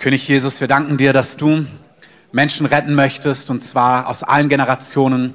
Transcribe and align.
König 0.00 0.26
Jesus, 0.26 0.62
wir 0.62 0.66
danken 0.66 0.96
dir, 0.96 1.12
dass 1.12 1.36
du 1.36 1.66
Menschen 2.32 2.64
retten 2.64 2.94
möchtest, 2.94 3.50
und 3.50 3.62
zwar 3.62 4.08
aus 4.08 4.22
allen 4.22 4.48
Generationen. 4.48 5.34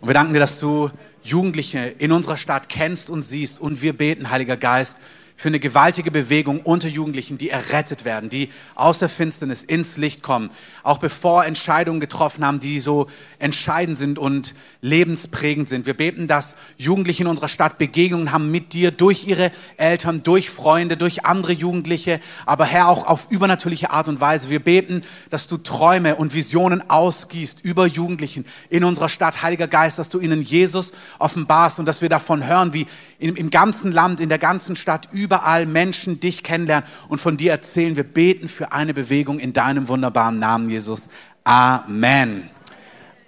Und 0.00 0.08
wir 0.08 0.14
danken 0.14 0.32
dir, 0.32 0.40
dass 0.40 0.58
du 0.58 0.90
Jugendliche 1.22 1.80
in 1.98 2.10
unserer 2.10 2.38
Stadt 2.38 2.70
kennst 2.70 3.10
und 3.10 3.20
siehst. 3.20 3.60
Und 3.60 3.82
wir 3.82 3.92
beten, 3.92 4.30
Heiliger 4.30 4.56
Geist, 4.56 4.96
für 5.38 5.48
eine 5.48 5.60
gewaltige 5.60 6.10
Bewegung 6.10 6.62
unter 6.62 6.88
Jugendlichen, 6.88 7.38
die 7.38 7.48
errettet 7.48 8.04
werden, 8.04 8.28
die 8.28 8.48
aus 8.74 8.98
der 8.98 9.08
Finsternis 9.08 9.62
ins 9.62 9.96
Licht 9.96 10.20
kommen, 10.20 10.50
auch 10.82 10.98
bevor 10.98 11.44
Entscheidungen 11.44 12.00
getroffen 12.00 12.44
haben, 12.44 12.58
die 12.58 12.80
so 12.80 13.06
entscheidend 13.38 13.96
sind 13.96 14.18
und 14.18 14.56
lebensprägend 14.80 15.68
sind. 15.68 15.86
Wir 15.86 15.94
beten, 15.94 16.26
dass 16.26 16.56
Jugendliche 16.76 17.22
in 17.22 17.28
unserer 17.28 17.46
Stadt 17.46 17.78
Begegnungen 17.78 18.32
haben 18.32 18.50
mit 18.50 18.72
dir 18.72 18.90
durch 18.90 19.28
ihre 19.28 19.52
Eltern, 19.76 20.24
durch 20.24 20.50
Freunde, 20.50 20.96
durch 20.96 21.24
andere 21.24 21.52
Jugendliche, 21.52 22.18
aber 22.44 22.64
Herr 22.64 22.88
auch 22.88 23.06
auf 23.06 23.28
übernatürliche 23.30 23.90
Art 23.90 24.08
und 24.08 24.20
Weise. 24.20 24.50
Wir 24.50 24.58
beten, 24.58 25.02
dass 25.30 25.46
du 25.46 25.56
Träume 25.56 26.16
und 26.16 26.34
Visionen 26.34 26.90
ausgießt 26.90 27.60
über 27.62 27.86
Jugendlichen 27.86 28.44
in 28.70 28.82
unserer 28.82 29.08
Stadt. 29.08 29.40
Heiliger 29.40 29.68
Geist, 29.68 30.00
dass 30.00 30.08
du 30.08 30.18
ihnen 30.18 30.42
Jesus 30.42 30.90
offenbarst 31.20 31.78
und 31.78 31.86
dass 31.86 32.02
wir 32.02 32.08
davon 32.08 32.44
hören, 32.44 32.72
wie 32.72 32.88
im, 33.20 33.36
im 33.36 33.50
ganzen 33.50 33.92
Land, 33.92 34.18
in 34.18 34.28
der 34.28 34.38
ganzen 34.38 34.74
Stadt 34.74 35.08
überall 35.28 35.66
Menschen 35.66 36.20
dich 36.20 36.42
kennenlernen 36.42 36.88
und 37.10 37.20
von 37.20 37.36
dir 37.36 37.50
erzählen. 37.50 37.96
Wir 37.96 38.04
beten 38.04 38.48
für 38.48 38.72
eine 38.72 38.94
Bewegung 38.94 39.38
in 39.38 39.52
deinem 39.52 39.86
wunderbaren 39.88 40.38
Namen, 40.38 40.70
Jesus. 40.70 41.10
Amen. 41.44 42.48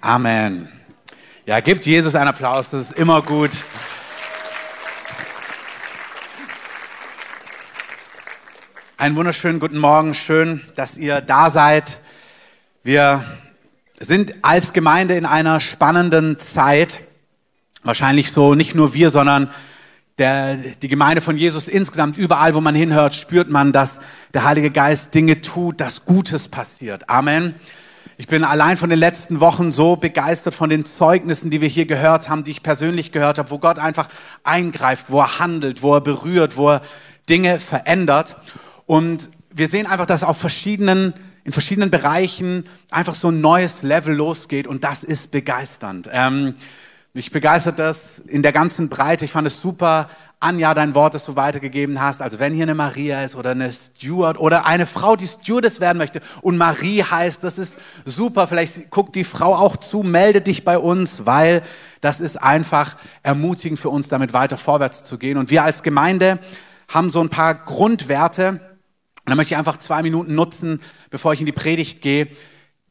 Amen. 0.00 0.66
Ja, 1.44 1.60
gibt 1.60 1.84
Jesus 1.84 2.14
einen 2.14 2.28
Applaus, 2.28 2.70
das 2.70 2.88
ist 2.88 2.98
immer 2.98 3.20
gut. 3.20 3.50
Einen 8.96 9.14
wunderschönen 9.14 9.60
guten 9.60 9.76
Morgen, 9.76 10.14
schön, 10.14 10.62
dass 10.76 10.96
ihr 10.96 11.20
da 11.20 11.50
seid. 11.50 12.00
Wir 12.82 13.26
sind 13.98 14.36
als 14.40 14.72
Gemeinde 14.72 15.16
in 15.16 15.26
einer 15.26 15.60
spannenden 15.60 16.38
Zeit. 16.38 17.00
Wahrscheinlich 17.82 18.32
so 18.32 18.54
nicht 18.54 18.74
nur 18.74 18.94
wir, 18.94 19.10
sondern 19.10 19.50
der, 20.20 20.56
die 20.56 20.88
Gemeinde 20.88 21.22
von 21.22 21.36
Jesus 21.36 21.66
insgesamt, 21.66 22.18
überall, 22.18 22.54
wo 22.54 22.60
man 22.60 22.74
hinhört, 22.74 23.14
spürt 23.14 23.48
man, 23.48 23.72
dass 23.72 24.00
der 24.34 24.44
Heilige 24.44 24.70
Geist 24.70 25.14
Dinge 25.14 25.40
tut, 25.40 25.80
dass 25.80 26.04
Gutes 26.04 26.46
passiert. 26.46 27.08
Amen. 27.08 27.54
Ich 28.18 28.26
bin 28.26 28.44
allein 28.44 28.76
von 28.76 28.90
den 28.90 28.98
letzten 28.98 29.40
Wochen 29.40 29.72
so 29.72 29.96
begeistert 29.96 30.52
von 30.52 30.68
den 30.68 30.84
Zeugnissen, 30.84 31.48
die 31.48 31.62
wir 31.62 31.68
hier 31.68 31.86
gehört 31.86 32.28
haben, 32.28 32.44
die 32.44 32.50
ich 32.50 32.62
persönlich 32.62 33.12
gehört 33.12 33.38
habe, 33.38 33.50
wo 33.50 33.58
Gott 33.58 33.78
einfach 33.78 34.08
eingreift, 34.44 35.06
wo 35.08 35.20
er 35.20 35.38
handelt, 35.38 35.82
wo 35.82 35.94
er 35.94 36.02
berührt, 36.02 36.58
wo 36.58 36.68
er 36.68 36.82
Dinge 37.30 37.58
verändert. 37.58 38.36
Und 38.84 39.30
wir 39.50 39.68
sehen 39.68 39.86
einfach, 39.86 40.04
dass 40.04 40.22
auf 40.22 40.36
verschiedenen, 40.36 41.14
in 41.44 41.52
verschiedenen 41.52 41.90
Bereichen 41.90 42.64
einfach 42.90 43.14
so 43.14 43.28
ein 43.28 43.40
neues 43.40 43.82
Level 43.82 44.14
losgeht 44.14 44.66
und 44.66 44.84
das 44.84 45.02
ist 45.02 45.30
begeisternd. 45.30 46.10
Ähm, 46.12 46.56
mich 47.12 47.32
begeistert 47.32 47.78
das 47.78 48.20
in 48.20 48.42
der 48.42 48.52
ganzen 48.52 48.88
Breite. 48.88 49.24
Ich 49.24 49.32
fand 49.32 49.46
es 49.46 49.60
super, 49.60 50.08
Anja, 50.38 50.72
dein 50.74 50.94
Wort, 50.94 51.14
das 51.14 51.24
du 51.24 51.34
weitergegeben 51.34 52.00
hast. 52.00 52.22
Also 52.22 52.38
wenn 52.38 52.54
hier 52.54 52.62
eine 52.62 52.76
Maria 52.76 53.24
ist 53.24 53.34
oder 53.34 53.50
eine 53.50 53.72
Steward 53.72 54.38
oder 54.38 54.64
eine 54.64 54.86
Frau, 54.86 55.16
die 55.16 55.26
Stewardess 55.26 55.80
werden 55.80 55.98
möchte 55.98 56.20
und 56.40 56.56
Marie 56.56 57.02
heißt, 57.02 57.42
das 57.42 57.58
ist 57.58 57.76
super. 58.04 58.46
Vielleicht 58.46 58.90
guckt 58.90 59.16
die 59.16 59.24
Frau 59.24 59.54
auch 59.54 59.76
zu, 59.76 60.02
melde 60.02 60.40
dich 60.40 60.64
bei 60.64 60.78
uns, 60.78 61.26
weil 61.26 61.62
das 62.00 62.20
ist 62.20 62.40
einfach 62.40 62.96
ermutigend 63.22 63.80
für 63.80 63.90
uns, 63.90 64.08
damit 64.08 64.32
weiter 64.32 64.56
vorwärts 64.56 65.02
zu 65.02 65.18
gehen. 65.18 65.36
Und 65.36 65.50
wir 65.50 65.64
als 65.64 65.82
Gemeinde 65.82 66.38
haben 66.88 67.10
so 67.10 67.20
ein 67.20 67.28
paar 67.28 67.54
Grundwerte. 67.54 68.48
Und 68.48 68.60
da 69.26 69.34
möchte 69.34 69.54
ich 69.54 69.58
einfach 69.58 69.78
zwei 69.78 70.02
Minuten 70.02 70.36
nutzen, 70.36 70.80
bevor 71.10 71.32
ich 71.32 71.40
in 71.40 71.46
die 71.46 71.52
Predigt 71.52 72.02
gehe, 72.02 72.28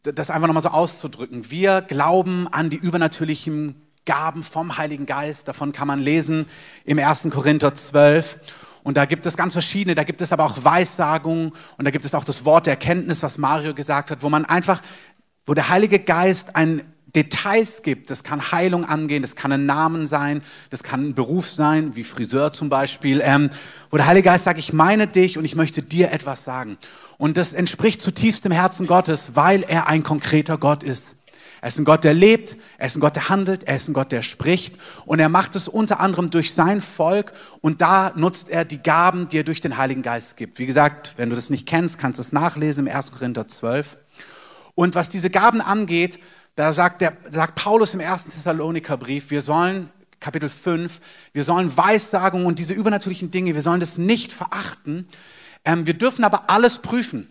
das 0.04 0.30
einfach 0.30 0.48
nochmal 0.48 0.64
so 0.64 0.70
auszudrücken. 0.70 1.50
Wir 1.50 1.81
glauben 1.81 2.48
an 2.48 2.70
die 2.70 2.78
übernatürlichen 2.78 3.89
Gaben 4.09 4.42
vom 4.42 4.75
Heiligen 4.80 5.05
Geist. 5.05 5.47
Davon 5.47 5.71
kann 5.71 5.87
man 5.87 5.99
lesen 5.99 6.47
im 6.83 6.97
1. 6.97 7.27
Korinther 7.30 7.75
12. 7.75 8.39
Und 8.81 8.97
da 8.97 9.05
gibt 9.05 9.27
es 9.27 9.37
ganz 9.37 9.53
verschiedene, 9.53 9.93
da 9.93 10.03
gibt 10.03 10.20
es 10.20 10.33
aber 10.33 10.45
auch 10.45 10.64
Weissagungen 10.64 11.52
und 11.77 11.86
da 11.86 11.92
gibt 11.92 12.05
es 12.05 12.15
auch 12.15 12.23
das 12.23 12.43
Wort 12.43 12.65
der 12.65 12.73
Erkenntnis, 12.73 13.21
was 13.21 13.37
Mario 13.37 13.75
gesagt 13.75 14.09
hat, 14.09 14.23
wo 14.23 14.30
man 14.30 14.45
einfach, 14.45 14.81
wo 15.45 15.53
der 15.53 15.69
Heilige 15.69 15.99
Geist 15.99 16.55
ein 16.55 16.81
Details 17.15 17.83
gibt. 17.83 18.09
Das 18.09 18.23
kann 18.23 18.52
Heilung 18.52 18.83
angehen, 18.83 19.21
das 19.21 19.36
kann 19.36 19.52
ein 19.52 19.67
Namen 19.67 20.08
sein, 20.08 20.42
das 20.71 20.81
kann 20.81 21.09
ein 21.09 21.14
Beruf 21.14 21.48
sein, 21.48 21.95
wie 21.95 22.03
Friseur 22.03 22.52
zum 22.52 22.69
Beispiel, 22.69 23.21
ähm, 23.23 23.52
wo 23.92 23.98
der 23.98 24.08
Heilige 24.08 24.30
Geist 24.30 24.45
sagt, 24.45 24.58
ich 24.58 24.73
meine 24.73 25.05
dich 25.05 25.37
und 25.37 25.45
ich 25.45 25.55
möchte 25.55 25.83
dir 25.83 26.11
etwas 26.11 26.43
sagen. 26.43 26.80
Und 27.19 27.37
das 27.37 27.53
entspricht 27.53 28.02
zutiefst 28.02 28.43
dem 28.43 28.52
Herzen 28.52 28.87
Gottes, 28.87 29.31
weil 29.36 29.61
er 29.67 29.87
ein 29.87 30.02
konkreter 30.02 30.58
Gott 30.58 30.81
ist. 30.81 31.15
Er 31.61 31.67
ist 31.67 31.77
ein 31.77 31.86
Gott, 31.86 32.03
der 32.03 32.14
lebt, 32.14 32.55
er 32.77 32.86
ist 32.86 32.95
ein 32.95 33.02
Gott, 33.02 33.15
der 33.15 33.30
handelt, 33.30 33.65
er 33.65 33.75
ist 33.75 33.89
ein 33.89 33.93
Gott, 33.93 34.11
der 34.11 34.21
spricht 34.21 34.75
und 35.05 35.20
er 35.20 35.30
macht 35.30 35.55
es 35.55 35.67
unter 35.67 35.99
anderem 35.99 36.30
durch 36.30 36.53
sein 36.53 36.80
Volk 36.80 37.33
und 37.61 37.81
da 37.81 38.14
nutzt 38.15 38.49
er 38.49 38.64
die 38.65 38.81
Gaben, 38.81 39.27
die 39.27 39.39
er 39.39 39.43
durch 39.43 39.59
den 39.59 39.77
Heiligen 39.77 40.02
Geist 40.02 40.37
gibt. 40.37 40.59
Wie 40.59 40.65
gesagt, 40.65 41.14
wenn 41.17 41.30
du 41.30 41.36
das 41.36 41.49
nicht 41.49 41.67
kennst, 41.67 41.98
kannst 41.98 42.19
du 42.19 42.21
es 42.21 42.31
nachlesen 42.31 42.87
im 42.87 42.95
1. 42.95 43.11
Korinther 43.11 43.48
12. 43.48 43.98
Und 44.75 44.95
was 44.95 45.09
diese 45.09 45.30
Gaben 45.30 45.59
angeht, 45.59 46.19
da 46.55 46.71
sagt, 46.73 47.02
der, 47.02 47.14
sagt 47.30 47.55
Paulus 47.55 47.93
im 47.93 47.99
1. 47.99 48.25
Thessalonikerbrief, 48.25 49.31
wir 49.31 49.42
sollen 49.42 49.89
Kapitel 50.19 50.49
5, 50.49 50.99
wir 51.33 51.43
sollen 51.43 51.75
Weissagung 51.75 52.45
und 52.45 52.59
diese 52.59 52.73
übernatürlichen 52.73 53.31
Dinge, 53.31 53.55
wir 53.55 53.61
sollen 53.61 53.80
das 53.80 53.98
nicht 53.98 54.33
verachten. 54.33 55.08
Ähm, 55.65 55.86
wir 55.86 55.93
dürfen 55.93 56.23
aber 56.23 56.49
alles 56.49 56.80
prüfen. 56.80 57.30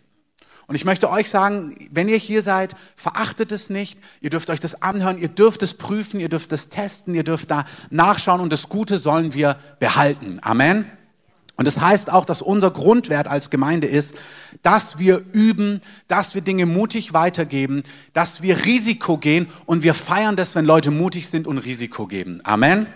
Und 0.68 0.74
ich 0.74 0.84
möchte 0.84 1.10
euch 1.10 1.30
sagen, 1.30 1.74
wenn 1.90 2.08
ihr 2.08 2.18
hier 2.18 2.42
seid, 2.42 2.76
verachtet 2.94 3.52
es 3.52 3.70
nicht. 3.70 3.98
Ihr 4.20 4.28
dürft 4.28 4.50
euch 4.50 4.60
das 4.60 4.82
anhören, 4.82 5.18
ihr 5.18 5.28
dürft 5.28 5.62
es 5.62 5.72
prüfen, 5.72 6.20
ihr 6.20 6.28
dürft 6.28 6.52
es 6.52 6.68
testen, 6.68 7.14
ihr 7.14 7.24
dürft 7.24 7.50
da 7.50 7.64
nachschauen 7.88 8.42
und 8.42 8.52
das 8.52 8.68
Gute 8.68 8.98
sollen 8.98 9.32
wir 9.32 9.56
behalten. 9.80 10.38
Amen. 10.42 10.84
Und 11.56 11.66
das 11.66 11.80
heißt 11.80 12.12
auch, 12.12 12.26
dass 12.26 12.42
unser 12.42 12.70
Grundwert 12.70 13.26
als 13.26 13.48
Gemeinde 13.48 13.86
ist, 13.86 14.14
dass 14.62 14.98
wir 14.98 15.24
üben, 15.32 15.80
dass 16.06 16.34
wir 16.34 16.42
Dinge 16.42 16.66
mutig 16.66 17.14
weitergeben, 17.14 17.82
dass 18.12 18.42
wir 18.42 18.66
Risiko 18.66 19.16
gehen 19.16 19.48
und 19.64 19.82
wir 19.82 19.94
feiern 19.94 20.36
das, 20.36 20.54
wenn 20.54 20.66
Leute 20.66 20.90
mutig 20.90 21.28
sind 21.28 21.46
und 21.46 21.58
Risiko 21.58 22.06
geben. 22.06 22.40
Amen. 22.44 22.86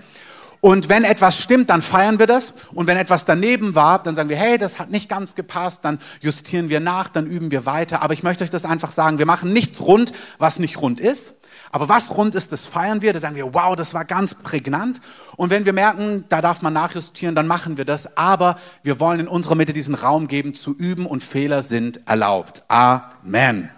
Und 0.64 0.88
wenn 0.88 1.02
etwas 1.02 1.38
stimmt, 1.38 1.70
dann 1.70 1.82
feiern 1.82 2.20
wir 2.20 2.28
das. 2.28 2.54
Und 2.72 2.86
wenn 2.86 2.96
etwas 2.96 3.24
daneben 3.24 3.74
war, 3.74 4.00
dann 4.00 4.14
sagen 4.14 4.28
wir, 4.28 4.36
hey, 4.36 4.58
das 4.58 4.78
hat 4.78 4.90
nicht 4.90 5.08
ganz 5.08 5.34
gepasst, 5.34 5.80
dann 5.82 5.98
justieren 6.20 6.68
wir 6.68 6.78
nach, 6.78 7.08
dann 7.08 7.26
üben 7.26 7.50
wir 7.50 7.66
weiter. 7.66 8.00
Aber 8.00 8.14
ich 8.14 8.22
möchte 8.22 8.44
euch 8.44 8.50
das 8.50 8.64
einfach 8.64 8.92
sagen, 8.92 9.18
wir 9.18 9.26
machen 9.26 9.52
nichts 9.52 9.80
rund, 9.80 10.12
was 10.38 10.60
nicht 10.60 10.80
rund 10.80 11.00
ist. 11.00 11.34
Aber 11.72 11.88
was 11.88 12.16
rund 12.16 12.36
ist, 12.36 12.52
das 12.52 12.64
feiern 12.64 13.02
wir. 13.02 13.12
Da 13.12 13.18
sagen 13.18 13.34
wir, 13.34 13.52
wow, 13.52 13.74
das 13.74 13.92
war 13.92 14.04
ganz 14.04 14.34
prägnant. 14.34 15.00
Und 15.36 15.50
wenn 15.50 15.64
wir 15.64 15.72
merken, 15.72 16.26
da 16.28 16.40
darf 16.40 16.62
man 16.62 16.74
nachjustieren, 16.74 17.34
dann 17.34 17.48
machen 17.48 17.76
wir 17.76 17.84
das. 17.84 18.16
Aber 18.16 18.56
wir 18.84 19.00
wollen 19.00 19.18
in 19.18 19.26
unserer 19.28 19.56
Mitte 19.56 19.72
diesen 19.72 19.96
Raum 19.96 20.28
geben, 20.28 20.54
zu 20.54 20.76
üben 20.76 21.06
und 21.06 21.24
Fehler 21.24 21.62
sind 21.62 22.06
erlaubt. 22.06 22.62
Amen. 22.68 23.68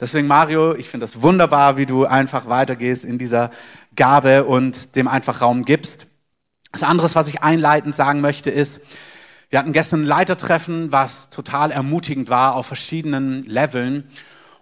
Deswegen, 0.00 0.26
Mario, 0.26 0.74
ich 0.74 0.88
finde 0.88 1.06
das 1.06 1.22
wunderbar, 1.22 1.76
wie 1.76 1.86
du 1.86 2.04
einfach 2.04 2.48
weitergehst 2.48 3.04
in 3.04 3.16
dieser 3.16 3.52
Gabe 3.94 4.42
und 4.42 4.96
dem 4.96 5.06
einfach 5.06 5.40
Raum 5.40 5.64
gibst. 5.64 6.08
Das 6.76 6.82
andere, 6.82 7.08
was 7.14 7.28
ich 7.28 7.42
einleitend 7.42 7.94
sagen 7.94 8.20
möchte, 8.20 8.50
ist, 8.50 8.82
wir 9.48 9.58
hatten 9.58 9.72
gestern 9.72 10.02
ein 10.02 10.06
Leitertreffen, 10.06 10.92
was 10.92 11.30
total 11.30 11.70
ermutigend 11.70 12.28
war 12.28 12.54
auf 12.54 12.66
verschiedenen 12.66 13.42
Leveln. 13.44 14.04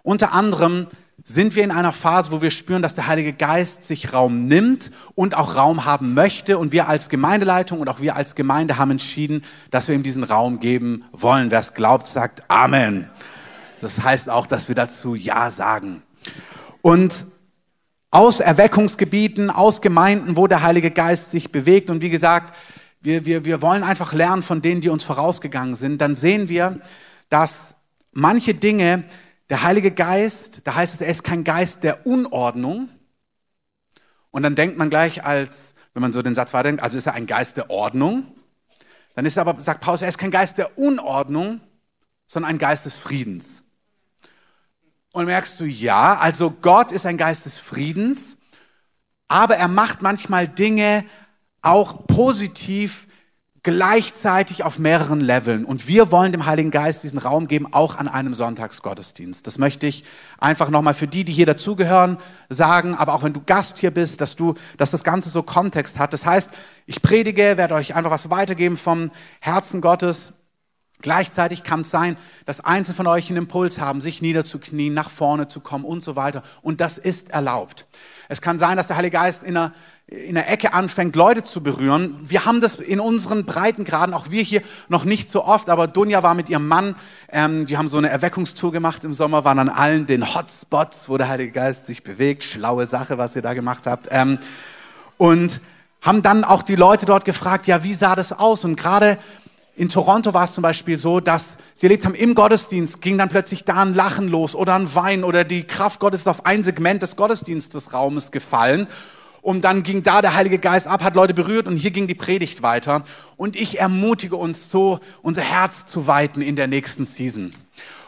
Unter 0.01 0.31
anderem 0.31 0.87
sind 1.25 1.57
wir 1.57 1.65
in 1.65 1.71
einer 1.71 1.91
Phase, 1.91 2.31
wo 2.31 2.41
wir 2.41 2.51
spüren, 2.51 2.81
dass 2.81 2.95
der 2.95 3.07
Heilige 3.07 3.33
Geist 3.33 3.83
sich 3.83 4.13
Raum 4.13 4.47
nimmt 4.47 4.91
und 5.13 5.35
auch 5.35 5.57
Raum 5.57 5.83
haben 5.83 6.13
möchte. 6.13 6.57
Und 6.57 6.71
wir 6.71 6.87
als 6.87 7.09
Gemeindeleitung 7.09 7.81
und 7.81 7.89
auch 7.89 7.99
wir 7.99 8.15
als 8.15 8.35
Gemeinde 8.35 8.77
haben 8.77 8.91
entschieden, 8.91 9.41
dass 9.69 9.89
wir 9.89 9.95
ihm 9.95 10.03
diesen 10.03 10.23
Raum 10.23 10.59
geben 10.59 11.03
wollen. 11.11 11.51
Wer 11.51 11.59
es 11.59 11.73
glaubt, 11.73 12.07
sagt 12.07 12.49
Amen. 12.49 13.09
Das 13.81 14.01
heißt 14.01 14.29
auch, 14.29 14.47
dass 14.47 14.69
wir 14.69 14.75
dazu 14.75 15.15
Ja 15.15 15.51
sagen. 15.51 16.01
Und 16.81 17.25
aus 18.15 18.39
Erweckungsgebieten, 18.39 19.49
aus 19.49 19.81
Gemeinden, 19.81 20.37
wo 20.37 20.47
der 20.47 20.63
Heilige 20.63 20.89
Geist 20.89 21.31
sich 21.31 21.51
bewegt. 21.51 21.89
Und 21.89 22.01
wie 22.01 22.09
gesagt, 22.09 22.55
wir, 23.01 23.25
wir, 23.25 23.43
wir 23.43 23.61
wollen 23.61 23.83
einfach 23.83 24.13
lernen 24.13 24.41
von 24.41 24.61
denen, 24.61 24.79
die 24.79 24.87
uns 24.87 25.03
vorausgegangen 25.03 25.75
sind. 25.75 25.99
Dann 25.99 26.15
sehen 26.15 26.47
wir, 26.47 26.79
dass 27.27 27.75
manche 28.13 28.53
Dinge, 28.53 29.03
der 29.49 29.63
Heilige 29.63 29.91
Geist, 29.91 30.61
da 30.63 30.75
heißt 30.75 30.93
es, 30.93 31.01
er 31.01 31.07
ist 31.07 31.25
kein 31.25 31.43
Geist 31.43 31.83
der 31.83 32.07
Unordnung. 32.07 32.87
Und 34.31 34.43
dann 34.43 34.55
denkt 34.55 34.77
man 34.77 34.89
gleich 34.89 35.25
als, 35.25 35.75
wenn 35.93 36.01
man 36.01 36.13
so 36.13 36.21
den 36.21 36.35
Satz 36.35 36.53
weiterdenkt, 36.53 36.83
also 36.83 36.97
ist 36.97 37.07
er 37.07 37.15
ein 37.15 37.27
Geist 37.27 37.57
der 37.57 37.69
Ordnung. 37.69 38.25
Dann 39.15 39.25
ist 39.25 39.35
er 39.35 39.45
aber, 39.45 39.59
sagt 39.59 39.81
Paulus, 39.81 40.01
er 40.01 40.07
ist 40.07 40.17
kein 40.17 40.31
Geist 40.31 40.57
der 40.57 40.77
Unordnung, 40.77 41.59
sondern 42.27 42.51
ein 42.51 42.59
Geist 42.59 42.85
des 42.85 42.97
Friedens. 42.97 43.61
Und 45.15 45.27
merkst 45.27 45.61
du, 45.61 45.63
ja, 45.63 46.17
also 46.17 46.51
Gott 46.51 46.91
ist 46.91 47.05
ein 47.05 47.15
Geist 47.15 47.45
des 47.45 47.57
Friedens, 47.57 48.35
aber 49.29 49.55
er 49.55 49.69
macht 49.69 50.01
manchmal 50.01 50.45
Dinge 50.45 51.05
auch 51.61 52.05
positiv 52.05 53.07
gleichzeitig 53.63 54.65
auf 54.65 54.77
mehreren 54.77 55.21
Leveln. 55.21 55.63
Und 55.63 55.87
wir 55.87 56.11
wollen 56.11 56.33
dem 56.33 56.45
Heiligen 56.45 56.69
Geist 56.69 57.03
diesen 57.03 57.17
Raum 57.17 57.47
geben, 57.47 57.65
auch 57.71 57.95
an 57.95 58.09
einem 58.09 58.33
Sonntagsgottesdienst. 58.33 59.47
Das 59.47 59.57
möchte 59.57 59.87
ich 59.87 60.03
einfach 60.37 60.69
nochmal 60.69 60.93
für 60.93 61.07
die, 61.07 61.23
die 61.23 61.31
hier 61.31 61.45
dazugehören, 61.45 62.17
sagen, 62.49 62.93
aber 62.93 63.13
auch 63.13 63.23
wenn 63.23 63.31
du 63.31 63.41
Gast 63.41 63.77
hier 63.77 63.91
bist, 63.91 64.19
dass 64.19 64.35
du, 64.35 64.55
dass 64.75 64.91
das 64.91 65.05
Ganze 65.05 65.29
so 65.29 65.43
Kontext 65.43 65.97
hat. 65.97 66.11
Das 66.11 66.25
heißt, 66.25 66.49
ich 66.87 67.01
predige, 67.01 67.55
werde 67.55 67.75
euch 67.75 67.95
einfach 67.95 68.11
was 68.11 68.29
weitergeben 68.29 68.75
vom 68.75 69.11
Herzen 69.39 69.79
Gottes. 69.79 70.33
Gleichzeitig 71.01 71.63
kann 71.63 71.81
es 71.81 71.89
sein, 71.89 72.17
dass 72.45 72.61
Einzelne 72.61 72.95
von 72.95 73.07
euch 73.07 73.29
einen 73.29 73.37
Impuls 73.37 73.79
haben, 73.79 74.01
sich 74.01 74.21
niederzuknien, 74.21 74.93
nach 74.93 75.09
vorne 75.09 75.47
zu 75.47 75.59
kommen 75.59 75.85
und 75.85 76.03
so 76.03 76.15
weiter. 76.15 76.41
Und 76.61 76.81
das 76.81 76.97
ist 76.97 77.31
erlaubt. 77.31 77.85
Es 78.29 78.41
kann 78.41 78.57
sein, 78.57 78.77
dass 78.77 78.87
der 78.87 78.97
Heilige 78.97 79.17
Geist 79.17 79.43
in 79.43 79.57
einer 79.57 79.71
in 80.07 80.35
der 80.35 80.51
Ecke 80.51 80.73
anfängt, 80.73 81.15
Leute 81.15 81.41
zu 81.41 81.63
berühren. 81.63 82.15
Wir 82.21 82.45
haben 82.45 82.61
das 82.61 82.75
in 82.75 82.99
unseren 82.99 83.45
Breitengraden, 83.45 84.13
auch 84.13 84.29
wir 84.29 84.43
hier, 84.43 84.61
noch 84.87 85.03
nicht 85.03 85.31
so 85.31 85.43
oft, 85.43 85.67
aber 85.67 85.87
Dunja 85.87 86.21
war 86.21 86.35
mit 86.35 86.47
ihrem 86.47 86.67
Mann, 86.67 86.95
ähm, 87.31 87.65
die 87.65 87.75
haben 87.75 87.89
so 87.89 87.97
eine 87.97 88.09
Erweckungstour 88.09 88.71
gemacht 88.71 89.03
im 89.03 89.15
Sommer, 89.15 89.43
waren 89.45 89.57
an 89.57 89.69
allen 89.69 90.05
den 90.05 90.35
Hotspots, 90.35 91.09
wo 91.09 91.17
der 91.17 91.27
Heilige 91.27 91.51
Geist 91.51 91.87
sich 91.87 92.03
bewegt. 92.03 92.43
Schlaue 92.43 92.85
Sache, 92.85 93.17
was 93.17 93.35
ihr 93.35 93.41
da 93.41 93.53
gemacht 93.55 93.87
habt. 93.87 94.07
Ähm, 94.11 94.37
und 95.17 95.59
haben 96.03 96.21
dann 96.21 96.43
auch 96.43 96.61
die 96.61 96.75
Leute 96.75 97.07
dort 97.07 97.25
gefragt, 97.25 97.65
ja, 97.65 97.83
wie 97.83 97.95
sah 97.95 98.15
das 98.15 98.31
aus? 98.31 98.63
Und 98.63 98.75
gerade 98.75 99.17
in 99.75 99.89
Toronto 99.89 100.33
war 100.33 100.45
es 100.45 100.53
zum 100.53 100.61
Beispiel 100.61 100.97
so, 100.97 101.19
dass 101.19 101.57
sie 101.73 101.87
erlebt 101.87 102.05
haben, 102.05 102.15
im 102.15 102.33
Gottesdienst 102.33 103.01
ging 103.01 103.17
dann 103.17 103.29
plötzlich 103.29 103.65
da 103.65 103.81
ein 103.81 103.93
Lachen 103.93 104.29
los 104.29 104.55
oder 104.55 104.75
ein 104.75 104.93
Wein 104.95 105.23
oder 105.23 105.43
die 105.43 105.63
Kraft 105.63 105.99
Gottes 105.99 106.21
ist 106.21 106.27
auf 106.27 106.45
ein 106.45 106.63
Segment 106.63 107.01
des 107.01 107.15
Gottesdienstes 107.15 107.89
gefallen 108.31 108.87
und 109.45 109.61
dann 109.61 109.83
ging 109.83 110.01
da 110.01 110.23
der 110.23 110.33
Heilige 110.33 110.57
Geist 110.57 110.87
ab, 110.87 111.03
hat 111.03 111.13
Leute 111.13 111.35
berührt 111.35 111.67
und 111.67 111.77
hier 111.77 111.91
ging 111.91 112.07
die 112.07 112.15
Predigt 112.15 112.63
weiter. 112.63 113.03
Und 113.37 113.55
ich 113.55 113.79
ermutige 113.79 114.37
uns 114.37 114.71
so, 114.71 114.99
unser 115.21 115.43
Herz 115.43 115.85
zu 115.85 116.07
weiten 116.07 116.41
in 116.41 116.55
der 116.55 116.65
nächsten 116.65 117.05
Season. 117.05 117.53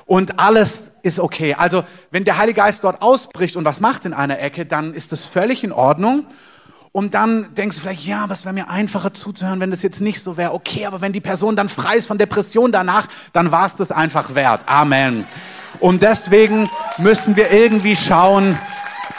Und 0.07 0.39
alles 0.39 0.93
ist 1.03 1.19
okay. 1.19 1.53
Also, 1.53 1.83
wenn 2.09 2.23
der 2.23 2.39
Heilige 2.39 2.61
Geist 2.61 2.83
dort 2.83 3.03
ausbricht 3.03 3.55
und 3.55 3.65
was 3.65 3.81
macht 3.81 4.05
in 4.05 4.13
einer 4.13 4.39
Ecke, 4.39 4.65
dann 4.65 4.95
ist 4.95 5.11
das 5.11 5.25
völlig 5.25 5.63
in 5.63 5.71
Ordnung. 5.71 6.25
Und 6.91 7.13
dann 7.13 7.53
denkst 7.53 7.75
du 7.75 7.81
vielleicht, 7.81 8.05
ja, 8.05 8.25
was 8.27 8.45
wäre 8.45 8.53
mir 8.53 8.69
einfacher 8.69 9.13
zuzuhören, 9.13 9.59
wenn 9.59 9.71
das 9.71 9.83
jetzt 9.83 10.01
nicht 10.01 10.21
so 10.21 10.37
wäre. 10.37 10.53
Okay, 10.53 10.85
aber 10.85 11.01
wenn 11.01 11.13
die 11.13 11.19
Person 11.19 11.55
dann 11.55 11.69
frei 11.69 11.95
ist 11.95 12.07
von 12.07 12.17
Depression 12.17 12.71
danach, 12.71 13.07
dann 13.33 13.51
war 13.51 13.65
es 13.65 13.75
das 13.75 13.91
einfach 13.91 14.35
wert. 14.35 14.63
Amen. 14.67 15.25
Und 15.79 16.01
deswegen 16.01 16.69
müssen 16.97 17.35
wir 17.35 17.51
irgendwie 17.51 17.95
schauen, 17.95 18.57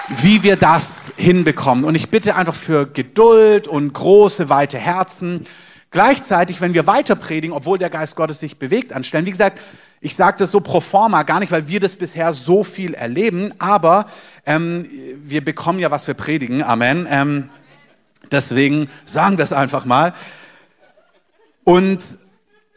wie 0.08 0.42
wir 0.42 0.56
das 0.56 1.12
hinbekommen. 1.16 1.84
Und 1.84 1.94
ich 1.94 2.10
bitte 2.10 2.34
einfach 2.34 2.54
für 2.54 2.86
Geduld 2.86 3.68
und 3.68 3.92
große, 3.92 4.48
weite 4.48 4.78
Herzen. 4.78 5.46
Gleichzeitig, 5.90 6.60
wenn 6.60 6.74
wir 6.74 6.86
weiter 6.86 7.14
predigen, 7.14 7.54
obwohl 7.54 7.78
der 7.78 7.90
Geist 7.90 8.16
Gottes 8.16 8.40
sich 8.40 8.58
bewegt 8.58 8.92
anstellen, 8.92 9.26
wie 9.26 9.30
gesagt, 9.30 9.58
ich 10.00 10.14
sage 10.14 10.36
das 10.38 10.50
so 10.50 10.60
pro 10.60 10.80
forma, 10.80 11.22
gar 11.24 11.40
nicht, 11.40 11.50
weil 11.50 11.66
wir 11.66 11.80
das 11.80 11.96
bisher 11.96 12.32
so 12.32 12.62
viel 12.62 12.94
erleben, 12.94 13.52
aber 13.58 14.06
ähm, 14.46 14.86
wir 15.24 15.44
bekommen 15.44 15.80
ja, 15.80 15.90
was 15.90 16.06
wir 16.06 16.14
predigen. 16.14 16.62
Amen. 16.62 17.06
Ähm, 17.10 17.50
deswegen 18.30 18.88
sagen 19.04 19.38
wir 19.38 19.44
es 19.44 19.52
einfach 19.52 19.84
mal. 19.84 20.14
Und 21.64 22.00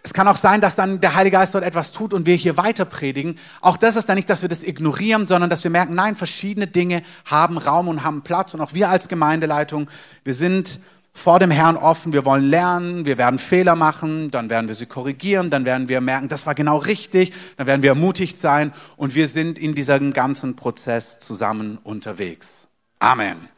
es 0.04 0.14
kann 0.14 0.28
auch 0.28 0.38
sein, 0.38 0.62
dass 0.62 0.76
dann 0.76 1.00
der 1.00 1.16
Heilige 1.16 1.38
Geist 1.38 1.54
dort 1.54 1.64
etwas 1.64 1.92
tut 1.92 2.14
und 2.14 2.26
wir 2.26 2.36
hier 2.36 2.58
weiter 2.58 2.86
predigen. 2.86 3.38
Auch 3.62 3.78
das 3.78 3.96
ist 3.96 4.10
dann 4.10 4.16
nicht, 4.16 4.30
dass 4.30 4.42
wir 4.42 4.50
das 4.50 4.64
ignorieren, 4.64 5.28
sondern 5.28 5.50
dass 5.50 5.64
wir 5.64 5.72
merken, 5.72 5.94
nein, 5.94 6.16
verschiedene 6.16 6.68
Dinge 6.68 7.04
haben 7.26 7.58
Raum 7.58 7.88
und 7.88 8.04
haben 8.04 8.24
Platz. 8.24 8.54
Und 8.54 8.62
auch 8.62 8.74
wir 8.74 8.90
als 8.90 9.08
Gemeindeleitung, 9.08 9.90
wir 10.24 10.34
sind 10.34 10.80
vor 11.14 11.40
dem 11.40 11.52
Herrn 11.52 11.78
offen, 11.78 12.14
wir 12.14 12.26
wollen 12.26 12.50
lernen, 12.50 13.06
wir 13.06 13.18
werden 13.18 13.38
Fehler 13.38 13.76
machen, 13.76 14.32
dann 14.32 14.50
werden 14.50 14.68
wir 14.68 14.76
sie 14.76 14.86
korrigieren, 14.86 15.50
dann 15.50 15.66
werden 15.66 15.90
wir 15.90 16.02
merken, 16.02 16.30
das 16.30 16.46
war 16.46 16.56
genau 16.56 16.78
richtig, 16.78 17.34
dann 17.58 17.68
werden 17.68 17.82
wir 17.82 17.90
ermutigt 17.90 18.38
sein 18.38 18.72
und 18.96 19.14
wir 19.14 19.28
sind 19.28 19.60
in 19.60 19.76
diesem 19.76 20.14
ganzen 20.14 20.56
Prozess 20.56 21.20
zusammen 21.20 21.78
unterwegs. 21.84 22.68
Amen. 23.00 23.51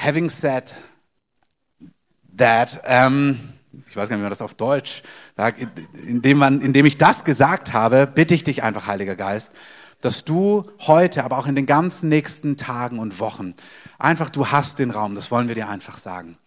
Having 0.00 0.28
said 0.28 0.74
that, 2.36 2.80
um, 2.88 3.36
ich 3.90 3.96
weiß 3.96 4.08
gar 4.08 4.14
nicht, 4.14 4.20
wie 4.20 4.22
man 4.22 4.30
das 4.30 4.40
auf 4.40 4.54
Deutsch 4.54 5.02
sagt, 5.36 5.58
indem, 6.06 6.38
man, 6.38 6.60
indem 6.60 6.86
ich 6.86 6.98
das 6.98 7.24
gesagt 7.24 7.72
habe, 7.72 8.06
bitte 8.06 8.32
ich 8.32 8.44
dich 8.44 8.62
einfach, 8.62 8.86
Heiliger 8.86 9.16
Geist, 9.16 9.50
dass 10.00 10.24
du 10.24 10.70
heute, 10.86 11.24
aber 11.24 11.36
auch 11.36 11.48
in 11.48 11.56
den 11.56 11.66
ganzen 11.66 12.08
nächsten 12.08 12.56
Tagen 12.56 13.00
und 13.00 13.18
Wochen, 13.18 13.54
einfach, 13.98 14.30
du 14.30 14.46
hast 14.46 14.78
den 14.78 14.92
Raum, 14.92 15.16
das 15.16 15.32
wollen 15.32 15.48
wir 15.48 15.56
dir 15.56 15.68
einfach 15.68 15.98
sagen. 15.98 16.38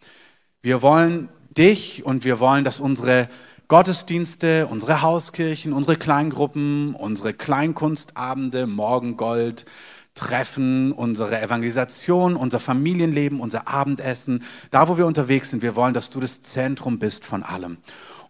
Wir 0.62 0.82
wollen 0.82 1.28
dich 1.50 2.06
und 2.06 2.24
wir 2.24 2.40
wollen, 2.40 2.64
dass 2.64 2.80
unsere 2.80 3.28
Gottesdienste, 3.68 4.68
unsere 4.68 5.02
Hauskirchen, 5.02 5.74
unsere 5.74 5.98
Kleingruppen, 5.98 6.96
unsere 6.96 7.34
Kleinkunstabende, 7.34 8.66
Morgengold, 8.66 9.66
Treffen, 10.14 10.92
unsere 10.92 11.42
Evangelisation, 11.42 12.36
unser 12.36 12.60
Familienleben, 12.60 13.40
unser 13.40 13.68
Abendessen, 13.68 14.44
da 14.70 14.88
wo 14.88 14.98
wir 14.98 15.06
unterwegs 15.06 15.50
sind, 15.50 15.62
wir 15.62 15.76
wollen, 15.76 15.94
dass 15.94 16.10
du 16.10 16.20
das 16.20 16.44
Zentrum 16.44 17.00
bist 17.00 17.24
von 17.24 17.44
allem. 17.44 17.78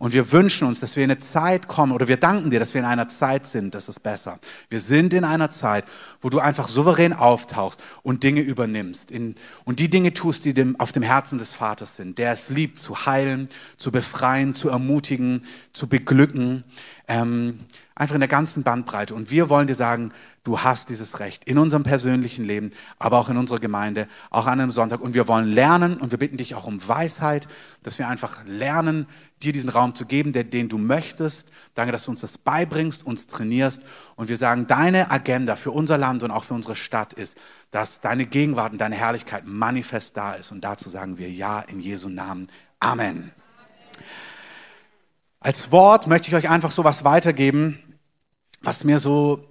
Und 0.01 0.13
wir 0.13 0.31
wünschen 0.31 0.67
uns, 0.67 0.79
dass 0.79 0.95
wir 0.95 1.03
in 1.03 1.11
eine 1.11 1.19
Zeit 1.19 1.67
kommen, 1.67 1.91
oder 1.91 2.07
wir 2.07 2.17
danken 2.17 2.49
dir, 2.49 2.59
dass 2.59 2.73
wir 2.73 2.81
in 2.81 2.87
einer 2.87 3.07
Zeit 3.07 3.45
sind, 3.45 3.75
das 3.75 3.87
ist 3.87 4.01
besser. 4.01 4.39
Wir 4.67 4.79
sind 4.79 5.13
in 5.13 5.23
einer 5.23 5.51
Zeit, 5.51 5.85
wo 6.21 6.29
du 6.29 6.39
einfach 6.39 6.67
souverän 6.67 7.13
auftauchst 7.13 7.79
und 8.01 8.23
Dinge 8.23 8.41
übernimmst. 8.41 9.11
In, 9.11 9.35
und 9.63 9.77
die 9.77 9.91
Dinge 9.91 10.11
tust, 10.15 10.43
die 10.43 10.55
dem, 10.55 10.79
auf 10.79 10.91
dem 10.91 11.03
Herzen 11.03 11.37
des 11.37 11.53
Vaters 11.53 11.97
sind, 11.97 12.17
der 12.17 12.31
es 12.31 12.49
liebt, 12.49 12.79
zu 12.79 13.05
heilen, 13.05 13.47
zu 13.77 13.91
befreien, 13.91 14.55
zu 14.55 14.69
ermutigen, 14.69 15.45
zu 15.71 15.85
beglücken. 15.85 16.63
Ähm, 17.07 17.59
Einfach 18.01 18.15
in 18.15 18.21
der 18.21 18.27
ganzen 18.27 18.63
Bandbreite. 18.63 19.13
Und 19.13 19.29
wir 19.29 19.47
wollen 19.47 19.67
dir 19.67 19.75
sagen, 19.75 20.11
du 20.43 20.61
hast 20.61 20.89
dieses 20.89 21.19
Recht 21.19 21.45
in 21.45 21.59
unserem 21.59 21.83
persönlichen 21.83 22.43
Leben, 22.43 22.71
aber 22.97 23.19
auch 23.19 23.29
in 23.29 23.37
unserer 23.37 23.59
Gemeinde, 23.59 24.07
auch 24.31 24.47
an 24.47 24.59
einem 24.59 24.71
Sonntag. 24.71 25.01
Und 25.01 25.13
wir 25.13 25.27
wollen 25.27 25.45
lernen 25.45 25.97
und 25.97 26.09
wir 26.09 26.17
bitten 26.17 26.35
dich 26.35 26.55
auch 26.55 26.65
um 26.65 26.87
Weisheit, 26.87 27.47
dass 27.83 27.99
wir 27.99 28.07
einfach 28.07 28.43
lernen, 28.47 29.05
dir 29.43 29.53
diesen 29.53 29.69
Raum 29.69 29.93
zu 29.93 30.07
geben, 30.07 30.33
der, 30.33 30.45
den 30.45 30.67
du 30.67 30.79
möchtest. 30.79 31.49
Danke, 31.75 31.91
dass 31.91 32.05
du 32.05 32.09
uns 32.09 32.21
das 32.21 32.39
beibringst, 32.39 33.05
uns 33.05 33.27
trainierst. 33.27 33.83
Und 34.15 34.29
wir 34.29 34.37
sagen, 34.37 34.65
deine 34.65 35.11
Agenda 35.11 35.55
für 35.55 35.69
unser 35.69 35.99
Land 35.99 36.23
und 36.23 36.31
auch 36.31 36.43
für 36.43 36.55
unsere 36.55 36.75
Stadt 36.75 37.13
ist, 37.13 37.37
dass 37.69 38.01
deine 38.01 38.25
Gegenwart 38.25 38.71
und 38.71 38.81
deine 38.81 38.95
Herrlichkeit 38.95 39.43
manifest 39.45 40.17
da 40.17 40.33
ist. 40.33 40.51
Und 40.51 40.61
dazu 40.61 40.89
sagen 40.89 41.19
wir 41.19 41.29
Ja 41.29 41.59
in 41.59 41.79
Jesu 41.79 42.09
Namen. 42.09 42.47
Amen. 42.79 43.31
Als 45.39 45.71
Wort 45.71 46.07
möchte 46.07 46.29
ich 46.29 46.35
euch 46.35 46.49
einfach 46.49 46.71
so 46.71 46.83
was 46.83 47.03
weitergeben, 47.03 47.77
was 48.61 48.83
mir 48.83 48.99
so, 48.99 49.45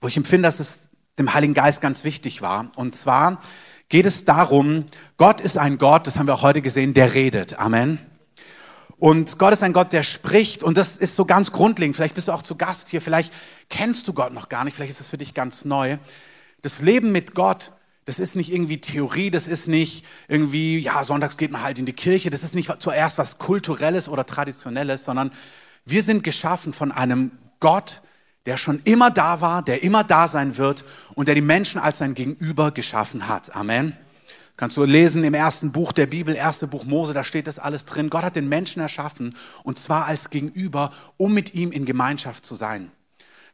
wo 0.00 0.08
ich 0.08 0.16
empfinde, 0.16 0.46
dass 0.46 0.60
es 0.60 0.88
dem 1.18 1.34
Heiligen 1.34 1.54
Geist 1.54 1.80
ganz 1.80 2.04
wichtig 2.04 2.42
war. 2.42 2.70
Und 2.76 2.94
zwar 2.94 3.40
geht 3.88 4.06
es 4.06 4.24
darum, 4.24 4.86
Gott 5.16 5.40
ist 5.40 5.58
ein 5.58 5.78
Gott, 5.78 6.06
das 6.06 6.18
haben 6.18 6.26
wir 6.26 6.34
auch 6.34 6.42
heute 6.42 6.62
gesehen, 6.62 6.94
der 6.94 7.14
redet. 7.14 7.58
Amen. 7.58 7.98
Und 8.98 9.38
Gott 9.38 9.52
ist 9.52 9.62
ein 9.62 9.72
Gott, 9.72 9.92
der 9.92 10.02
spricht. 10.02 10.62
Und 10.62 10.76
das 10.76 10.96
ist 10.96 11.14
so 11.14 11.24
ganz 11.24 11.52
grundlegend. 11.52 11.94
Vielleicht 11.94 12.14
bist 12.14 12.28
du 12.28 12.32
auch 12.32 12.42
zu 12.42 12.56
Gast 12.56 12.88
hier. 12.88 13.00
Vielleicht 13.00 13.32
kennst 13.68 14.08
du 14.08 14.12
Gott 14.12 14.32
noch 14.32 14.48
gar 14.48 14.64
nicht. 14.64 14.74
Vielleicht 14.74 14.90
ist 14.90 15.00
es 15.00 15.08
für 15.08 15.18
dich 15.18 15.34
ganz 15.34 15.64
neu. 15.64 15.98
Das 16.62 16.80
Leben 16.80 17.12
mit 17.12 17.36
Gott, 17.36 17.72
das 18.06 18.18
ist 18.18 18.34
nicht 18.34 18.52
irgendwie 18.52 18.80
Theorie. 18.80 19.30
Das 19.30 19.46
ist 19.46 19.68
nicht 19.68 20.04
irgendwie, 20.26 20.80
ja, 20.80 21.04
sonntags 21.04 21.36
geht 21.36 21.52
man 21.52 21.62
halt 21.62 21.78
in 21.78 21.86
die 21.86 21.92
Kirche. 21.92 22.30
Das 22.30 22.42
ist 22.42 22.56
nicht 22.56 22.72
zuerst 22.80 23.18
was 23.18 23.38
Kulturelles 23.38 24.08
oder 24.08 24.26
Traditionelles, 24.26 25.04
sondern 25.04 25.30
wir 25.84 26.02
sind 26.02 26.24
geschaffen 26.24 26.72
von 26.72 26.90
einem 26.90 27.30
Gott, 27.60 28.02
der 28.46 28.56
schon 28.56 28.80
immer 28.84 29.10
da 29.10 29.40
war, 29.40 29.62
der 29.62 29.82
immer 29.82 30.04
da 30.04 30.28
sein 30.28 30.56
wird 30.56 30.84
und 31.14 31.28
der 31.28 31.34
die 31.34 31.40
Menschen 31.40 31.80
als 31.80 31.98
sein 31.98 32.14
Gegenüber 32.14 32.70
geschaffen 32.70 33.28
hat. 33.28 33.54
Amen. 33.54 33.96
Kannst 34.56 34.76
du 34.76 34.84
lesen 34.84 35.22
im 35.22 35.34
ersten 35.34 35.70
Buch 35.70 35.92
der 35.92 36.06
Bibel, 36.06 36.34
erste 36.34 36.66
Buch 36.66 36.84
Mose, 36.84 37.14
da 37.14 37.22
steht 37.22 37.46
das 37.46 37.60
alles 37.60 37.84
drin. 37.84 38.10
Gott 38.10 38.24
hat 38.24 38.34
den 38.34 38.48
Menschen 38.48 38.82
erschaffen 38.82 39.36
und 39.62 39.78
zwar 39.78 40.06
als 40.06 40.30
Gegenüber, 40.30 40.90
um 41.16 41.32
mit 41.32 41.54
ihm 41.54 41.70
in 41.70 41.84
Gemeinschaft 41.84 42.44
zu 42.44 42.56
sein. 42.56 42.90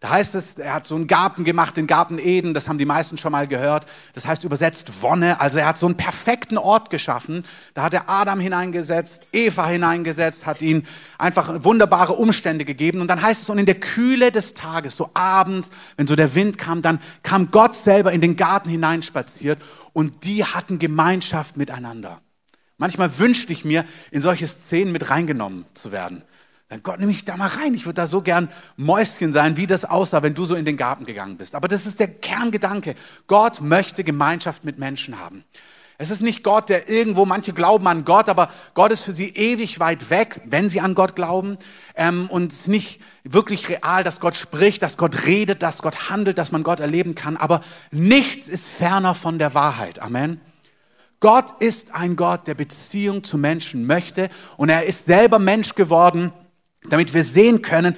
Da 0.04 0.11
heißt 0.11 0.34
es, 0.34 0.58
er 0.58 0.75
hat 0.75 0.87
so 0.87 0.96
einen 0.96 1.06
Garten 1.06 1.44
gemacht, 1.44 1.78
den 1.78 1.87
Garten 1.87 2.18
Eden, 2.18 2.52
das 2.52 2.68
haben 2.68 2.76
die 2.76 2.84
meisten 2.84 3.16
schon 3.16 3.32
mal 3.32 3.49
gehört. 3.49 3.87
Das 4.12 4.26
heißt 4.26 4.44
übersetzt 4.44 5.00
Wonne, 5.00 5.40
also 5.40 5.58
er 5.58 5.64
hat 5.64 5.78
so 5.78 5.87
einen 5.87 5.96
perfekten 5.96 6.58
Ort 6.58 6.90
geschaffen. 6.90 7.42
Da 7.73 7.84
hat 7.84 7.94
er 7.94 8.11
Adam 8.11 8.38
hineingesetzt, 8.38 9.26
Eva 9.32 9.66
hineingesetzt, 9.66 10.44
hat 10.44 10.61
ihnen 10.61 10.87
einfach 11.16 11.64
wunderbare 11.64 12.12
Umstände 12.12 12.66
gegeben. 12.66 13.00
Und 13.00 13.08
dann 13.08 13.23
heißt 13.23 13.44
es, 13.44 13.49
und 13.49 13.56
in 13.56 13.64
der 13.64 13.76
Kühle 13.76 14.30
des 14.30 14.52
Tages, 14.52 14.94
so 14.94 15.08
abends, 15.14 15.70
wenn 15.96 16.06
so 16.06 16.16
der 16.16 16.34
Wind 16.34 16.58
kam, 16.58 16.82
dann 16.82 17.00
kam 17.23 17.50
Gott 17.50 17.75
selber 17.75 18.12
in 18.12 18.20
den 18.20 18.37
Garten 18.37 18.68
hineinspaziert 18.68 19.62
und 19.94 20.26
die 20.26 20.44
hatten 20.44 20.78
Gemeinschaft 20.78 21.56
miteinander. 21.56 22.20
Manchmal 22.76 23.18
wünschte 23.18 23.54
ich 23.54 23.64
mir, 23.64 23.87
in 24.11 24.20
solche 24.20 24.49
Szenen 24.49 24.92
mit 24.92 25.08
reingenommen 25.08 25.64
zu 25.73 25.92
werden. 25.92 26.25
Dann 26.75 26.83
Gott, 26.83 26.99
nimm 26.99 27.07
mich 27.07 27.25
da 27.25 27.37
mal 27.37 27.47
rein. 27.47 27.73
Ich 27.73 27.85
würde 27.87 27.95
da 27.95 28.09
so 28.09 28.21
gern 28.21 28.49
Mäuschen 28.76 29.33
sein, 29.33 29.57
wie 29.57 29.69
das 29.69 29.85
aussah, 29.85 30.25
wenn 30.25 30.35
du 30.35 30.45
so 30.45 30.57
in 30.57 30.64
den 30.64 30.76
Garten 30.76 31.07
gegangen 31.07 31.37
bist. 31.37 31.54
Aber 31.54 31.69
das 31.69 31.87
ist 31.87 32.00
der 32.00 32.09
Kerngedanke. 32.09 32.97
Gott 33.28 33.61
möchte 33.61 34.02
Gemeinschaft 34.02 34.64
mit 34.64 34.76
Menschen 34.76 35.21
haben. 35.21 35.45
Es 35.99 36.11
ist 36.11 36.21
nicht 36.21 36.43
Gott, 36.43 36.71
der 36.71 36.88
irgendwo, 36.88 37.26
manche 37.26 37.52
glauben 37.52 37.87
an 37.87 38.04
Gott, 38.04 38.28
aber 38.28 38.50
Gott 38.75 38.90
ist 38.90 39.02
für 39.02 39.12
sie 39.12 39.28
ewig 39.28 39.78
weit 39.78 40.11
weg, 40.11 40.40
wenn 40.47 40.69
sie 40.69 40.81
an 40.81 40.97
Gott 40.97 41.14
glauben. 41.14 41.59
Ähm, 41.95 42.28
und 42.28 42.50
es 42.50 42.62
ist 42.62 42.69
nicht 42.69 43.00
wirklich 43.23 43.69
real, 43.69 44.02
dass 44.02 44.19
Gott 44.19 44.35
spricht, 44.35 44.83
dass 44.83 44.97
Gott 44.97 45.26
redet, 45.26 45.62
dass 45.62 45.81
Gott 45.81 46.11
handelt, 46.11 46.38
dass 46.38 46.50
man 46.50 46.64
Gott 46.64 46.81
erleben 46.81 47.14
kann. 47.14 47.37
Aber 47.37 47.61
nichts 47.93 48.49
ist 48.49 48.66
ferner 48.66 49.14
von 49.14 49.38
der 49.38 49.54
Wahrheit. 49.54 50.02
Amen. 50.02 50.40
Gott 51.21 51.62
ist 51.62 51.95
ein 51.95 52.16
Gott, 52.16 52.49
der 52.49 52.54
Beziehung 52.54 53.23
zu 53.23 53.38
Menschen 53.38 53.87
möchte. 53.87 54.28
Und 54.57 54.71
er 54.71 54.87
ist 54.87 55.07
selber 55.07 55.38
Mensch 55.38 55.76
geworden, 55.76 56.33
damit 56.88 57.14
wir 57.14 57.25
sehen 57.25 57.62
können, 57.62 57.97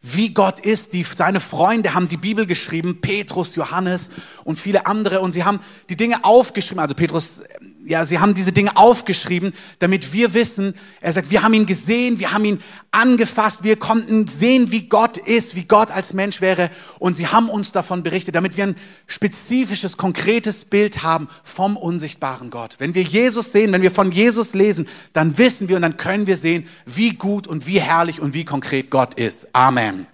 wie 0.00 0.32
Gott 0.32 0.60
ist. 0.60 0.92
Die, 0.92 1.02
seine 1.02 1.40
Freunde 1.40 1.94
haben 1.94 2.08
die 2.08 2.16
Bibel 2.16 2.46
geschrieben, 2.46 3.00
Petrus, 3.00 3.56
Johannes 3.56 4.10
und 4.44 4.60
viele 4.60 4.86
andere. 4.86 5.20
Und 5.20 5.32
sie 5.32 5.44
haben 5.44 5.60
die 5.88 5.96
Dinge 5.96 6.24
aufgeschrieben. 6.24 6.80
Also 6.80 6.94
Petrus 6.94 7.42
ja, 7.84 8.04
sie 8.04 8.18
haben 8.18 8.34
diese 8.34 8.52
Dinge 8.52 8.76
aufgeschrieben, 8.76 9.52
damit 9.78 10.12
wir 10.12 10.34
wissen, 10.34 10.74
er 11.00 11.12
sagt, 11.12 11.30
wir 11.30 11.42
haben 11.42 11.54
ihn 11.54 11.66
gesehen, 11.66 12.18
wir 12.18 12.32
haben 12.32 12.44
ihn 12.44 12.60
angefasst, 12.90 13.62
wir 13.62 13.76
konnten 13.76 14.26
sehen, 14.26 14.72
wie 14.72 14.88
Gott 14.88 15.16
ist, 15.16 15.54
wie 15.54 15.64
Gott 15.64 15.90
als 15.90 16.12
Mensch 16.12 16.40
wäre 16.40 16.70
und 16.98 17.16
sie 17.16 17.28
haben 17.28 17.48
uns 17.48 17.72
davon 17.72 18.02
berichtet, 18.02 18.34
damit 18.34 18.56
wir 18.56 18.68
ein 18.68 18.76
spezifisches, 19.06 19.96
konkretes 19.96 20.64
Bild 20.64 21.02
haben 21.02 21.28
vom 21.44 21.76
unsichtbaren 21.76 22.50
Gott. 22.50 22.76
Wenn 22.78 22.94
wir 22.94 23.02
Jesus 23.02 23.52
sehen, 23.52 23.72
wenn 23.72 23.82
wir 23.82 23.90
von 23.90 24.10
Jesus 24.12 24.54
lesen, 24.54 24.86
dann 25.12 25.38
wissen 25.38 25.68
wir 25.68 25.76
und 25.76 25.82
dann 25.82 25.96
können 25.96 26.26
wir 26.26 26.36
sehen, 26.36 26.66
wie 26.84 27.10
gut 27.10 27.46
und 27.46 27.66
wie 27.66 27.80
herrlich 27.80 28.20
und 28.20 28.34
wie 28.34 28.44
konkret 28.44 28.90
Gott 28.90 29.14
ist. 29.14 29.46
Amen. 29.54 30.06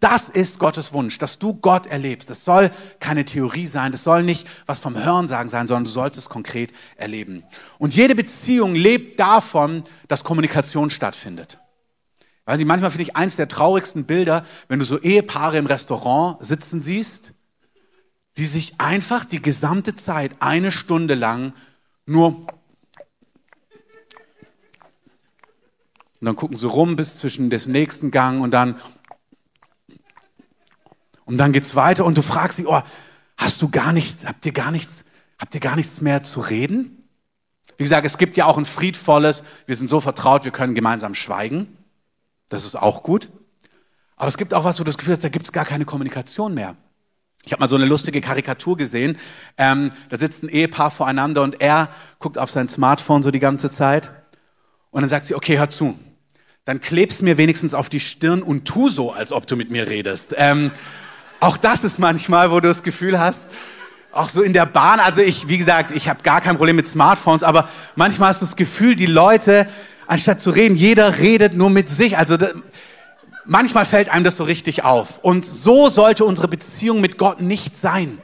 Das 0.00 0.28
ist 0.28 0.60
Gottes 0.60 0.92
Wunsch, 0.92 1.18
dass 1.18 1.38
du 1.38 1.54
Gott 1.54 1.86
erlebst. 1.86 2.30
Das 2.30 2.44
soll 2.44 2.70
keine 3.00 3.24
Theorie 3.24 3.66
sein, 3.66 3.90
das 3.90 4.04
soll 4.04 4.22
nicht 4.22 4.46
was 4.66 4.78
vom 4.78 4.96
Hörensagen 4.96 5.48
sein, 5.48 5.66
sondern 5.66 5.84
du 5.84 5.90
sollst 5.90 6.18
es 6.18 6.28
konkret 6.28 6.72
erleben. 6.96 7.42
Und 7.78 7.96
jede 7.96 8.14
Beziehung 8.14 8.74
lebt 8.74 9.18
davon, 9.18 9.82
dass 10.06 10.22
Kommunikation 10.22 10.90
stattfindet. 10.90 11.58
Weil 12.44 12.58
sie 12.58 12.64
manchmal 12.64 12.90
finde 12.90 13.02
ich 13.02 13.16
eins 13.16 13.36
der 13.36 13.48
traurigsten 13.48 14.04
Bilder, 14.04 14.44
wenn 14.68 14.78
du 14.78 14.84
so 14.84 14.98
Ehepaare 14.98 15.58
im 15.58 15.66
Restaurant 15.66 16.44
sitzen 16.44 16.80
siehst, 16.80 17.32
die 18.36 18.46
sich 18.46 18.74
einfach 18.78 19.24
die 19.24 19.42
gesamte 19.42 19.96
Zeit 19.96 20.36
eine 20.38 20.70
Stunde 20.70 21.14
lang 21.14 21.52
nur 22.06 22.46
und 26.20 26.26
dann 26.26 26.36
gucken 26.36 26.56
sie 26.56 26.66
rum 26.66 26.96
bis 26.96 27.18
zwischen 27.18 27.48
des 27.48 27.66
nächsten 27.66 28.10
Gang 28.10 28.40
und 28.40 28.50
dann 28.52 28.76
und 31.28 31.36
dann 31.36 31.52
geht's 31.52 31.74
weiter 31.74 32.06
und 32.06 32.16
du 32.16 32.22
fragst 32.22 32.58
dich, 32.58 32.66
oh, 32.66 32.80
hast 33.36 33.60
du 33.60 33.68
gar 33.68 33.92
nichts, 33.92 34.24
habt 34.24 34.46
ihr 34.46 34.52
gar 34.52 34.70
nichts, 34.70 35.04
habt 35.38 35.54
ihr 35.54 35.60
gar 35.60 35.76
nichts 35.76 36.00
mehr 36.00 36.22
zu 36.22 36.40
reden? 36.40 37.06
Wie 37.76 37.84
gesagt, 37.84 38.06
es 38.06 38.16
gibt 38.16 38.38
ja 38.38 38.46
auch 38.46 38.56
ein 38.56 38.64
friedvolles, 38.64 39.44
wir 39.66 39.76
sind 39.76 39.88
so 39.88 40.00
vertraut, 40.00 40.44
wir 40.44 40.52
können 40.52 40.74
gemeinsam 40.74 41.14
schweigen. 41.14 41.76
Das 42.48 42.64
ist 42.64 42.76
auch 42.76 43.02
gut. 43.02 43.28
Aber 44.16 44.28
es 44.28 44.38
gibt 44.38 44.54
auch 44.54 44.64
was, 44.64 44.80
wo 44.80 44.84
du 44.84 44.88
das 44.88 44.96
Gefühl 44.96 45.12
hast, 45.12 45.22
da 45.22 45.28
gibt 45.28 45.46
es 45.46 45.52
gar 45.52 45.66
keine 45.66 45.84
Kommunikation 45.84 46.54
mehr. 46.54 46.76
Ich 47.44 47.52
habe 47.52 47.60
mal 47.60 47.68
so 47.68 47.76
eine 47.76 47.84
lustige 47.84 48.22
Karikatur 48.22 48.78
gesehen. 48.78 49.18
Ähm, 49.58 49.90
da 50.08 50.18
sitzt 50.18 50.42
ein 50.42 50.48
Ehepaar 50.48 50.90
voreinander 50.90 51.42
und 51.42 51.60
er 51.60 51.90
guckt 52.20 52.38
auf 52.38 52.50
sein 52.50 52.68
Smartphone 52.68 53.22
so 53.22 53.30
die 53.30 53.38
ganze 53.38 53.70
Zeit. 53.70 54.10
Und 54.90 55.02
dann 55.02 55.10
sagt 55.10 55.26
sie, 55.26 55.34
okay, 55.34 55.58
hör 55.58 55.68
zu. 55.68 55.98
Dann 56.64 56.80
klebst 56.80 57.20
mir 57.20 57.36
wenigstens 57.36 57.74
auf 57.74 57.90
die 57.90 58.00
Stirn 58.00 58.42
und 58.42 58.64
tu 58.64 58.88
so, 58.88 59.12
als 59.12 59.30
ob 59.30 59.46
du 59.46 59.56
mit 59.56 59.70
mir 59.70 59.88
redest. 59.88 60.34
Ähm, 60.36 60.70
auch 61.40 61.56
das 61.56 61.84
ist 61.84 61.98
manchmal, 61.98 62.50
wo 62.50 62.60
du 62.60 62.68
das 62.68 62.82
Gefühl 62.82 63.18
hast, 63.18 63.48
auch 64.12 64.28
so 64.28 64.42
in 64.42 64.52
der 64.52 64.66
Bahn, 64.66 65.00
also 65.00 65.20
ich, 65.20 65.48
wie 65.48 65.58
gesagt, 65.58 65.92
ich 65.92 66.08
habe 66.08 66.22
gar 66.22 66.40
kein 66.40 66.56
Problem 66.56 66.76
mit 66.76 66.88
Smartphones, 66.88 67.42
aber 67.42 67.68
manchmal 67.94 68.30
hast 68.30 68.42
du 68.42 68.46
das 68.46 68.56
Gefühl, 68.56 68.96
die 68.96 69.06
Leute, 69.06 69.68
anstatt 70.06 70.40
zu 70.40 70.50
reden, 70.50 70.74
jeder 70.74 71.18
redet 71.18 71.54
nur 71.54 71.70
mit 71.70 71.88
sich. 71.88 72.18
Also 72.18 72.36
manchmal 73.44 73.86
fällt 73.86 74.08
einem 74.08 74.24
das 74.24 74.36
so 74.36 74.44
richtig 74.44 74.84
auf. 74.84 75.18
Und 75.18 75.44
so 75.44 75.88
sollte 75.88 76.24
unsere 76.24 76.48
Beziehung 76.48 77.00
mit 77.00 77.18
Gott 77.18 77.40
nicht 77.40 77.76
sein. 77.76 78.18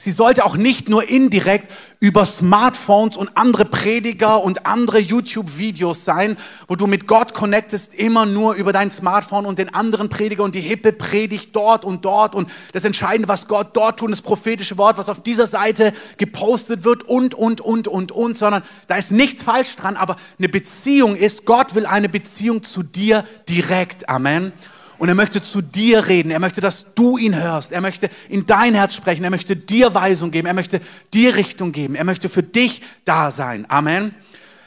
Sie 0.00 0.12
sollte 0.12 0.44
auch 0.44 0.56
nicht 0.56 0.88
nur 0.88 1.08
indirekt 1.08 1.68
über 1.98 2.24
Smartphones 2.24 3.16
und 3.16 3.36
andere 3.36 3.64
Prediger 3.64 4.44
und 4.44 4.64
andere 4.64 5.00
YouTube-Videos 5.00 6.04
sein, 6.04 6.36
wo 6.68 6.76
du 6.76 6.86
mit 6.86 7.08
Gott 7.08 7.34
connectest, 7.34 7.94
immer 7.94 8.24
nur 8.24 8.54
über 8.54 8.72
dein 8.72 8.92
Smartphone 8.92 9.44
und 9.44 9.58
den 9.58 9.74
anderen 9.74 10.08
Prediger 10.08 10.44
und 10.44 10.54
die 10.54 10.60
hippe 10.60 10.92
Predigt 10.92 11.54
dort 11.56 11.84
und 11.84 12.04
dort 12.04 12.36
und 12.36 12.48
das 12.72 12.84
Entscheidende, 12.84 13.26
was 13.26 13.48
Gott 13.48 13.70
dort 13.72 13.98
tut, 13.98 14.12
das 14.12 14.22
prophetische 14.22 14.78
Wort, 14.78 14.98
was 14.98 15.08
auf 15.08 15.20
dieser 15.20 15.48
Seite 15.48 15.92
gepostet 16.16 16.84
wird 16.84 17.02
und, 17.02 17.34
und, 17.34 17.60
und, 17.60 17.88
und, 17.88 18.12
und, 18.12 18.38
sondern 18.38 18.62
da 18.86 18.94
ist 18.94 19.10
nichts 19.10 19.42
falsch 19.42 19.74
dran, 19.74 19.96
aber 19.96 20.14
eine 20.38 20.48
Beziehung 20.48 21.16
ist, 21.16 21.44
Gott 21.44 21.74
will 21.74 21.86
eine 21.86 22.08
Beziehung 22.08 22.62
zu 22.62 22.84
dir 22.84 23.24
direkt. 23.48 24.08
Amen. 24.08 24.52
Und 24.98 25.08
er 25.08 25.14
möchte 25.14 25.42
zu 25.42 25.62
dir 25.62 26.06
reden. 26.06 26.30
Er 26.30 26.40
möchte, 26.40 26.60
dass 26.60 26.86
du 26.94 27.18
ihn 27.18 27.40
hörst. 27.40 27.72
Er 27.72 27.80
möchte 27.80 28.10
in 28.28 28.46
dein 28.46 28.74
Herz 28.74 28.94
sprechen. 28.94 29.24
Er 29.24 29.30
möchte 29.30 29.56
dir 29.56 29.94
Weisung 29.94 30.30
geben. 30.30 30.46
Er 30.46 30.54
möchte 30.54 30.80
dir 31.14 31.36
Richtung 31.36 31.72
geben. 31.72 31.94
Er 31.94 32.04
möchte 32.04 32.28
für 32.28 32.42
dich 32.42 32.82
da 33.04 33.30
sein. 33.30 33.64
Amen. 33.68 34.14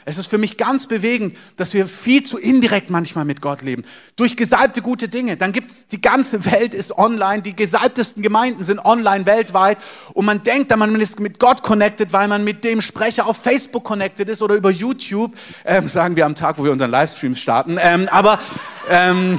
Es 0.04 0.18
ist 0.18 0.26
für 0.26 0.38
mich 0.38 0.56
ganz 0.56 0.86
bewegend, 0.86 1.36
dass 1.56 1.74
wir 1.74 1.86
viel 1.86 2.24
zu 2.24 2.36
indirekt 2.38 2.90
manchmal 2.90 3.24
mit 3.24 3.40
Gott 3.40 3.62
leben. 3.62 3.84
Durch 4.16 4.36
gesalbte 4.36 4.82
gute 4.82 5.08
Dinge. 5.08 5.36
Dann 5.36 5.52
gibt's 5.52 5.86
die 5.86 6.00
ganze 6.00 6.44
Welt 6.44 6.74
ist 6.74 6.98
online. 6.98 7.42
Die 7.42 7.54
gesalbtesten 7.54 8.22
Gemeinden 8.22 8.64
sind 8.64 8.84
online 8.84 9.26
weltweit. 9.26 9.78
Und 10.14 10.24
man 10.24 10.42
denkt, 10.42 10.76
man 10.76 11.00
ist 11.00 11.20
mit 11.20 11.38
Gott 11.38 11.62
connected, 11.62 12.12
weil 12.12 12.26
man 12.26 12.42
mit 12.42 12.64
dem 12.64 12.82
Sprecher 12.82 13.26
auf 13.26 13.36
Facebook 13.36 13.84
connected 13.84 14.28
ist 14.28 14.42
oder 14.42 14.56
über 14.56 14.70
YouTube. 14.70 15.34
Ähm, 15.64 15.86
sagen 15.86 16.16
wir 16.16 16.26
am 16.26 16.34
Tag, 16.34 16.58
wo 16.58 16.64
wir 16.64 16.72
unseren 16.72 16.90
Livestream 16.90 17.36
starten. 17.36 17.78
Ähm, 17.80 18.08
aber 18.10 18.40
ähm, 18.90 19.38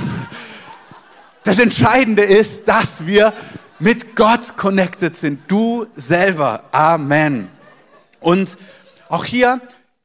das 1.44 1.60
Entscheidende 1.60 2.24
ist, 2.24 2.68
dass 2.68 3.06
wir 3.06 3.34
mit 3.80 4.16
Gott 4.16 4.56
connected 4.58 5.16
sind. 5.16 5.42
Du 5.48 5.88
selber. 5.96 6.64
Amen. 6.72 7.50
Und 8.20 8.58
auch 9.10 9.26
hier, 9.26 9.62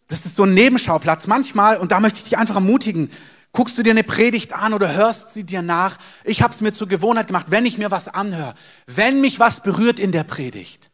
das 0.08 0.26
ist 0.26 0.36
so 0.36 0.44
ein 0.44 0.54
Nebenschauplatz 0.54 1.26
manchmal, 1.26 1.76
und 1.78 1.92
da 1.92 2.00
möchte 2.00 2.18
ich 2.18 2.24
dich 2.24 2.38
einfach 2.38 2.56
ermutigen, 2.56 3.10
guckst 3.52 3.78
du 3.78 3.82
dir 3.82 3.90
eine 3.90 4.04
Predigt 4.04 4.52
an 4.52 4.74
oder 4.74 4.94
hörst 4.94 5.30
sie 5.30 5.44
dir 5.44 5.62
nach. 5.62 5.98
Ich 6.24 6.42
habe 6.42 6.52
es 6.52 6.60
mir 6.60 6.72
zur 6.72 6.88
Gewohnheit 6.88 7.28
gemacht, 7.28 7.46
wenn 7.50 7.66
ich 7.66 7.78
mir 7.78 7.90
was 7.90 8.08
anhöre, 8.08 8.54
wenn 8.86 9.20
mich 9.20 9.38
was 9.38 9.60
berührt 9.60 10.00
in 10.00 10.12
der 10.12 10.24
Predigt, 10.24 10.90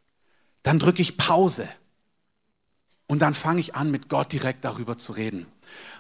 dann 0.63 0.79
drücke 0.79 1.03
ich 1.03 1.17
Pause. 1.17 1.69
Und 3.07 3.21
dann 3.21 3.35
fange 3.35 3.61
ich 3.61 3.75
an, 3.75 3.91
mit 3.91 4.09
Gott 4.09 4.33
direkt 4.33 4.65
darüber 4.65 4.97
zu 4.97 5.13
reden. 5.13 5.47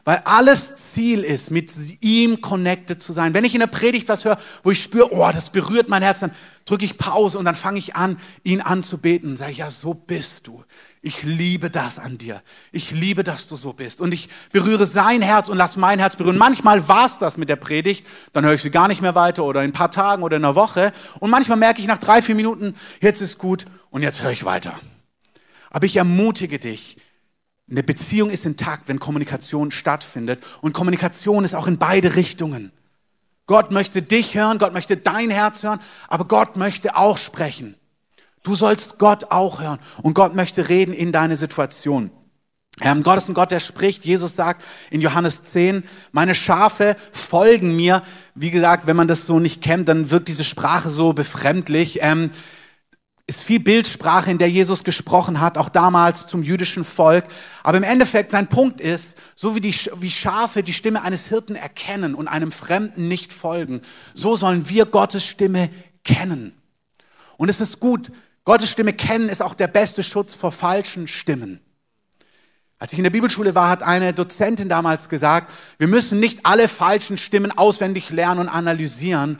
Weil 0.04 0.20
alles 0.26 0.76
Ziel 0.76 1.20
ist, 1.20 1.50
mit 1.50 1.73
ihm 2.02 2.42
connected 2.42 3.02
zu 3.02 3.14
sein. 3.14 3.32
Wenn 3.32 3.44
ich 3.44 3.54
in 3.54 3.61
der 3.61 3.68
Predigt 3.68 4.06
was 4.11 4.26
höre, 4.26 4.37
wo 4.62 4.70
ich 4.70 4.82
spüre, 4.82 5.11
oh, 5.12 5.30
das 5.32 5.49
berührt 5.49 5.88
mein 5.88 6.02
Herz, 6.02 6.20
dann 6.20 6.32
drücke 6.66 6.84
ich 6.84 6.99
Pause 6.99 7.38
und 7.38 7.46
dann 7.46 7.54
fange 7.54 7.78
ich 7.78 7.96
an, 7.96 8.18
ihn 8.42 8.61
anzubeten 8.61 9.30
und 9.30 9.37
sage, 9.38 9.52
ja, 9.52 9.70
so 9.70 9.94
bist 9.94 10.46
du. 10.46 10.62
Ich 11.00 11.23
liebe 11.23 11.70
das 11.70 11.99
an 11.99 12.18
dir. 12.18 12.42
Ich 12.70 12.90
liebe, 12.90 13.25
dass 13.25 13.49
du 13.49 13.56
so 13.56 13.73
bist. 13.73 14.02
Und 14.02 14.12
ich 14.12 14.28
berühre 14.52 14.84
sein 14.84 15.23
Herz 15.23 15.49
und 15.49 15.56
lass 15.56 15.78
mein 15.78 15.99
Herz 15.99 16.16
berühren. 16.16 16.37
Manchmal 16.37 16.87
war 16.87 17.06
es 17.06 17.18
das 17.18 17.38
mit 17.38 17.49
der 17.49 17.56
Predigt, 17.56 18.06
dann 18.34 18.44
höre 18.44 18.54
ich 18.54 18.62
sie 18.62 18.70
gar 18.70 18.88
nicht 18.88 19.00
mehr 19.00 19.14
weiter 19.14 19.44
oder 19.44 19.62
in 19.62 19.70
ein 19.70 19.75
paar 19.75 19.90
Tagen 19.90 20.23
oder 20.23 20.37
in 20.37 20.44
einer 20.44 20.54
Woche. 20.54 20.92
Und 21.18 21.30
manchmal 21.30 21.56
merke 21.56 21.80
ich 21.80 21.87
nach 21.87 21.99
drei, 21.99 22.20
vier 22.20 22.34
Minuten, 22.34 22.75
jetzt 23.00 23.23
ist 23.23 23.38
gut 23.38 23.64
und 23.90 24.02
jetzt 24.02 24.23
höre 24.23 24.32
ich 24.32 24.44
weiter. 24.44 24.78
Aber 25.70 25.87
ich 25.87 25.96
ermutige 25.96 26.58
dich, 26.58 26.99
eine 27.71 27.83
Beziehung 27.83 28.30
ist 28.30 28.44
intakt, 28.44 28.88
wenn 28.88 29.00
Kommunikation 29.00 29.71
stattfindet. 29.71 30.42
Und 30.61 30.73
Kommunikation 30.73 31.44
ist 31.44 31.54
auch 31.54 31.66
in 31.66 31.78
beide 31.78 32.16
Richtungen. 32.16 32.73
Gott 33.47 33.71
möchte 33.71 34.02
dich 34.02 34.35
hören, 34.35 34.59
Gott 34.59 34.73
möchte 34.73 34.97
dein 34.97 35.30
Herz 35.30 35.62
hören, 35.62 35.80
aber 36.09 36.26
Gott 36.26 36.56
möchte 36.56 36.97
auch 36.97 37.18
sprechen. 37.18 37.76
Du 38.42 38.54
sollst 38.54 38.99
Gott 38.99 39.30
auch 39.30 39.61
hören 39.61 39.78
und 40.02 40.14
Gott 40.14 40.35
möchte 40.35 40.68
reden 40.68 40.92
in 40.92 41.12
deine 41.12 41.37
Situation. 41.37 42.11
Ähm, 42.80 43.02
Gott 43.02 43.18
ist 43.18 43.28
ein 43.28 43.35
Gott, 43.35 43.50
der 43.50 43.61
spricht. 43.61 44.04
Jesus 44.04 44.35
sagt 44.35 44.64
in 44.90 45.00
Johannes 45.00 45.44
10, 45.44 45.85
meine 46.12 46.35
Schafe 46.35 46.97
folgen 47.12 47.76
mir. 47.76 48.02
Wie 48.35 48.50
gesagt, 48.50 48.87
wenn 48.87 48.97
man 48.97 49.09
das 49.09 49.26
so 49.26 49.38
nicht 49.38 49.62
kennt, 49.62 49.88
dann 49.88 50.11
wirkt 50.11 50.28
diese 50.28 50.44
Sprache 50.44 50.90
so 50.90 51.12
befremdlich. 51.12 52.00
Ähm, 52.02 52.30
ist 53.26 53.43
viel 53.43 53.61
Bildsprache, 53.61 54.31
in 54.31 54.38
der 54.38 54.50
Jesus 54.50 54.85
gesprochen 54.85 55.40
hat, 55.40 55.57
auch 55.57 55.71
damals 55.71 56.26
zum 56.26 56.43
jüdischen 56.43 56.85
Volk. 56.85 57.25
Aber 57.62 57.78
im 57.78 57.83
Endeffekt, 57.83 58.31
sein 58.31 58.49
Punkt 58.49 58.81
ist, 58.81 59.16
so 59.35 59.54
wie, 59.54 59.61
die, 59.61 59.75
wie 59.99 60.11
Schafe 60.11 60.62
die 60.62 60.75
Stimme 60.75 61.02
eines 61.02 61.26
Hirten 61.26 61.57
erkennen 61.57 62.14
und 62.14 62.28
einem 62.28 62.52
Fremden 62.52 63.09
nicht 63.09 63.33
folgen, 63.33 63.81
so 64.12 64.37
sollen 64.37 64.69
wir 64.69 64.85
Gottes 64.85 65.25
Stimme 65.25 65.71
kennen. 66.04 66.52
Und 67.38 67.49
es 67.49 67.61
ist 67.61 67.81
gut, 67.81 68.12
Gottes 68.45 68.69
Stimme 68.69 68.93
kennen 68.93 69.31
ist 69.31 69.43
auch 69.43 69.54
der 69.54 69.69
beste 69.69 70.02
Schutz 70.02 70.35
vor 70.35 70.52
falschen 70.52 71.09
Stimmen. 71.09 71.61
Als 72.78 72.93
ich 72.93 72.99
in 72.99 73.04
der 73.04 73.11
Bibelschule 73.11 73.54
war, 73.54 73.71
hat 73.71 73.83
eine 73.83 74.12
Dozentin 74.12 74.69
damals 74.69 75.09
gesagt, 75.09 75.50
wir 75.78 75.88
müssen 75.88 76.21
nicht 76.21 76.45
alle 76.45 76.69
falschen 76.69 77.16
Stimmen 77.16 77.50
auswendig 77.57 78.11
lernen 78.11 78.40
und 78.40 78.49
analysieren. 78.50 79.38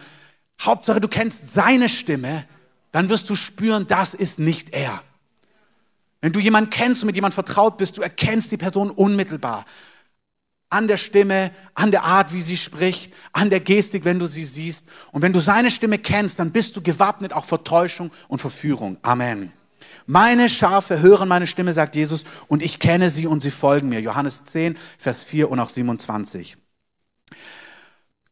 Hauptsache, 0.59 1.01
du 1.01 1.09
kennst 1.09 1.53
seine 1.53 1.91
Stimme 1.91 2.47
dann 2.95 3.09
wirst 3.09 3.29
du 3.29 3.35
spüren, 3.35 3.89
das 3.89 4.15
ist 4.15 4.39
nicht 4.39 4.73
er. 4.73 5.03
Wenn 6.21 6.31
du 6.31 6.39
jemanden 6.39 6.71
kennst 6.71 7.03
und 7.03 7.09
mit 7.09 7.17
jemandem 7.17 7.35
vertraut 7.35 7.77
bist, 7.77 7.99
du 7.99 8.03
erkennst 8.03 8.53
die 8.53 8.57
Person 8.57 8.89
unmittelbar. 8.89 9.65
An 10.71 10.87
der 10.87 10.97
Stimme, 10.97 11.51
an 11.75 11.91
der 11.91 12.05
Art, 12.05 12.33
wie 12.33 12.41
sie 12.41 12.57
spricht, 12.57 13.13
an 13.33 13.51
der 13.51 13.59
Gestik, 13.59 14.05
wenn 14.05 14.21
du 14.21 14.27
sie 14.27 14.45
siehst. 14.45 14.87
Und 15.11 15.23
wenn 15.23 15.33
du 15.33 15.41
seine 15.41 15.73
Stimme 15.73 15.99
kennst, 15.99 16.39
dann 16.39 16.53
bist 16.53 16.77
du 16.77 16.83
gewappnet 16.83 17.33
auch 17.33 17.45
vor 17.45 17.65
Täuschung 17.65 18.13
und 18.29 18.39
Verführung. 18.39 18.97
Amen. 19.03 19.51
Meine 20.07 20.49
Schafe 20.49 21.01
hören 21.01 21.27
meine 21.29 21.49
Stimme, 21.49 21.73
sagt 21.73 21.97
Jesus, 21.97 22.23
und 22.47 22.63
ich 22.63 22.79
kenne 22.79 23.11
sie 23.11 23.27
und 23.27 23.41
sie 23.41 23.51
folgen 23.51 23.89
mir. 23.89 24.03
Johannes 24.03 24.45
10, 24.45 24.79
Vers 24.99 25.25
4 25.25 25.51
und 25.51 25.59
auch 25.59 25.69
27. 25.69 26.57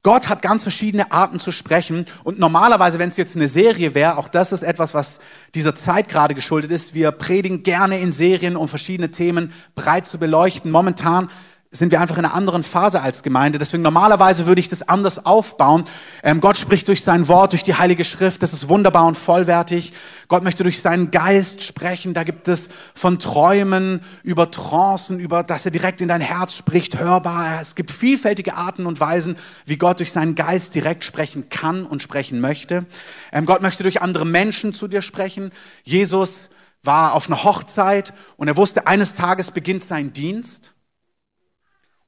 Gott 0.04 0.28
hat 0.28 0.42
ganz 0.42 0.64
verschiedene 0.64 1.12
Arten 1.12 1.38
zu 1.38 1.52
sprechen 1.52 2.06
und 2.24 2.40
normalerweise, 2.40 2.98
wenn 2.98 3.08
es 3.08 3.16
jetzt 3.16 3.36
eine 3.36 3.46
Serie 3.46 3.94
wäre, 3.94 4.18
auch 4.18 4.26
das 4.26 4.50
ist 4.50 4.64
etwas, 4.64 4.94
was 4.94 5.20
dieser 5.54 5.76
Zeit 5.76 6.08
gerade 6.08 6.34
geschuldet 6.34 6.72
ist. 6.72 6.92
Wir 6.92 7.12
predigen 7.12 7.62
gerne 7.62 8.00
in 8.00 8.10
Serien, 8.10 8.56
um 8.56 8.68
verschiedene 8.68 9.12
Themen 9.12 9.52
breit 9.76 10.08
zu 10.08 10.18
beleuchten. 10.18 10.72
Momentan 10.72 11.28
sind 11.74 11.90
wir 11.90 12.02
einfach 12.02 12.18
in 12.18 12.26
einer 12.26 12.34
anderen 12.34 12.62
Phase 12.62 13.00
als 13.00 13.22
Gemeinde. 13.22 13.58
Deswegen 13.58 13.82
normalerweise 13.82 14.46
würde 14.46 14.60
ich 14.60 14.68
das 14.68 14.86
anders 14.86 15.24
aufbauen. 15.24 15.86
Ähm, 16.22 16.42
Gott 16.42 16.58
spricht 16.58 16.86
durch 16.86 17.02
sein 17.02 17.28
Wort, 17.28 17.52
durch 17.52 17.62
die 17.62 17.74
Heilige 17.74 18.04
Schrift. 18.04 18.42
Das 18.42 18.52
ist 18.52 18.68
wunderbar 18.68 19.06
und 19.06 19.16
vollwertig. 19.16 19.94
Gott 20.28 20.44
möchte 20.44 20.64
durch 20.64 20.82
seinen 20.82 21.10
Geist 21.10 21.62
sprechen. 21.62 22.12
Da 22.12 22.24
gibt 22.24 22.46
es 22.46 22.68
von 22.94 23.18
Träumen 23.18 24.02
über 24.22 24.50
Trancen, 24.50 25.18
über, 25.18 25.42
dass 25.42 25.64
er 25.64 25.70
direkt 25.70 26.02
in 26.02 26.08
dein 26.08 26.20
Herz 26.20 26.54
spricht, 26.54 26.98
hörbar. 26.98 27.62
Es 27.62 27.74
gibt 27.74 27.90
vielfältige 27.90 28.54
Arten 28.54 28.84
und 28.84 29.00
Weisen, 29.00 29.36
wie 29.64 29.78
Gott 29.78 29.98
durch 29.98 30.12
seinen 30.12 30.34
Geist 30.34 30.74
direkt 30.74 31.04
sprechen 31.04 31.48
kann 31.48 31.86
und 31.86 32.02
sprechen 32.02 32.38
möchte. 32.40 32.84
Ähm, 33.32 33.46
Gott 33.46 33.62
möchte 33.62 33.82
durch 33.82 34.02
andere 34.02 34.26
Menschen 34.26 34.74
zu 34.74 34.88
dir 34.88 35.00
sprechen. 35.00 35.52
Jesus 35.84 36.50
war 36.82 37.14
auf 37.14 37.28
einer 37.28 37.44
Hochzeit 37.44 38.12
und 38.36 38.48
er 38.48 38.58
wusste, 38.58 38.86
eines 38.86 39.14
Tages 39.14 39.50
beginnt 39.50 39.84
sein 39.84 40.12
Dienst. 40.12 40.71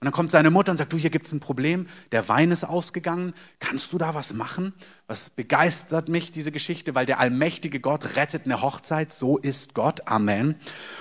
Und 0.00 0.06
dann 0.06 0.12
kommt 0.12 0.30
seine 0.30 0.50
Mutter 0.50 0.70
und 0.72 0.78
sagt, 0.78 0.92
du, 0.92 0.96
hier 0.96 1.10
gibt 1.10 1.26
es 1.26 1.32
ein 1.32 1.40
Problem, 1.40 1.86
der 2.12 2.28
Wein 2.28 2.50
ist 2.50 2.64
ausgegangen, 2.64 3.32
kannst 3.58 3.92
du 3.92 3.98
da 3.98 4.14
was 4.14 4.34
machen? 4.34 4.74
Was 5.06 5.30
begeistert 5.30 6.08
mich, 6.08 6.30
diese 6.30 6.52
Geschichte, 6.52 6.94
weil 6.94 7.06
der 7.06 7.20
allmächtige 7.20 7.80
Gott 7.80 8.16
rettet 8.16 8.44
eine 8.44 8.60
Hochzeit, 8.60 9.12
so 9.12 9.38
ist 9.38 9.72
Gott, 9.72 10.06
Amen. 10.06 10.56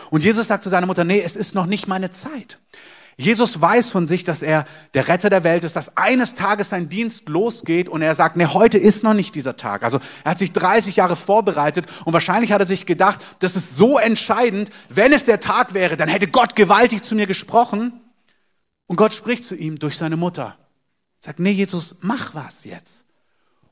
Und 0.09 0.23
Jesus 0.23 0.47
sagt 0.47 0.63
zu 0.63 0.69
seiner 0.69 0.87
Mutter, 0.87 1.03
nee, 1.03 1.21
es 1.21 1.35
ist 1.35 1.53
noch 1.53 1.65
nicht 1.65 1.87
meine 1.87 2.11
Zeit. 2.11 2.59
Jesus 3.17 3.61
weiß 3.61 3.89
von 3.89 4.07
sich, 4.07 4.23
dass 4.23 4.41
er 4.41 4.65
der 4.93 5.07
Retter 5.07 5.29
der 5.29 5.43
Welt 5.43 5.63
ist, 5.63 5.75
dass 5.75 5.97
eines 5.97 6.33
Tages 6.33 6.69
sein 6.69 6.89
Dienst 6.89 7.29
losgeht 7.29 7.89
und 7.89 8.01
er 8.01 8.15
sagt, 8.15 8.37
nee, 8.37 8.45
heute 8.45 8.77
ist 8.77 9.03
noch 9.03 9.13
nicht 9.13 9.35
dieser 9.35 9.55
Tag. 9.55 9.83
Also 9.83 9.99
er 10.23 10.31
hat 10.31 10.39
sich 10.39 10.51
30 10.51 10.95
Jahre 10.95 11.15
vorbereitet 11.15 11.85
und 12.05 12.13
wahrscheinlich 12.13 12.51
hat 12.51 12.61
er 12.61 12.67
sich 12.67 12.85
gedacht, 12.85 13.19
das 13.39 13.55
ist 13.55 13.77
so 13.77 13.99
entscheidend, 13.99 14.69
wenn 14.89 15.13
es 15.13 15.25
der 15.25 15.39
Tag 15.39 15.73
wäre, 15.73 15.95
dann 15.97 16.09
hätte 16.09 16.27
Gott 16.27 16.55
gewaltig 16.55 17.03
zu 17.03 17.15
mir 17.15 17.27
gesprochen. 17.27 17.99
Und 18.87 18.95
Gott 18.95 19.13
spricht 19.13 19.45
zu 19.45 19.55
ihm 19.55 19.79
durch 19.79 19.97
seine 19.97 20.17
Mutter. 20.17 20.55
Sagt, 21.19 21.39
nee, 21.39 21.51
Jesus, 21.51 21.95
mach 22.01 22.35
was 22.35 22.63
jetzt. 22.65 23.03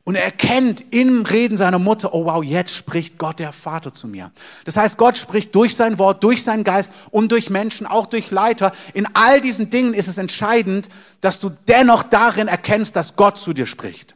Und 0.03 0.15
er 0.15 0.23
erkennt 0.23 0.83
im 0.91 1.23
Reden 1.23 1.55
seiner 1.55 1.77
Mutter, 1.77 2.13
oh 2.13 2.25
wow, 2.25 2.43
jetzt 2.43 2.73
spricht 2.73 3.19
Gott 3.19 3.37
der 3.37 3.53
Vater 3.53 3.93
zu 3.93 4.07
mir. 4.07 4.31
Das 4.65 4.75
heißt, 4.75 4.97
Gott 4.97 5.15
spricht 5.15 5.53
durch 5.53 5.75
sein 5.75 5.99
Wort, 5.99 6.23
durch 6.23 6.43
seinen 6.43 6.63
Geist 6.63 6.91
und 7.11 7.31
durch 7.31 7.51
Menschen, 7.51 7.85
auch 7.85 8.07
durch 8.07 8.31
Leiter. 8.31 8.71
In 8.93 9.07
all 9.13 9.41
diesen 9.41 9.69
Dingen 9.69 9.93
ist 9.93 10.07
es 10.07 10.17
entscheidend, 10.17 10.89
dass 11.21 11.39
du 11.39 11.49
dennoch 11.67 12.01
darin 12.03 12.47
erkennst, 12.47 12.95
dass 12.95 13.15
Gott 13.15 13.37
zu 13.37 13.53
dir 13.53 13.67
spricht. 13.67 14.15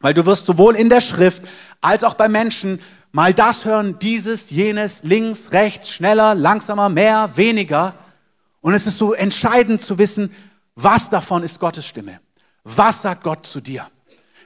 Weil 0.00 0.14
du 0.14 0.26
wirst 0.26 0.46
sowohl 0.46 0.74
in 0.74 0.88
der 0.88 1.00
Schrift 1.00 1.44
als 1.80 2.02
auch 2.02 2.14
bei 2.14 2.28
Menschen 2.28 2.80
mal 3.12 3.32
das 3.32 3.64
hören, 3.64 3.98
dieses, 4.00 4.50
jenes, 4.50 5.04
links, 5.04 5.52
rechts, 5.52 5.90
schneller, 5.90 6.34
langsamer, 6.34 6.88
mehr, 6.88 7.30
weniger. 7.36 7.94
Und 8.64 8.72
es 8.72 8.86
ist 8.86 8.96
so 8.96 9.12
entscheidend 9.12 9.82
zu 9.82 9.98
wissen, 9.98 10.34
was 10.74 11.10
davon 11.10 11.42
ist 11.42 11.60
Gottes 11.60 11.84
Stimme? 11.84 12.20
Was 12.62 13.02
sagt 13.02 13.22
Gott 13.22 13.44
zu 13.44 13.60
dir? 13.60 13.86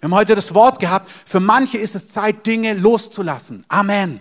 Wir 0.01 0.09
haben 0.09 0.15
heute 0.15 0.35
das 0.35 0.55
Wort 0.55 0.81
gehabt, 0.81 1.09
für 1.25 1.39
manche 1.39 1.79
ist 1.79 1.95
es 1.95 2.09
Zeit, 2.09 2.45
Dinge 2.45 2.75
loszulassen. 2.75 3.65
Amen. 3.69 4.19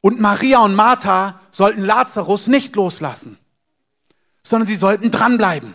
Und 0.00 0.20
Maria 0.20 0.60
und 0.60 0.76
Martha 0.76 1.40
sollten 1.50 1.82
Lazarus 1.82 2.46
nicht 2.46 2.76
loslassen, 2.76 3.36
sondern 4.44 4.68
sie 4.68 4.76
sollten 4.76 5.10
dranbleiben. 5.10 5.74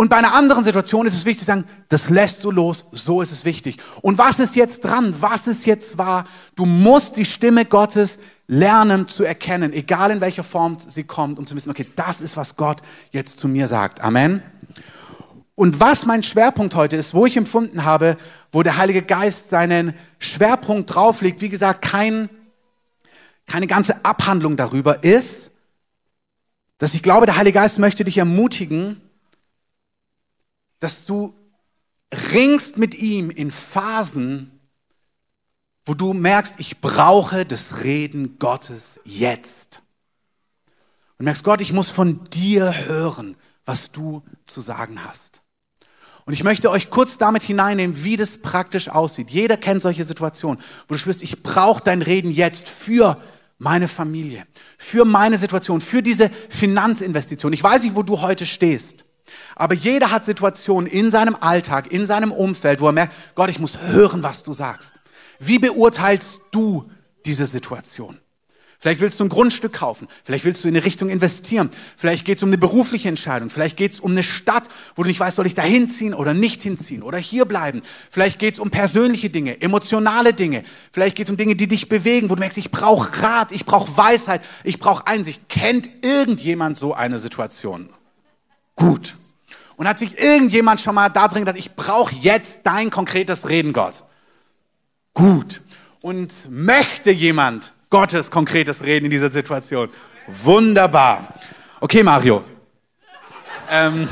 Und 0.00 0.10
bei 0.10 0.16
einer 0.16 0.32
anderen 0.32 0.62
Situation 0.62 1.06
ist 1.06 1.14
es 1.14 1.24
wichtig 1.24 1.40
zu 1.40 1.46
sagen, 1.46 1.66
das 1.88 2.08
lässt 2.08 2.44
du 2.44 2.52
los, 2.52 2.84
so 2.92 3.20
ist 3.20 3.32
es 3.32 3.44
wichtig. 3.44 3.78
Und 4.00 4.16
was 4.16 4.38
ist 4.38 4.54
jetzt 4.54 4.84
dran? 4.84 5.12
Was 5.18 5.48
ist 5.48 5.66
jetzt 5.66 5.98
wahr? 5.98 6.24
Du 6.54 6.66
musst 6.66 7.16
die 7.16 7.24
Stimme 7.24 7.64
Gottes 7.64 8.20
lernen 8.46 9.08
zu 9.08 9.24
erkennen, 9.24 9.72
egal 9.72 10.12
in 10.12 10.20
welcher 10.20 10.44
Form 10.44 10.76
sie 10.78 11.02
kommt, 11.02 11.36
um 11.36 11.46
zu 11.46 11.56
wissen, 11.56 11.68
okay, 11.68 11.84
das 11.96 12.20
ist, 12.20 12.36
was 12.36 12.54
Gott 12.54 12.80
jetzt 13.10 13.40
zu 13.40 13.48
mir 13.48 13.66
sagt. 13.66 14.00
Amen. 14.00 14.40
Und 15.56 15.80
was 15.80 16.06
mein 16.06 16.22
Schwerpunkt 16.22 16.76
heute 16.76 16.94
ist, 16.94 17.12
wo 17.12 17.26
ich 17.26 17.36
empfunden 17.36 17.84
habe, 17.84 18.16
wo 18.52 18.62
der 18.62 18.76
Heilige 18.76 19.02
Geist 19.02 19.48
seinen 19.48 19.94
Schwerpunkt 20.20 20.94
drauflegt, 20.94 21.40
wie 21.40 21.48
gesagt, 21.48 21.82
kein, 21.82 22.30
keine 23.48 23.66
ganze 23.66 24.04
Abhandlung 24.04 24.56
darüber 24.56 25.02
ist, 25.02 25.50
dass 26.78 26.94
ich 26.94 27.02
glaube, 27.02 27.26
der 27.26 27.36
Heilige 27.36 27.58
Geist 27.58 27.80
möchte 27.80 28.04
dich 28.04 28.18
ermutigen, 28.18 29.00
dass 30.80 31.04
du 31.04 31.34
ringst 32.32 32.78
mit 32.78 32.94
ihm 32.94 33.30
in 33.30 33.50
Phasen, 33.50 34.58
wo 35.84 35.94
du 35.94 36.12
merkst, 36.12 36.54
ich 36.58 36.80
brauche 36.80 37.44
das 37.46 37.82
Reden 37.82 38.38
Gottes 38.38 39.00
jetzt. 39.04 39.82
Und 41.18 41.24
merkst, 41.24 41.44
Gott, 41.44 41.60
ich 41.60 41.72
muss 41.72 41.90
von 41.90 42.22
dir 42.24 42.86
hören, 42.86 43.36
was 43.64 43.90
du 43.90 44.22
zu 44.46 44.60
sagen 44.60 45.04
hast. 45.04 45.40
Und 46.24 46.34
ich 46.34 46.44
möchte 46.44 46.70
euch 46.70 46.90
kurz 46.90 47.16
damit 47.16 47.42
hineinnehmen, 47.42 48.04
wie 48.04 48.16
das 48.16 48.36
praktisch 48.36 48.90
aussieht. 48.90 49.30
Jeder 49.30 49.56
kennt 49.56 49.80
solche 49.80 50.04
Situationen, 50.04 50.62
wo 50.86 50.94
du 50.94 50.98
spürst, 50.98 51.22
ich 51.22 51.42
brauche 51.42 51.82
dein 51.82 52.02
Reden 52.02 52.30
jetzt 52.30 52.68
für 52.68 53.18
meine 53.56 53.88
Familie, 53.88 54.46
für 54.76 55.06
meine 55.06 55.38
Situation, 55.38 55.80
für 55.80 56.02
diese 56.02 56.30
Finanzinvestition. 56.50 57.52
Ich 57.54 57.62
weiß 57.62 57.82
nicht, 57.82 57.96
wo 57.96 58.02
du 58.02 58.20
heute 58.20 58.44
stehst. 58.44 59.04
Aber 59.56 59.74
jeder 59.74 60.10
hat 60.10 60.24
Situationen 60.24 60.86
in 60.86 61.10
seinem 61.10 61.36
Alltag, 61.40 61.90
in 61.92 62.06
seinem 62.06 62.32
Umfeld, 62.32 62.80
wo 62.80 62.86
er 62.86 62.92
merkt, 62.92 63.14
Gott, 63.34 63.50
ich 63.50 63.58
muss 63.58 63.78
hören, 63.78 64.22
was 64.22 64.42
du 64.42 64.52
sagst. 64.52 64.94
Wie 65.38 65.58
beurteilst 65.58 66.40
du 66.50 66.90
diese 67.24 67.46
Situation? 67.46 68.18
Vielleicht 68.80 69.00
willst 69.00 69.18
du 69.18 69.24
ein 69.24 69.28
Grundstück 69.28 69.72
kaufen, 69.72 70.06
vielleicht 70.22 70.44
willst 70.44 70.62
du 70.62 70.68
in 70.68 70.76
eine 70.76 70.84
Richtung 70.84 71.08
investieren, 71.08 71.70
vielleicht 71.96 72.24
geht 72.24 72.36
es 72.36 72.44
um 72.44 72.48
eine 72.48 72.58
berufliche 72.58 73.08
Entscheidung, 73.08 73.50
vielleicht 73.50 73.76
geht 73.76 73.94
es 73.94 73.98
um 73.98 74.12
eine 74.12 74.22
Stadt, 74.22 74.68
wo 74.94 75.02
du 75.02 75.08
nicht 75.08 75.18
weißt, 75.18 75.34
soll 75.34 75.48
ich 75.48 75.56
da 75.56 75.62
hinziehen 75.62 76.14
oder 76.14 76.32
nicht 76.32 76.62
hinziehen 76.62 77.02
oder 77.02 77.18
hier 77.18 77.44
bleiben. 77.44 77.82
Vielleicht 78.08 78.38
geht 78.38 78.54
es 78.54 78.60
um 78.60 78.70
persönliche 78.70 79.30
Dinge, 79.30 79.60
emotionale 79.60 80.32
Dinge, 80.32 80.62
vielleicht 80.92 81.16
geht 81.16 81.26
es 81.26 81.30
um 81.32 81.36
Dinge, 81.36 81.56
die 81.56 81.66
dich 81.66 81.88
bewegen, 81.88 82.30
wo 82.30 82.36
du 82.36 82.40
merkst, 82.40 82.56
ich 82.56 82.70
brauche 82.70 83.20
Rat, 83.20 83.50
ich 83.50 83.66
brauche 83.66 83.96
Weisheit, 83.96 84.42
ich 84.62 84.78
brauche 84.78 85.08
Einsicht. 85.08 85.48
Kennt 85.48 85.88
irgendjemand 86.04 86.78
so 86.78 86.94
eine 86.94 87.18
Situation? 87.18 87.88
Gut. 88.78 89.14
Und 89.76 89.86
hat 89.86 89.98
sich 89.98 90.18
irgendjemand 90.18 90.80
schon 90.80 90.94
mal 90.94 91.10
da 91.10 91.28
drin 91.28 91.42
gedacht, 91.42 91.58
ich 91.58 91.76
brauche 91.76 92.14
jetzt 92.14 92.60
dein 92.64 92.90
konkretes 92.90 93.48
Reden, 93.48 93.72
Gott? 93.72 94.04
gut. 95.18 95.60
Und 96.00 96.48
möchte 96.48 97.10
jemand 97.10 97.72
Gottes 97.90 98.30
konkretes 98.30 98.82
Reden 98.82 99.06
in 99.06 99.10
dieser 99.10 99.32
Situation? 99.32 99.90
Wunderbar. 100.28 101.34
Okay, 101.80 102.04
Mario. 102.04 102.44
Ähm, 103.68 104.08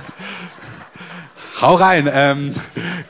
hau 1.60 1.74
rein, 1.74 2.08
ähm, 2.10 2.54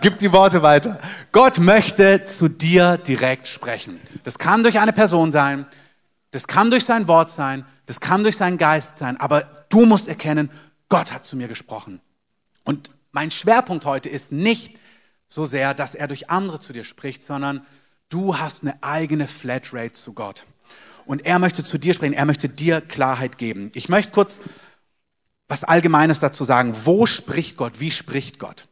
gib 0.00 0.18
die 0.18 0.32
Worte 0.32 0.62
weiter. 0.62 0.98
Gott 1.30 1.58
möchte 1.58 2.24
zu 2.24 2.48
dir 2.48 2.96
direkt 2.98 3.46
sprechen. 3.46 4.00
Das 4.24 4.36
kann 4.36 4.64
durch 4.64 4.80
eine 4.80 4.92
Person 4.92 5.30
sein, 5.30 5.66
das 6.32 6.48
kann 6.48 6.70
durch 6.70 6.84
sein 6.84 7.06
Wort 7.06 7.30
sein, 7.30 7.64
das 7.86 8.00
kann 8.00 8.24
durch 8.24 8.36
seinen 8.36 8.58
Geist 8.58 8.98
sein, 8.98 9.16
aber 9.18 9.59
du 9.70 9.86
musst 9.86 10.06
erkennen, 10.08 10.50
Gott 10.90 11.12
hat 11.12 11.24
zu 11.24 11.36
mir 11.36 11.48
gesprochen. 11.48 12.00
Und 12.64 12.90
mein 13.12 13.30
Schwerpunkt 13.30 13.86
heute 13.86 14.08
ist 14.08 14.32
nicht, 14.32 14.76
so 15.32 15.44
sehr, 15.44 15.74
dass 15.74 15.94
er 15.94 16.08
durch 16.08 16.28
andere 16.28 16.58
zu 16.58 16.72
dir 16.72 16.84
spricht, 16.84 17.22
sondern 17.22 17.64
du 18.08 18.38
hast 18.38 18.62
eine 18.62 18.82
eigene 18.82 19.28
Flatrate 19.28 19.92
zu 19.92 20.12
Gott. 20.12 20.44
Und 21.06 21.24
er 21.24 21.38
möchte 21.38 21.64
zu 21.64 21.78
dir 21.78 21.94
sprechen, 21.94 22.12
er 22.12 22.26
möchte 22.26 22.48
dir 22.48 22.80
Klarheit 22.80 23.38
geben. 23.38 23.70
Ich 23.74 23.88
möchte 23.88 24.12
kurz 24.12 24.40
was 25.48 25.64
Allgemeines 25.64 26.20
dazu 26.20 26.44
sagen. 26.44 26.74
Wo 26.84 27.06
spricht 27.06 27.56
Gott? 27.56 27.80
Wie 27.80 27.90
spricht 27.90 28.38
Gott? 28.38 28.68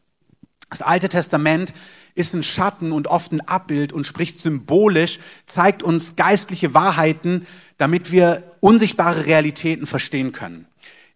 Das 0.70 0.80
Alte 0.80 1.08
Testament 1.08 1.72
ist 2.14 2.34
ein 2.34 2.44
Schatten 2.44 2.92
und 2.92 3.08
oft 3.08 3.32
ein 3.32 3.40
Abbild 3.40 3.92
und 3.92 4.06
spricht 4.06 4.40
symbolisch, 4.40 5.18
zeigt 5.46 5.82
uns 5.82 6.14
geistliche 6.14 6.74
Wahrheiten, 6.74 7.46
damit 7.78 8.12
wir 8.12 8.44
unsichtbare 8.61 9.26
Realitäten 9.26 9.87
verstehen 9.87 10.30
können. 10.30 10.67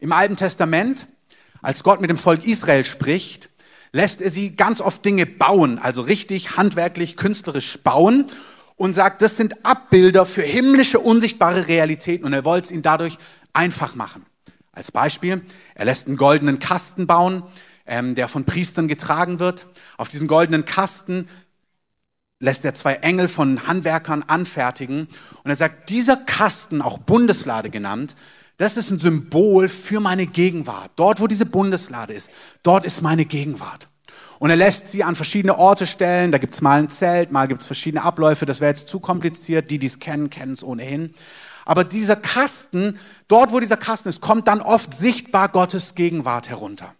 Im 0.02 0.10
Alten 0.10 0.34
Testament, 0.34 1.06
als 1.62 1.84
Gott 1.84 2.00
mit 2.00 2.10
dem 2.10 2.16
Volk 2.16 2.44
Israel 2.44 2.84
spricht, 2.84 3.50
lässt 3.92 4.20
er 4.20 4.30
sie 4.30 4.56
ganz 4.56 4.80
oft 4.80 5.04
Dinge 5.04 5.26
bauen, 5.26 5.78
also 5.78 6.02
richtig 6.02 6.56
handwerklich, 6.56 7.16
künstlerisch 7.16 7.78
bauen. 7.78 8.26
und 8.74 8.94
sagt, 8.94 9.22
das 9.22 9.36
sind 9.36 9.64
Abbilder 9.64 10.26
für 10.26 10.42
himmlische, 10.42 10.98
unsichtbare 10.98 11.68
Realitäten 11.68 12.24
und 12.24 12.32
er 12.32 12.44
wollte 12.44 12.64
es 12.64 12.70
ihnen 12.72 12.82
dadurch 12.82 13.16
einfach 13.52 13.94
machen. 13.94 14.26
Als 14.72 14.90
Beispiel, 14.90 15.42
er 15.76 15.84
lässt 15.84 16.08
einen 16.08 16.16
goldenen 16.16 16.58
Kasten 16.58 17.06
bauen, 17.06 17.44
ähm, 17.86 18.16
der 18.16 18.26
von 18.26 18.44
Priestern 18.44 18.88
getragen 18.88 19.38
wird. 19.38 19.68
Auf 19.98 20.08
diesen 20.08 20.26
goldenen 20.26 20.64
Kasten 20.64 21.28
lässt 22.40 22.64
er 22.64 22.74
zwei 22.74 22.94
Engel 22.94 23.28
von 23.28 23.68
Handwerkern 23.68 24.24
anfertigen 24.26 25.06
und 25.44 25.50
er 25.50 25.56
sagt, 25.56 25.88
dieser 25.88 26.16
Kasten, 26.16 26.82
auch 26.82 26.98
Bundeslade 26.98 27.70
genannt, 27.70 28.16
das 28.58 28.76
ist 28.76 28.90
ein 28.90 28.98
Symbol 28.98 29.68
für 29.68 30.00
meine 30.00 30.26
Gegenwart. 30.26 30.90
Dort, 30.96 31.20
wo 31.20 31.26
diese 31.26 31.46
Bundeslade 31.46 32.12
ist, 32.12 32.30
dort 32.62 32.84
ist 32.84 33.02
meine 33.02 33.24
Gegenwart. 33.24 33.88
Und 34.38 34.50
er 34.50 34.56
lässt 34.56 34.88
sie 34.88 35.04
an 35.04 35.14
verschiedene 35.14 35.56
Orte 35.56 35.86
stellen. 35.86 36.32
Da 36.32 36.38
gibt 36.38 36.54
es 36.54 36.60
mal 36.60 36.80
ein 36.80 36.88
Zelt, 36.88 37.30
mal 37.30 37.46
gibt 37.46 37.60
es 37.60 37.66
verschiedene 37.66 38.02
Abläufe. 38.02 38.44
Das 38.44 38.60
wäre 38.60 38.70
jetzt 38.70 38.88
zu 38.88 38.98
kompliziert. 38.98 39.70
Die, 39.70 39.78
die 39.78 39.86
es 39.86 40.00
kennen, 40.00 40.30
kennen 40.30 40.52
es 40.52 40.64
ohnehin. 40.64 41.14
Aber 41.64 41.84
dieser 41.84 42.16
Kasten, 42.16 42.98
dort, 43.28 43.52
wo 43.52 43.60
dieser 43.60 43.76
Kasten 43.76 44.08
ist, 44.08 44.20
kommt 44.20 44.48
dann 44.48 44.60
oft 44.60 44.94
sichtbar 44.94 45.48
Gottes 45.48 45.94
Gegenwart 45.94 46.48
herunter. 46.48 46.94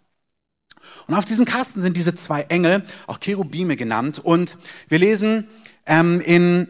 Und 1.07 1.15
auf 1.15 1.25
diesem 1.25 1.45
Kasten 1.45 1.81
sind 1.81 1.97
diese 1.97 2.15
zwei 2.15 2.43
Engel, 2.43 2.83
auch 3.07 3.19
Cherubime 3.19 3.75
genannt. 3.75 4.19
Und 4.19 4.57
wir 4.87 4.99
lesen 4.99 5.47
ähm, 5.85 6.21
in 6.21 6.67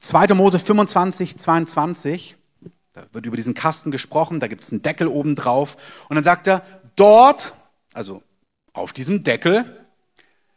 2. 0.00 0.28
Mose 0.34 0.58
25, 0.58 1.36
22, 1.36 2.36
da 2.94 3.04
wird 3.12 3.26
über 3.26 3.36
diesen 3.36 3.54
Kasten 3.54 3.90
gesprochen, 3.90 4.38
da 4.38 4.46
gibt 4.46 4.62
es 4.62 4.70
einen 4.70 4.82
Deckel 4.82 5.08
oben 5.08 5.34
drauf. 5.34 6.06
Und 6.08 6.14
dann 6.14 6.22
sagt 6.22 6.46
er, 6.46 6.62
dort, 6.94 7.52
also 7.92 8.22
auf 8.72 8.92
diesem 8.92 9.24
Deckel, 9.24 9.64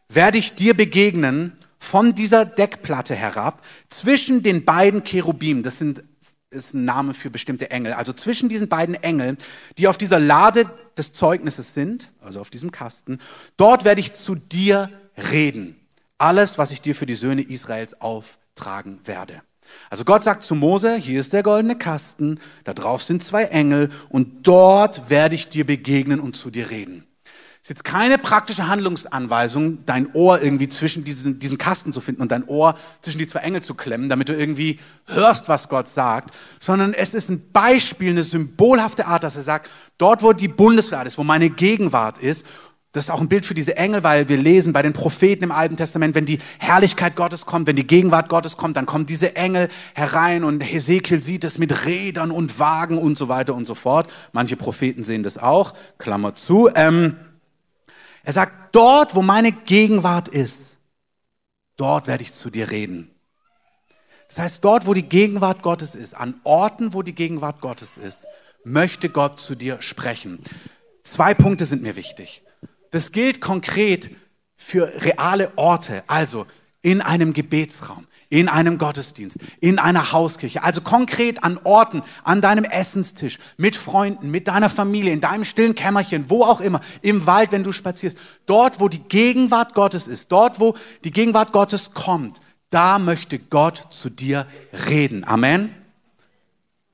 werde 0.08 0.38
ich 0.38 0.54
dir 0.54 0.76
begegnen 0.76 1.54
von 1.80 2.14
dieser 2.14 2.46
Deckplatte 2.46 3.16
herab 3.16 3.66
zwischen 3.90 4.44
den 4.44 4.66
beiden 4.66 5.04
Cherubim. 5.04 5.64
Das 5.64 5.80
sind, 5.80 6.04
ist 6.52 6.76
ein 6.76 6.86
Name 6.86 7.16
für 7.16 7.32
bestimmte 7.32 7.72
Engel. 7.72 7.94
Also 7.94 8.14
zwischen 8.14 8.50
diesen 8.50 8.70
beiden 8.70 8.94
Engeln, 8.94 9.38
die 9.80 9.88
auf 9.88 9.98
dieser 9.98 10.20
Lade 10.20 10.70
des 10.96 11.14
Zeugnisses 11.14 11.74
sind, 11.74 12.12
also 12.22 12.40
auf 12.40 12.52
diesem 12.52 12.72
Kasten. 12.72 13.18
Dort 13.58 13.84
werde 13.84 14.00
ich 14.00 14.14
zu 14.14 14.36
dir 14.36 14.92
reden. 15.32 15.76
Alles, 16.20 16.60
was 16.60 16.70
ich 16.70 16.82
dir 16.82 16.94
für 16.94 17.08
die 17.08 17.16
Söhne 17.16 17.42
Israels 17.42 18.00
auftragen 18.00 19.00
werde. 19.06 19.42
Also 19.90 20.04
Gott 20.04 20.24
sagt 20.24 20.44
zu 20.44 20.56
Mose, 20.56 20.96
hier 20.96 21.20
ist 21.20 21.34
der 21.34 21.44
goldene 21.44 21.78
Kasten, 21.78 22.40
da 22.64 22.74
drauf 22.74 23.04
sind 23.04 23.24
zwei 23.24 23.44
Engel 23.46 23.90
und 24.10 24.48
dort 24.48 25.10
werde 25.10 25.36
ich 25.36 25.50
dir 25.50 25.66
begegnen 25.66 26.20
und 26.20 26.36
zu 26.36 26.50
dir 26.50 26.70
reden. 26.70 27.08
Ist 27.68 27.70
jetzt 27.70 27.84
keine 27.84 28.18
praktische 28.18 28.70
Handlungsanweisung, 28.70 29.86
dein 29.86 30.14
Ohr 30.14 30.42
irgendwie 30.42 30.70
zwischen 30.70 31.04
diesen, 31.04 31.38
diesen 31.38 31.58
Kasten 31.58 31.92
zu 31.92 32.00
finden 32.00 32.22
und 32.22 32.32
dein 32.32 32.46
Ohr 32.46 32.76
zwischen 33.02 33.18
die 33.18 33.28
zwei 33.28 33.40
Engel 33.40 33.62
zu 33.62 33.74
klemmen, 33.74 34.08
damit 34.08 34.30
du 34.30 34.34
irgendwie 34.34 34.80
hörst, 35.06 35.50
was 35.50 35.68
Gott 35.68 35.90
sagt, 35.90 36.34
sondern 36.62 36.94
es 36.94 37.14
ist 37.14 37.30
ein 37.30 37.52
Beispiel, 37.52 38.12
eine 38.12 38.24
symbolhafte 38.24 39.06
Art, 39.06 39.26
dass 39.26 39.36
er 39.36 39.42
sagt, 39.42 39.70
dort, 39.98 40.24
wo 40.24 40.32
die 40.32 40.48
Bundeslade 40.48 41.10
ist, 41.10 41.18
wo 41.18 41.26
meine 41.26 41.50
Gegenwart 41.50 42.20
ist, 42.20 42.46
das 42.94 43.06
ist 43.06 43.12
auch 43.12 43.20
ein 43.20 43.28
Bild 43.28 43.46
für 43.46 43.54
diese 43.54 43.76
Engel, 43.76 44.04
weil 44.04 44.30
wir 44.30 44.38
lesen 44.38 44.74
bei 44.74 44.82
den 44.82 44.94
Propheten 44.94 45.44
im 45.44 45.52
Alten 45.52 45.76
Testament, 45.76 46.16
wenn 46.16 46.26
die 46.26 46.40
Herrlichkeit 46.58 47.16
Gottes 47.16 47.46
kommt, 47.46 47.68
wenn 47.68 47.76
die 47.76 47.86
Gegenwart 47.86 48.30
Gottes 48.30 48.58
kommt, 48.58 48.78
dann 48.78 48.86
kommen 48.86 49.06
diese 49.06 49.36
Engel 49.36 49.68
herein 49.94 50.44
und 50.44 50.62
Hesekiel 50.62 51.22
sieht 51.22 51.44
es 51.44 51.58
mit 51.58 51.86
Rädern 51.86 52.32
und 52.32 52.60
Wagen 52.60 52.98
und 52.98 53.18
so 53.18 53.28
weiter 53.28 53.54
und 53.54 53.66
so 53.66 53.76
fort. 53.76 54.10
Manche 54.32 54.56
Propheten 54.56 55.04
sehen 55.04 55.22
das 55.22 55.38
auch, 55.38 55.74
Klammer 55.98 56.34
zu. 56.34 56.70
Ähm, 56.76 57.18
er 58.24 58.34
sagt, 58.34 58.76
dort, 58.76 59.16
wo 59.16 59.22
meine 59.22 59.52
Gegenwart 59.52 60.28
ist, 60.28 60.78
dort 61.76 62.08
werde 62.08 62.24
ich 62.24 62.34
zu 62.34 62.50
dir 62.50 62.72
reden. 62.72 63.12
Das 64.28 64.40
heißt, 64.40 64.64
dort, 64.64 64.88
wo 64.88 64.94
die 64.94 65.08
Gegenwart 65.08 65.62
Gottes 65.62 65.96
ist, 65.96 66.16
an 66.16 66.36
Orten, 66.44 66.94
wo 66.94 67.02
die 67.02 67.16
Gegenwart 67.16 67.62
Gottes 67.62 67.98
ist, 67.98 68.26
möchte 68.64 69.10
Gott 69.10 69.40
zu 69.40 69.56
dir 69.56 69.82
sprechen. 69.82 70.40
Zwei 71.04 71.34
Punkte 71.34 71.66
sind 71.66 71.84
mir 71.84 71.96
wichtig. 71.96 72.44
Das 72.92 73.12
gilt 73.12 73.42
konkret 73.42 74.12
für 74.56 74.92
reale 75.04 75.52
Orte, 75.56 76.04
also 76.08 76.46
in 76.82 77.02
einem 77.02 77.34
Gebetsraum, 77.34 78.08
in 78.30 78.48
einem 78.48 78.78
Gottesdienst, 78.78 79.38
in 79.60 79.80
einer 79.80 80.12
Hauskirche, 80.12 80.64
also 80.64 80.82
konkret 80.82 81.44
an 81.44 81.60
Orten, 81.64 82.02
an 82.24 82.40
deinem 82.40 82.64
Essenstisch, 82.64 83.40
mit 83.58 83.76
Freunden, 83.76 84.32
mit 84.32 84.48
deiner 84.48 84.70
Familie, 84.70 85.12
in 85.12 85.20
deinem 85.20 85.44
stillen 85.44 85.76
Kämmerchen, 85.76 86.30
wo 86.30 86.44
auch 86.44 86.62
immer, 86.62 86.80
im 87.02 87.26
Wald, 87.26 87.52
wenn 87.52 87.64
du 87.64 87.72
spazierst, 87.72 88.18
dort, 88.46 88.80
wo 88.80 88.88
die 88.88 89.04
Gegenwart 89.04 89.74
Gottes 89.74 90.08
ist, 90.08 90.32
dort, 90.32 90.60
wo 90.60 90.76
die 91.04 91.12
Gegenwart 91.12 91.52
Gottes 91.52 91.94
kommt, 91.94 92.42
da 92.70 93.00
möchte 93.00 93.40
Gott 93.40 93.88
zu 93.90 94.10
dir 94.10 94.46
reden. 94.88 95.24
Amen. 95.24 95.74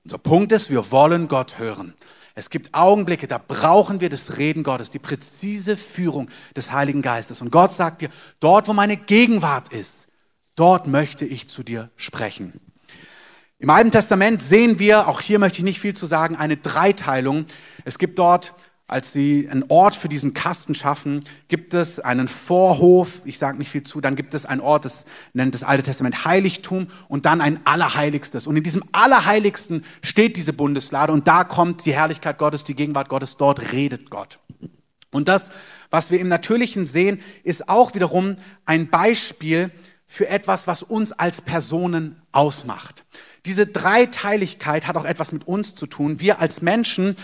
Unser 0.04 0.18
Punkt 0.18 0.52
ist, 0.52 0.70
wir 0.70 0.92
wollen 0.92 1.28
Gott 1.28 1.60
hören. 1.60 1.94
Es 2.36 2.50
gibt 2.50 2.74
Augenblicke, 2.74 3.28
da 3.28 3.38
brauchen 3.38 4.02
wir 4.02 4.10
das 4.10 4.38
Reden 4.38 4.64
Gottes, 4.64 4.90
die 4.90 5.00
präzise 5.00 5.78
Führung 5.78 6.30
des 6.56 6.72
Heiligen 6.72 7.02
Geistes. 7.02 7.42
Und 7.42 7.52
Gott 7.52 7.72
sagt 7.72 8.02
dir, 8.02 8.10
dort, 8.40 8.68
wo 8.68 8.74
meine 8.74 8.98
Gegenwart 8.98 9.72
ist, 9.72 10.04
Dort 10.56 10.86
möchte 10.86 11.26
ich 11.26 11.50
zu 11.50 11.64
dir 11.64 11.90
sprechen. 11.96 12.60
Im 13.58 13.70
Alten 13.70 13.92
Testament 13.92 14.42
sehen 14.42 14.78
wir, 14.78 15.08
auch 15.08 15.20
hier 15.20 15.40
möchte 15.40 15.60
ich 15.60 15.64
nicht 15.64 15.80
viel 15.80 15.96
zu 15.96 16.06
sagen, 16.06 16.36
eine 16.36 16.58
Dreiteilung. 16.58 17.46
Es 17.86 17.98
gibt 17.98 18.20
dort, 18.20 18.54
als 18.88 19.14
sie 19.14 19.48
einen 19.50 19.66
Ort 19.70 19.96
für 19.96 20.10
diesen 20.10 20.34
Kasten 20.34 20.76
schaffen, 20.76 21.24
gibt 21.48 21.74
es 21.74 22.00
einen 22.00 22.28
Vorhof, 22.28 23.22
ich 23.26 23.38
sage 23.38 23.58
nicht 23.58 23.70
viel 23.70 23.84
zu, 23.84 24.02
dann 24.02 24.16
gibt 24.16 24.34
es 24.34 24.46
einen 24.46 24.62
Ort, 24.62 24.86
das 24.86 25.06
nennt 25.34 25.54
das 25.54 25.64
Alte 25.64 25.84
Testament 25.84 26.26
Heiligtum 26.26 26.88
und 27.08 27.26
dann 27.26 27.42
ein 27.42 27.60
Allerheiligstes. 27.66 28.46
Und 28.46 28.58
in 28.58 28.64
diesem 28.64 28.84
Allerheiligsten 28.92 29.86
steht 30.02 30.36
diese 30.36 30.54
Bundeslade 30.54 31.14
und 31.14 31.28
da 31.28 31.44
kommt 31.44 31.86
die 31.86 31.94
Herrlichkeit 31.94 32.38
Gottes, 32.38 32.66
die 32.66 32.76
Gegenwart 32.76 33.10
Gottes, 33.10 33.38
dort 33.38 33.72
redet 33.72 34.10
Gott. 34.10 34.40
Und 35.12 35.28
das, 35.28 35.52
was 35.90 36.12
wir 36.12 36.20
im 36.20 36.28
Natürlichen 36.28 36.86
sehen, 36.86 37.22
ist 37.44 37.70
auch 37.70 37.96
wiederum 37.96 38.36
ein 38.66 38.90
Beispiel 38.90 39.72
für 40.08 40.28
etwas, 40.28 40.68
was 40.68 40.84
uns 40.84 41.12
als 41.12 41.42
Personen 41.42 42.22
ausmacht. 42.32 43.06
Diese 43.46 43.66
Dreiteiligkeit 43.68 44.88
hat 44.88 44.96
auch 44.96 45.06
etwas 45.06 45.32
mit 45.32 45.48
uns 45.48 45.76
zu 45.76 45.88
tun. 45.88 46.20
Wir 46.20 46.40
als 46.40 46.62
Menschen, 46.62 47.16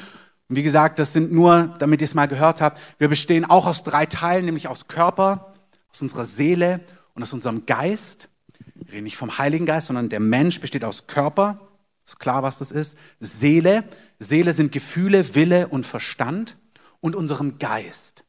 und 0.49 0.55
wie 0.55 0.63
gesagt, 0.63 0.99
das 0.99 1.13
sind 1.13 1.31
nur, 1.31 1.75
damit 1.79 2.01
ihr 2.01 2.05
es 2.05 2.15
mal 2.15 2.27
gehört 2.27 2.61
habt, 2.61 2.81
wir 2.97 3.07
bestehen 3.07 3.45
auch 3.45 3.67
aus 3.67 3.83
drei 3.83 4.05
Teilen, 4.05 4.45
nämlich 4.45 4.67
aus 4.67 4.87
Körper, 4.87 5.53
aus 5.91 6.01
unserer 6.01 6.25
Seele 6.25 6.81
und 7.13 7.23
aus 7.23 7.33
unserem 7.33 7.65
Geist. 7.65 8.29
Wir 8.75 8.93
reden 8.93 9.03
nicht 9.03 9.17
vom 9.17 9.37
Heiligen 9.37 9.65
Geist, 9.65 9.87
sondern 9.87 10.09
der 10.09 10.19
Mensch 10.19 10.59
besteht 10.59 10.83
aus 10.83 11.07
Körper. 11.07 11.59
Ist 12.05 12.19
klar, 12.19 12.41
was 12.41 12.57
das 12.57 12.71
ist. 12.71 12.97
Seele. 13.19 13.83
Seele 14.17 14.53
sind 14.53 14.71
Gefühle, 14.71 15.35
Wille 15.35 15.67
und 15.67 15.85
Verstand 15.85 16.57
und 16.99 17.15
unserem 17.15 17.59
Geist. 17.59 18.23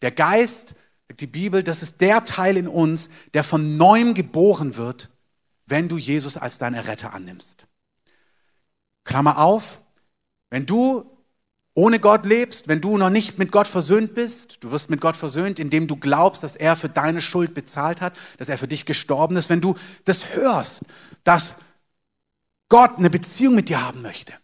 Der 0.00 0.10
Geist 0.10 0.74
die 1.20 1.26
Bibel, 1.26 1.62
das 1.62 1.82
ist 1.82 2.00
der 2.00 2.24
Teil 2.24 2.56
in 2.56 2.68
uns, 2.68 3.08
der 3.34 3.44
von 3.44 3.76
neuem 3.76 4.14
geboren 4.14 4.76
wird, 4.76 5.10
wenn 5.66 5.88
du 5.88 5.98
Jesus 5.98 6.36
als 6.36 6.58
deinen 6.58 6.74
Erretter 6.74 7.12
annimmst. 7.14 7.66
Klammer 9.04 9.38
auf, 9.38 9.80
wenn 10.50 10.66
du 10.66 11.11
ohne 11.74 11.98
Gott 11.98 12.26
lebst, 12.26 12.68
wenn 12.68 12.80
du 12.80 12.98
noch 12.98 13.08
nicht 13.08 13.38
mit 13.38 13.50
Gott 13.50 13.66
versöhnt 13.66 14.14
bist, 14.14 14.58
du 14.60 14.72
wirst 14.72 14.90
mit 14.90 15.00
Gott 15.00 15.16
versöhnt, 15.16 15.58
indem 15.58 15.86
du 15.86 15.96
glaubst, 15.96 16.42
dass 16.42 16.54
er 16.54 16.76
für 16.76 16.88
deine 16.88 17.20
Schuld 17.20 17.54
bezahlt 17.54 18.00
hat, 18.00 18.12
dass 18.36 18.48
er 18.48 18.58
für 18.58 18.68
dich 18.68 18.84
gestorben 18.84 19.36
ist, 19.36 19.48
wenn 19.48 19.60
du 19.60 19.74
das 20.04 20.34
hörst, 20.34 20.82
dass 21.24 21.56
Gott 22.68 22.98
eine 22.98 23.10
Beziehung 23.10 23.54
mit 23.54 23.68
dir 23.68 23.82
haben 23.82 24.02
möchte. 24.02 24.34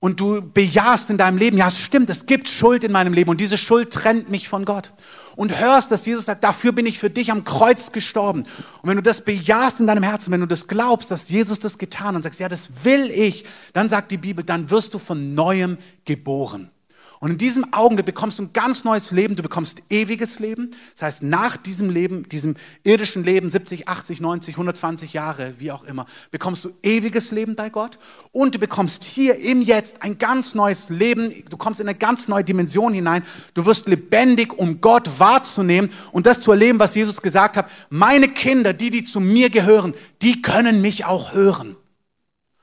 Und 0.00 0.20
du 0.20 0.42
bejahst 0.42 1.10
in 1.10 1.18
deinem 1.18 1.38
Leben, 1.38 1.58
ja, 1.58 1.66
es 1.66 1.78
stimmt, 1.78 2.08
es 2.10 2.26
gibt 2.26 2.48
Schuld 2.48 2.84
in 2.84 2.92
meinem 2.92 3.12
Leben 3.12 3.30
und 3.30 3.40
diese 3.40 3.58
Schuld 3.58 3.92
trennt 3.92 4.28
mich 4.28 4.48
von 4.48 4.64
Gott 4.64 4.92
und 5.38 5.56
hörst, 5.56 5.92
dass 5.92 6.04
Jesus 6.04 6.24
sagt, 6.24 6.42
dafür 6.42 6.72
bin 6.72 6.84
ich 6.84 6.98
für 6.98 7.10
dich 7.10 7.30
am 7.30 7.44
Kreuz 7.44 7.92
gestorben. 7.92 8.40
Und 8.82 8.88
wenn 8.88 8.96
du 8.96 9.02
das 9.04 9.20
bejahst 9.20 9.78
in 9.78 9.86
deinem 9.86 10.02
Herzen, 10.02 10.32
wenn 10.32 10.40
du 10.40 10.48
das 10.48 10.66
glaubst, 10.66 11.12
dass 11.12 11.28
Jesus 11.28 11.60
das 11.60 11.78
getan 11.78 12.08
hat 12.08 12.16
und 12.16 12.22
sagst, 12.24 12.40
ja, 12.40 12.48
das 12.48 12.70
will 12.82 13.08
ich, 13.12 13.44
dann 13.72 13.88
sagt 13.88 14.10
die 14.10 14.16
Bibel, 14.16 14.44
dann 14.44 14.68
wirst 14.68 14.94
du 14.94 14.98
von 14.98 15.36
neuem 15.36 15.78
geboren. 16.04 16.72
Und 17.20 17.32
in 17.32 17.38
diesem 17.38 17.72
Augenblick 17.72 18.06
bekommst 18.06 18.38
du 18.38 18.44
ein 18.44 18.52
ganz 18.52 18.84
neues 18.84 19.10
Leben, 19.10 19.34
du 19.34 19.42
bekommst 19.42 19.82
ewiges 19.90 20.38
Leben. 20.38 20.70
Das 20.94 21.02
heißt, 21.02 21.22
nach 21.24 21.56
diesem 21.56 21.90
Leben, 21.90 22.28
diesem 22.28 22.54
irdischen 22.84 23.24
Leben, 23.24 23.50
70, 23.50 23.88
80, 23.88 24.20
90, 24.20 24.54
120 24.54 25.12
Jahre, 25.14 25.54
wie 25.58 25.72
auch 25.72 25.82
immer, 25.82 26.06
bekommst 26.30 26.64
du 26.64 26.70
ewiges 26.82 27.32
Leben 27.32 27.56
bei 27.56 27.70
Gott. 27.70 27.98
Und 28.30 28.54
du 28.54 28.60
bekommst 28.60 29.02
hier 29.02 29.36
im 29.36 29.62
Jetzt 29.62 30.02
ein 30.02 30.18
ganz 30.18 30.54
neues 30.54 30.90
Leben. 30.90 31.34
Du 31.50 31.56
kommst 31.56 31.80
in 31.80 31.88
eine 31.88 31.98
ganz 31.98 32.28
neue 32.28 32.44
Dimension 32.44 32.92
hinein. 32.92 33.24
Du 33.54 33.66
wirst 33.66 33.88
lebendig, 33.88 34.56
um 34.56 34.80
Gott 34.80 35.18
wahrzunehmen 35.18 35.90
und 36.12 36.26
das 36.26 36.40
zu 36.40 36.52
erleben, 36.52 36.78
was 36.78 36.94
Jesus 36.94 37.20
gesagt 37.20 37.56
hat. 37.56 37.68
Meine 37.90 38.28
Kinder, 38.28 38.72
die, 38.72 38.90
die 38.90 39.02
zu 39.02 39.18
mir 39.18 39.50
gehören, 39.50 39.94
die 40.22 40.40
können 40.40 40.80
mich 40.80 41.04
auch 41.04 41.32
hören. 41.32 41.76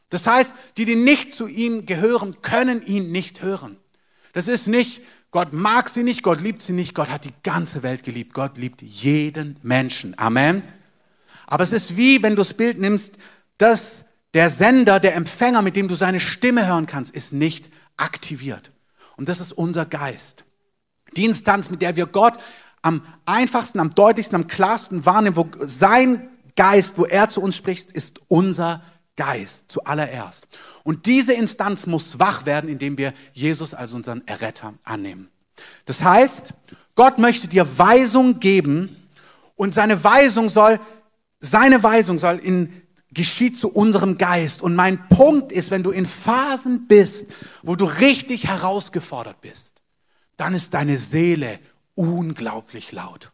Das 0.09 0.27
heißt, 0.27 0.55
die, 0.77 0.85
die 0.85 0.95
nicht 0.95 1.33
zu 1.33 1.47
ihm 1.47 1.85
gehören, 1.85 2.41
können 2.41 2.81
ihn 2.85 3.11
nicht 3.11 3.41
hören. 3.41 3.77
Das 4.35 4.49
ist 4.49 4.67
nicht, 4.67 5.01
Gott 5.31 5.53
mag 5.53 5.87
sie 5.87 6.03
nicht, 6.03 6.21
Gott 6.21 6.41
liebt 6.41 6.61
sie 6.61 6.73
nicht, 6.73 6.93
Gott 6.93 7.09
hat 7.09 7.23
die 7.23 7.33
ganze 7.41 7.83
Welt 7.83 8.03
geliebt. 8.03 8.33
Gott 8.33 8.57
liebt 8.57 8.81
jeden 8.81 9.57
Menschen. 9.63 10.13
Amen. 10.19 10.61
Aber 11.47 11.63
es 11.63 11.71
ist 11.71 11.95
wie, 11.95 12.21
wenn 12.21 12.33
du 12.33 12.41
das 12.41 12.53
Bild 12.53 12.77
nimmst, 12.77 13.13
dass 13.57 14.03
der 14.33 14.49
Sender, 14.49 14.99
der 14.99 15.15
Empfänger, 15.15 15.61
mit 15.61 15.77
dem 15.77 15.87
du 15.87 15.95
seine 15.95 16.19
Stimme 16.19 16.67
hören 16.67 16.85
kannst, 16.85 17.15
ist 17.15 17.31
nicht 17.31 17.69
aktiviert. 17.95 18.73
Und 19.15 19.29
das 19.29 19.39
ist 19.39 19.53
unser 19.53 19.85
Geist. 19.85 20.43
Die 21.15 21.23
Instanz, 21.23 21.69
mit 21.69 21.81
der 21.81 21.95
wir 21.95 22.05
Gott 22.05 22.33
am 22.81 23.03
einfachsten, 23.23 23.79
am 23.79 23.91
deutlichsten, 23.91 24.35
am 24.35 24.47
klarsten 24.47 25.05
wahrnehmen, 25.05 25.37
wo 25.37 25.47
sein 25.61 26.27
Geist, 26.57 26.97
wo 26.97 27.05
er 27.05 27.29
zu 27.29 27.39
uns 27.39 27.55
spricht, 27.55 27.89
ist 27.93 28.19
unser 28.27 28.79
Geist 28.79 28.94
zuallererst. 29.67 30.47
Und 30.83 31.05
diese 31.05 31.33
Instanz 31.33 31.87
muss 31.87 32.19
wach 32.19 32.45
werden, 32.45 32.69
indem 32.69 32.97
wir 32.97 33.13
Jesus 33.33 33.73
als 33.73 33.93
unseren 33.93 34.25
Erretter 34.27 34.73
annehmen. 34.83 35.29
Das 35.85 36.03
heißt, 36.03 36.53
Gott 36.95 37.17
möchte 37.17 37.47
dir 37.47 37.77
Weisung 37.77 38.39
geben 38.39 38.95
und 39.55 39.73
seine 39.73 40.03
Weisung 40.03 40.49
soll, 40.49 40.79
seine 41.39 41.81
Weisung 41.83 42.19
soll 42.19 42.39
in, 42.39 42.81
geschieht 43.11 43.57
zu 43.57 43.69
unserem 43.69 44.17
Geist. 44.17 44.61
Und 44.61 44.75
mein 44.75 45.07
Punkt 45.09 45.51
ist, 45.51 45.71
wenn 45.71 45.83
du 45.83 45.91
in 45.91 46.05
Phasen 46.05 46.87
bist, 46.87 47.27
wo 47.63 47.75
du 47.75 47.85
richtig 47.85 48.47
herausgefordert 48.47 49.41
bist, 49.41 49.81
dann 50.37 50.53
ist 50.53 50.73
deine 50.73 50.97
Seele 50.97 51.59
unglaublich 51.95 52.91
laut. 52.91 53.31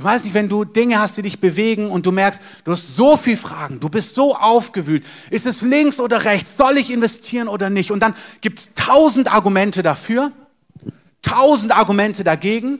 Ich 0.00 0.04
weiß 0.04 0.22
nicht, 0.22 0.34
wenn 0.34 0.48
du 0.48 0.64
Dinge 0.64 1.00
hast, 1.00 1.16
die 1.16 1.22
dich 1.22 1.40
bewegen 1.40 1.90
und 1.90 2.06
du 2.06 2.12
merkst, 2.12 2.40
du 2.62 2.70
hast 2.70 2.94
so 2.94 3.16
viele 3.16 3.36
Fragen, 3.36 3.80
du 3.80 3.88
bist 3.88 4.14
so 4.14 4.36
aufgewühlt. 4.36 5.04
Ist 5.28 5.44
es 5.44 5.60
links 5.60 5.98
oder 5.98 6.24
rechts? 6.24 6.56
Soll 6.56 6.78
ich 6.78 6.92
investieren 6.92 7.48
oder 7.48 7.68
nicht? 7.68 7.90
Und 7.90 7.98
dann 7.98 8.14
gibt 8.40 8.60
es 8.60 8.70
tausend 8.76 9.26
Argumente 9.26 9.82
dafür, 9.82 10.30
tausend 11.20 11.72
Argumente 11.72 12.22
dagegen. 12.22 12.78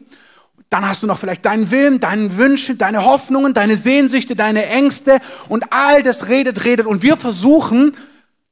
Dann 0.71 0.87
hast 0.87 1.03
du 1.03 1.09
noch 1.09 1.19
vielleicht 1.19 1.45
deinen 1.45 1.73
Willen, 1.73 1.99
deine 1.99 2.37
Wünsche, 2.37 2.77
deine 2.77 3.05
Hoffnungen, 3.05 3.53
deine 3.53 3.75
Sehnsüchte, 3.75 4.37
deine 4.37 4.67
Ängste 4.67 5.19
und 5.49 5.73
all 5.73 6.05
das 6.05 6.29
redet, 6.29 6.65
redet. 6.65 6.87
Und 6.87 7.03
wir 7.03 7.17
versuchen, 7.17 7.97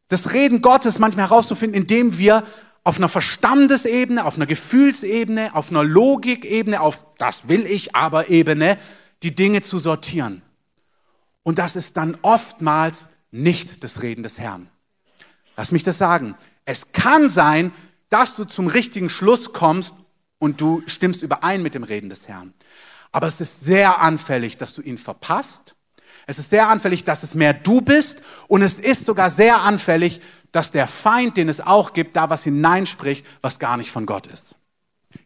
das 0.09 0.33
Reden 0.33 0.61
Gottes 0.61 0.99
manchmal 0.99 1.29
herauszufinden, 1.29 1.81
indem 1.81 2.19
wir 2.19 2.43
auf 2.87 2.99
einer 2.99 3.09
Verstandesebene, 3.09 4.25
auf 4.25 4.37
einer 4.37 4.47
Gefühlsebene, 4.47 5.57
auf 5.57 5.71
einer 5.71 5.83
Logikebene, 5.83 6.81
auf 6.81 7.01
das 7.19 7.49
will 7.49 7.67
ich 7.67 7.97
aber 7.97 8.31
Ebene, 8.31 8.79
die 9.25 9.35
Dinge 9.35 9.61
zu 9.61 9.81
sortieren. 9.81 10.41
Und 11.43 11.59
das 11.59 11.75
ist 11.75 11.97
dann 11.97 12.17
oftmals 12.23 13.09
nicht 13.33 13.83
das 13.83 14.03
Reden 14.03 14.23
des 14.23 14.39
Herrn. 14.39 14.69
Lass 15.57 15.73
mich 15.73 15.83
das 15.83 15.99
sagen. 15.99 16.37
Es 16.65 16.93
kann 16.93 17.29
sein, 17.29 17.73
dass 18.09 18.37
du 18.37 18.45
zum 18.45 18.69
richtigen 18.69 19.11
Schluss 19.11 19.53
kommst 19.53 19.97
und 20.39 20.61
du 20.61 20.85
stimmst 20.87 21.23
überein 21.23 21.63
mit 21.63 21.75
dem 21.75 21.83
Reden 21.83 22.09
des 22.09 22.29
Herrn. 22.29 22.55
Aber 23.11 23.27
es 23.27 23.41
ist 23.41 23.63
sehr 23.63 24.01
anfällig, 24.01 24.59
dass 24.59 24.75
du 24.75 24.83
ihn 24.83 24.97
verpasst. 24.97 25.75
Es 26.29 26.39
ist 26.39 26.51
sehr 26.51 26.69
anfällig, 26.69 27.03
dass 27.03 27.25
es 27.25 27.35
mehr 27.35 27.53
du 27.53 27.81
bist. 27.81 28.23
Und 28.47 28.63
es 28.63 28.79
ist 28.79 29.07
sogar 29.07 29.31
sehr 29.31 29.63
anfällig, 29.63 30.21
dass 30.57 30.73
der 30.73 30.89
Feind, 30.89 31.37
den 31.37 31.51
es 31.51 31.61
auch 31.61 31.93
gibt, 31.93 32.17
da 32.17 32.31
was 32.31 32.43
hineinspricht, 32.43 33.27
was 33.43 33.59
gar 33.59 33.77
nicht 33.77 33.91
von 33.91 34.07
Gott 34.07 34.27
ist. 34.27 34.57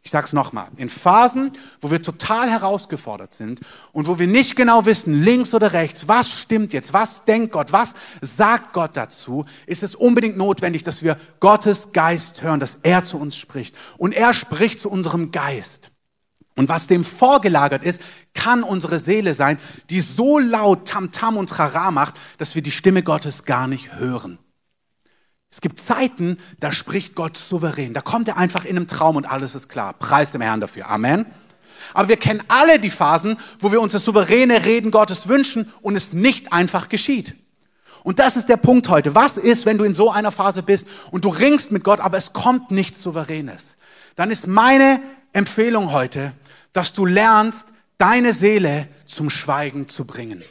Ich 0.03 0.11
sage 0.11 0.27
es 0.27 0.33
nochmal, 0.33 0.67
in 0.77 0.89
Phasen, 0.89 1.53
wo 1.81 1.93
wir 1.93 2.03
total 2.03 2.51
herausgefordert 2.51 3.33
sind 3.33 3.61
und 3.93 4.09
wo 4.09 4.19
wir 4.19 4.27
nicht 4.27 4.57
genau 4.57 4.87
wissen, 4.87 5.23
links 5.23 5.55
oder 5.55 5.73
rechts, 5.73 6.09
was 6.09 6.29
stimmt 6.31 6.73
jetzt, 6.73 6.93
was 6.93 7.25
denkt 7.25 7.53
Gott, 7.53 7.73
was 7.73 7.95
sagt 8.21 8.73
Gott 8.73 8.97
dazu, 8.97 9.45
ist 9.67 9.85
es 9.85 9.95
unbedingt 9.95 10.37
notwendig, 10.37 10.83
dass 10.83 11.05
wir 11.05 11.17
Gottes 11.39 11.93
Geist 11.93 12.43
hören, 12.43 12.59
dass 12.59 12.79
er 12.83 13.05
zu 13.05 13.17
uns 13.17 13.37
spricht. 13.37 13.77
Und 13.99 14.13
er 14.13 14.35
spricht 14.35 14.81
zu 14.81 14.91
unserem 14.91 15.31
Geist. 15.31 15.93
Und 16.57 16.69
was 16.69 16.89
dem 16.89 17.05
vorgelagert 17.05 17.85
ist, 17.85 18.03
kann 18.35 18.65
unsere 18.65 18.99
Seele 18.99 19.35
sein, 19.35 19.59
die 19.91 20.01
so 20.01 20.41
laut 20.41 20.89
Tamtam 20.89 21.35
-Tam 21.35 21.39
und 21.39 21.51
Trara 21.51 21.93
macht, 21.93 22.15
dass 22.39 22.57
wir 22.57 22.63
die 22.63 22.73
Stimme 22.73 23.05
Gottes 23.05 23.45
gar 23.45 23.69
nicht 23.69 23.95
hören. 23.95 24.39
Es 25.51 25.61
gibt 25.61 25.81
Zeiten, 25.81 26.39
da 26.61 26.73
spricht 26.73 27.15
Gott 27.15 27.37
souverän. 27.37 27.93
Da 27.93 28.01
kommt 28.01 28.29
er 28.29 28.37
einfach 28.37 28.65
in 28.65 28.77
einem 28.77 28.87
Traum 28.87 29.17
und 29.17 29.27
alles 29.27 29.55
ist 29.55 29.69
klar. 29.69 29.95
Preis 29.95 30.31
dem 30.31 30.41
Herrn 30.41 30.61
dafür. 30.61 30.89
Amen. 30.89 31.27
Aber 31.93 32.09
wir 32.09 32.17
kennen 32.17 32.43
alle 32.49 32.79
die 32.79 32.91
Phasen, 32.91 33.37
wo 33.59 33.73
wir 33.73 33.81
uns 33.81 33.93
das 33.93 34.05
souveräne 34.05 34.65
Reden 34.65 34.91
Gottes 34.91 35.27
wünschen 35.27 35.73
und 35.83 35.97
es 35.97 36.13
nicht 36.13 36.53
einfach 36.53 36.89
geschieht. 36.89 37.35
Und 38.03 38.19
das 38.19 38.37
ist 38.37 38.49
der 38.49 38.57
Punkt 38.57 38.89
heute. 38.89 39.15
Was 39.15 39.37
ist, 39.37 39.67
wenn 39.67 39.77
du 39.77 39.85
in 39.85 39.95
so 39.95 40.11
einer 40.11 40.33
Phase 40.33 40.63
bist 40.63 40.87
und 41.11 41.25
du 41.25 41.29
ringst 41.29 41.73
mit 41.73 41.85
Gott, 41.85 42.01
aber 42.01 42.17
es 42.17 42.33
kommt 42.33 42.71
nichts 42.71 43.03
Souveränes? 43.03 43.77
Dann 44.17 44.31
ist 44.31 44.47
meine 44.47 45.01
Empfehlung 45.33 45.93
heute, 45.93 46.33
dass 46.73 46.93
du 46.93 47.05
lernst, 47.07 47.67
deine 47.99 48.33
Seele 48.33 48.89
zum 49.05 49.29
Schweigen 49.29 49.89
zu 49.89 50.05
bringen. 50.05 50.43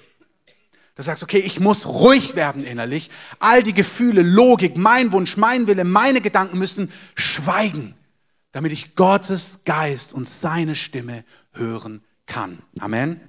Du 1.00 1.04
sagst, 1.04 1.24
okay, 1.24 1.38
ich 1.38 1.62
muss 1.62 1.86
ruhig 1.86 2.36
werden 2.36 2.66
innerlich. 2.66 3.10
All 3.40 3.64
die 3.64 3.74
Gefühle, 3.74 4.22
Logik, 4.22 4.76
mein 4.76 5.14
Wunsch, 5.14 5.38
mein 5.38 5.66
Wille, 5.66 5.86
meine 5.86 6.20
Gedanken 6.20 6.58
müssen 6.58 6.92
schweigen, 7.16 7.96
damit 8.52 8.74
ich 8.74 8.96
Gottes 8.96 9.60
Geist 9.64 10.12
und 10.12 10.28
seine 10.28 10.76
Stimme 10.76 11.24
hören 11.54 12.02
kann. 12.26 12.60
Amen. 12.82 13.22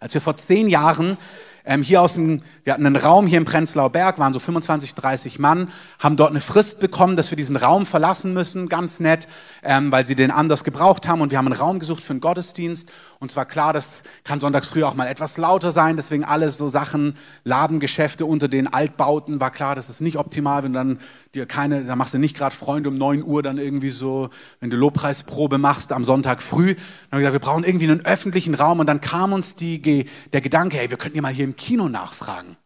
Als 0.00 0.12
wir 0.12 0.20
vor 0.20 0.36
zehn 0.36 0.68
Jahren 0.68 1.16
ähm, 1.64 1.82
hier 1.82 2.02
aus 2.02 2.14
dem, 2.14 2.42
wir 2.64 2.72
hatten 2.72 2.84
einen 2.84 2.96
Raum 2.96 3.26
hier 3.26 3.38
im 3.38 3.44
Prenzlauer 3.44 3.90
Berg, 3.90 4.18
waren 4.18 4.32
so 4.32 4.40
25, 4.40 4.94
30 4.94 5.38
Mann, 5.38 5.68
haben 5.98 6.16
dort 6.16 6.30
eine 6.30 6.40
Frist 6.40 6.80
bekommen, 6.80 7.16
dass 7.16 7.30
wir 7.30 7.36
diesen 7.36 7.56
Raum 7.56 7.86
verlassen 7.86 8.32
müssen, 8.32 8.68
ganz 8.68 9.00
nett, 9.00 9.28
ähm, 9.62 9.92
weil 9.92 10.06
sie 10.06 10.16
den 10.16 10.30
anders 10.30 10.64
gebraucht 10.64 11.06
haben 11.08 11.20
und 11.20 11.30
wir 11.30 11.38
haben 11.38 11.46
einen 11.46 11.60
Raum 11.60 11.78
gesucht 11.78 12.02
für 12.02 12.12
einen 12.12 12.20
Gottesdienst 12.20 12.90
und 13.22 13.30
zwar 13.30 13.46
klar, 13.46 13.72
das 13.72 14.02
kann 14.24 14.40
sonntags 14.40 14.68
früh 14.68 14.82
auch 14.82 14.94
mal 14.94 15.06
etwas 15.06 15.36
lauter 15.36 15.70
sein, 15.70 15.94
deswegen 15.94 16.24
alles 16.24 16.58
so 16.58 16.68
Sachen, 16.68 17.14
Ladengeschäfte 17.44 18.26
unter 18.26 18.48
den 18.48 18.66
Altbauten, 18.66 19.40
war 19.40 19.52
klar, 19.52 19.76
das 19.76 19.88
ist 19.88 20.00
nicht 20.00 20.18
optimal, 20.18 20.64
wenn 20.64 20.72
du 20.72 20.78
dann 20.80 20.98
dir 21.32 21.46
keine, 21.46 21.84
da 21.84 21.94
machst 21.94 22.12
du 22.14 22.18
nicht 22.18 22.36
gerade 22.36 22.52
Freunde 22.52 22.88
um 22.88 22.98
9 22.98 23.22
Uhr 23.22 23.44
dann 23.44 23.58
irgendwie 23.58 23.90
so, 23.90 24.30
wenn 24.58 24.70
du 24.70 24.76
Lobpreisprobe 24.76 25.58
machst 25.58 25.92
am 25.92 26.04
Sonntag 26.04 26.42
früh, 26.42 26.74
dann 26.74 26.82
haben 27.12 27.12
wir 27.12 27.18
gesagt, 27.20 27.34
wir 27.34 27.38
brauchen 27.38 27.62
irgendwie 27.62 27.88
einen 27.88 28.04
öffentlichen 28.04 28.56
Raum 28.56 28.80
und 28.80 28.88
dann 28.88 29.00
kam 29.00 29.32
uns 29.32 29.54
die, 29.54 30.08
der 30.32 30.40
Gedanke, 30.40 30.78
hey, 30.78 30.90
wir 30.90 30.96
könnten 30.96 31.14
hier 31.14 31.22
mal 31.22 31.32
hier 31.32 31.44
im 31.44 31.54
Kino 31.54 31.88
nachfragen. 31.88 32.56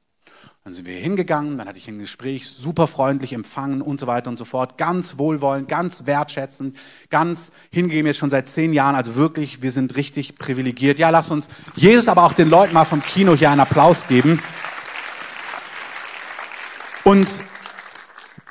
Dann 0.67 0.75
sind 0.75 0.89
wir 0.89 0.99
hingegangen, 0.99 1.59
dann 1.59 1.69
hatte 1.69 1.79
ich 1.79 1.87
ein 1.87 2.01
Gespräch, 2.01 2.49
super 2.49 2.89
freundlich 2.89 3.33
empfangen 3.35 3.81
und 3.81 4.01
so 4.01 4.09
weiter 4.09 4.31
und 4.31 4.37
so 4.37 4.45
fort, 4.45 4.77
ganz 4.77 5.17
wohlwollend, 5.17 5.69
ganz 5.69 6.07
wertschätzend, 6.07 6.77
ganz 7.09 7.53
hingegeben 7.71 8.09
jetzt 8.09 8.17
schon 8.17 8.31
seit 8.31 8.49
zehn 8.49 8.73
Jahren. 8.73 8.97
Also 8.97 9.15
wirklich, 9.15 9.63
wir 9.63 9.71
sind 9.71 9.95
richtig 9.95 10.39
privilegiert. 10.39 10.99
Ja, 10.99 11.11
lass 11.11 11.31
uns 11.31 11.49
Jesus, 11.77 12.09
aber 12.09 12.25
auch 12.25 12.33
den 12.33 12.51
Leuten 12.51 12.75
mal 12.75 12.85
vom 12.85 13.01
Kino 13.01 13.37
hier 13.37 13.49
einen 13.49 13.61
Applaus 13.61 14.09
geben. 14.09 14.43
Und 17.05 17.29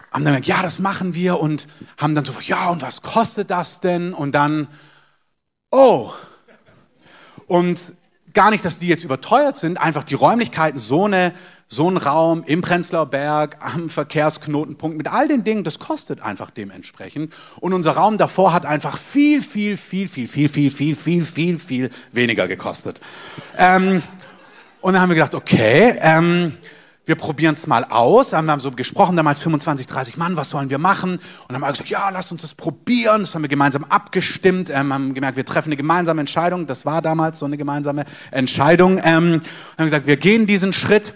haben 0.10 0.24
dann 0.24 0.36
gesagt, 0.36 0.48
ja, 0.48 0.62
das 0.62 0.80
machen 0.80 1.16
wir 1.16 1.42
und 1.42 1.68
haben 1.98 2.16
dann 2.16 2.24
so, 2.24 2.32
ja, 2.40 2.70
und 2.70 2.82
was 2.82 3.02
kostet 3.02 3.50
das 3.50 3.82
denn? 3.82 4.14
Und 4.14 4.32
dann, 4.32 4.70
oh. 5.70 6.14
Und 7.48 7.94
gar 8.36 8.52
nicht, 8.52 8.64
dass 8.64 8.78
die 8.78 8.88
jetzt 8.88 9.04
überteuert 9.04 9.58
sind, 9.58 9.82
einfach 9.82 10.04
die 10.04 10.14
Räumlichkeiten, 10.14 10.78
so, 10.78 11.06
eine, 11.06 11.34
so 11.68 11.90
ein 11.90 11.98
Raum 11.98 12.44
im 12.46 12.62
Prenzlauer 12.62 13.08
Berg, 13.08 13.58
am 13.60 13.90
Verkehrsknotenpunkt, 13.90 14.98
mit 14.98 15.08
all 15.08 15.28
den 15.28 15.44
Dingen, 15.44 15.64
das 15.64 15.80
kostet 15.80 16.22
einfach 16.22 16.52
dementsprechend. 16.52 17.34
Und 17.60 17.74
unser 17.74 17.94
Raum 17.94 18.18
davor 18.18 18.54
hat 18.54 18.66
einfach 18.66 18.98
viel, 18.98 19.42
viel, 19.42 19.78
viel, 19.78 20.08
viel, 20.08 20.28
viel, 20.28 20.48
viel, 20.48 20.70
viel, 20.70 20.96
viel, 20.96 21.26
viel, 21.26 21.60
viel 21.60 21.90
weniger 22.12 22.48
gekostet. 22.48 23.02
Ähm, 23.58 24.04
und 24.82 24.94
dann 24.94 25.02
haben 25.02 25.10
wir 25.10 25.16
gedacht, 25.16 25.34
okay, 25.34 25.96
ähm, 26.00 26.54
wir 27.06 27.16
probieren 27.16 27.54
es 27.54 27.68
mal 27.68 27.84
aus. 27.86 28.32
Wir 28.32 28.38
haben 28.38 28.60
so 28.60 28.72
gesprochen, 28.72 29.16
damals 29.16 29.40
25, 29.40 29.88
30 29.88 30.18
Mann, 30.18 30.38
was 30.38 30.50
sollen 30.50 30.70
wir 30.70 30.78
machen? 30.78 31.14
Und 31.14 31.22
dann 31.48 31.56
haben 31.56 31.62
wir 31.64 31.72
gesagt, 31.72 31.90
ja, 31.90 32.10
lass 32.10 32.32
uns 32.32 32.42
das 32.42 32.54
probieren. 32.54 33.22
Das 33.22 33.36
haben 33.36 33.42
wir 33.42 33.50
gemeinsam 33.50 33.84
abgestimmt, 33.86 34.70
ähm, 34.70 34.94
haben 34.94 35.14
gemerkt, 35.14 35.38
wir 35.38 35.46
treffen 35.46 35.70
eine 35.70 35.78
gemeinsame 35.78 36.20
Entscheidung. 36.22 36.68
Das 36.68 36.86
war 36.86 37.02
damals 37.02 37.40
so 37.40 37.46
eine 37.46 37.58
gemeinsame 37.58 38.06
Entscheidung. 38.32 39.00
Ähm, 39.04 39.42
haben 39.78 39.86
gesagt, 39.86 40.08
wir 40.08 40.18
gehen 40.18 40.48
diesen 40.48 40.74
Schritt. 40.74 41.14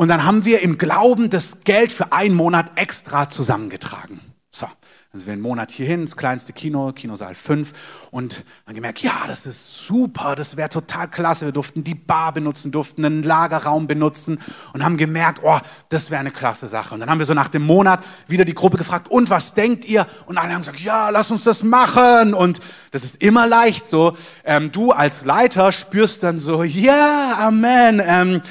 Und 0.00 0.08
dann 0.08 0.24
haben 0.24 0.46
wir 0.46 0.62
im 0.62 0.78
Glauben 0.78 1.28
das 1.28 1.58
Geld 1.64 1.92
für 1.92 2.10
einen 2.10 2.34
Monat 2.34 2.70
extra 2.76 3.28
zusammengetragen. 3.28 4.18
So. 4.50 4.64
Dann 4.64 5.18
sind 5.18 5.26
wir 5.26 5.34
einen 5.34 5.42
Monat 5.42 5.72
hierhin, 5.72 6.00
ins 6.00 6.16
kleinste 6.16 6.54
Kino, 6.54 6.92
Kinosaal 6.92 7.34
5 7.34 8.08
und 8.10 8.44
dann 8.64 8.74
gemerkt, 8.74 9.02
ja, 9.02 9.24
das 9.26 9.44
ist 9.44 9.84
super, 9.84 10.36
das 10.36 10.56
wäre 10.56 10.70
total 10.70 11.06
klasse. 11.08 11.44
Wir 11.44 11.52
durften 11.52 11.84
die 11.84 11.94
Bar 11.94 12.32
benutzen, 12.32 12.72
durften 12.72 13.04
einen 13.04 13.22
Lagerraum 13.22 13.88
benutzen 13.88 14.38
und 14.72 14.82
haben 14.82 14.96
gemerkt, 14.96 15.40
oh, 15.42 15.58
das 15.90 16.10
wäre 16.10 16.20
eine 16.20 16.30
klasse 16.30 16.66
Sache. 16.66 16.94
Und 16.94 17.00
dann 17.00 17.10
haben 17.10 17.18
wir 17.18 17.26
so 17.26 17.34
nach 17.34 17.48
dem 17.48 17.66
Monat 17.66 18.02
wieder 18.26 18.46
die 18.46 18.54
Gruppe 18.54 18.78
gefragt, 18.78 19.10
und 19.10 19.28
was 19.28 19.52
denkt 19.52 19.84
ihr? 19.84 20.06
Und 20.24 20.38
alle 20.38 20.54
haben 20.54 20.62
gesagt, 20.62 20.80
ja, 20.80 21.10
lass 21.10 21.30
uns 21.30 21.44
das 21.44 21.62
machen. 21.62 22.32
Und 22.32 22.62
das 22.90 23.04
ist 23.04 23.16
immer 23.16 23.46
leicht 23.46 23.86
so. 23.86 24.16
Ähm, 24.44 24.72
du 24.72 24.92
als 24.92 25.26
Leiter 25.26 25.72
spürst 25.72 26.22
dann 26.22 26.38
so, 26.38 26.62
ja, 26.62 27.36
Amen. 27.38 28.00
Ähm, 28.02 28.42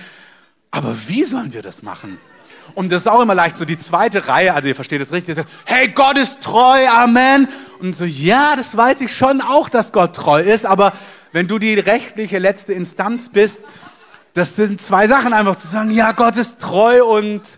aber 0.72 0.96
wie 1.08 1.24
sollen 1.24 1.54
wir 1.54 1.62
das 1.62 1.82
machen? 1.82 2.20
Und 2.76 2.92
das 2.92 3.02
ist 3.02 3.08
auch 3.08 3.22
immer 3.22 3.36
leicht, 3.36 3.58
so 3.58 3.66
die 3.66 3.78
zweite 3.78 4.28
Reihe, 4.28 4.54
also 4.54 4.68
ihr 4.68 4.76
versteht 4.76 5.02
es 5.02 5.12
richtig, 5.12 5.36
sagt, 5.36 5.50
hey, 5.66 5.90
Gott 5.90 6.18
ist 6.18 6.42
treu, 6.42 6.88
Amen. 6.88 7.48
Und 7.80 7.96
so, 7.96 8.06
ja, 8.06 8.56
das 8.56 8.76
weiß 8.78 9.02
ich 9.02 9.16
schon 9.16 9.42
auch, 9.42 9.70
dass 9.70 9.92
Gott 9.92 10.16
treu 10.16 10.42
ist, 10.42 10.66
aber 10.66 10.94
wenn 11.32 11.48
du 11.48 11.60
die 11.60 11.74
rechtliche 11.76 12.40
letzte 12.40 12.74
Instanz 12.74 13.30
bist, 13.30 13.64
das 14.34 14.56
sind 14.56 14.80
zwei 14.82 15.08
Sachen 15.08 15.34
einfach 15.34 15.56
zu 15.56 15.68
sagen, 15.68 15.92
ja, 15.92 16.12
Gott 16.12 16.38
ist 16.38 16.60
treu 16.62 17.04
und 17.04 17.58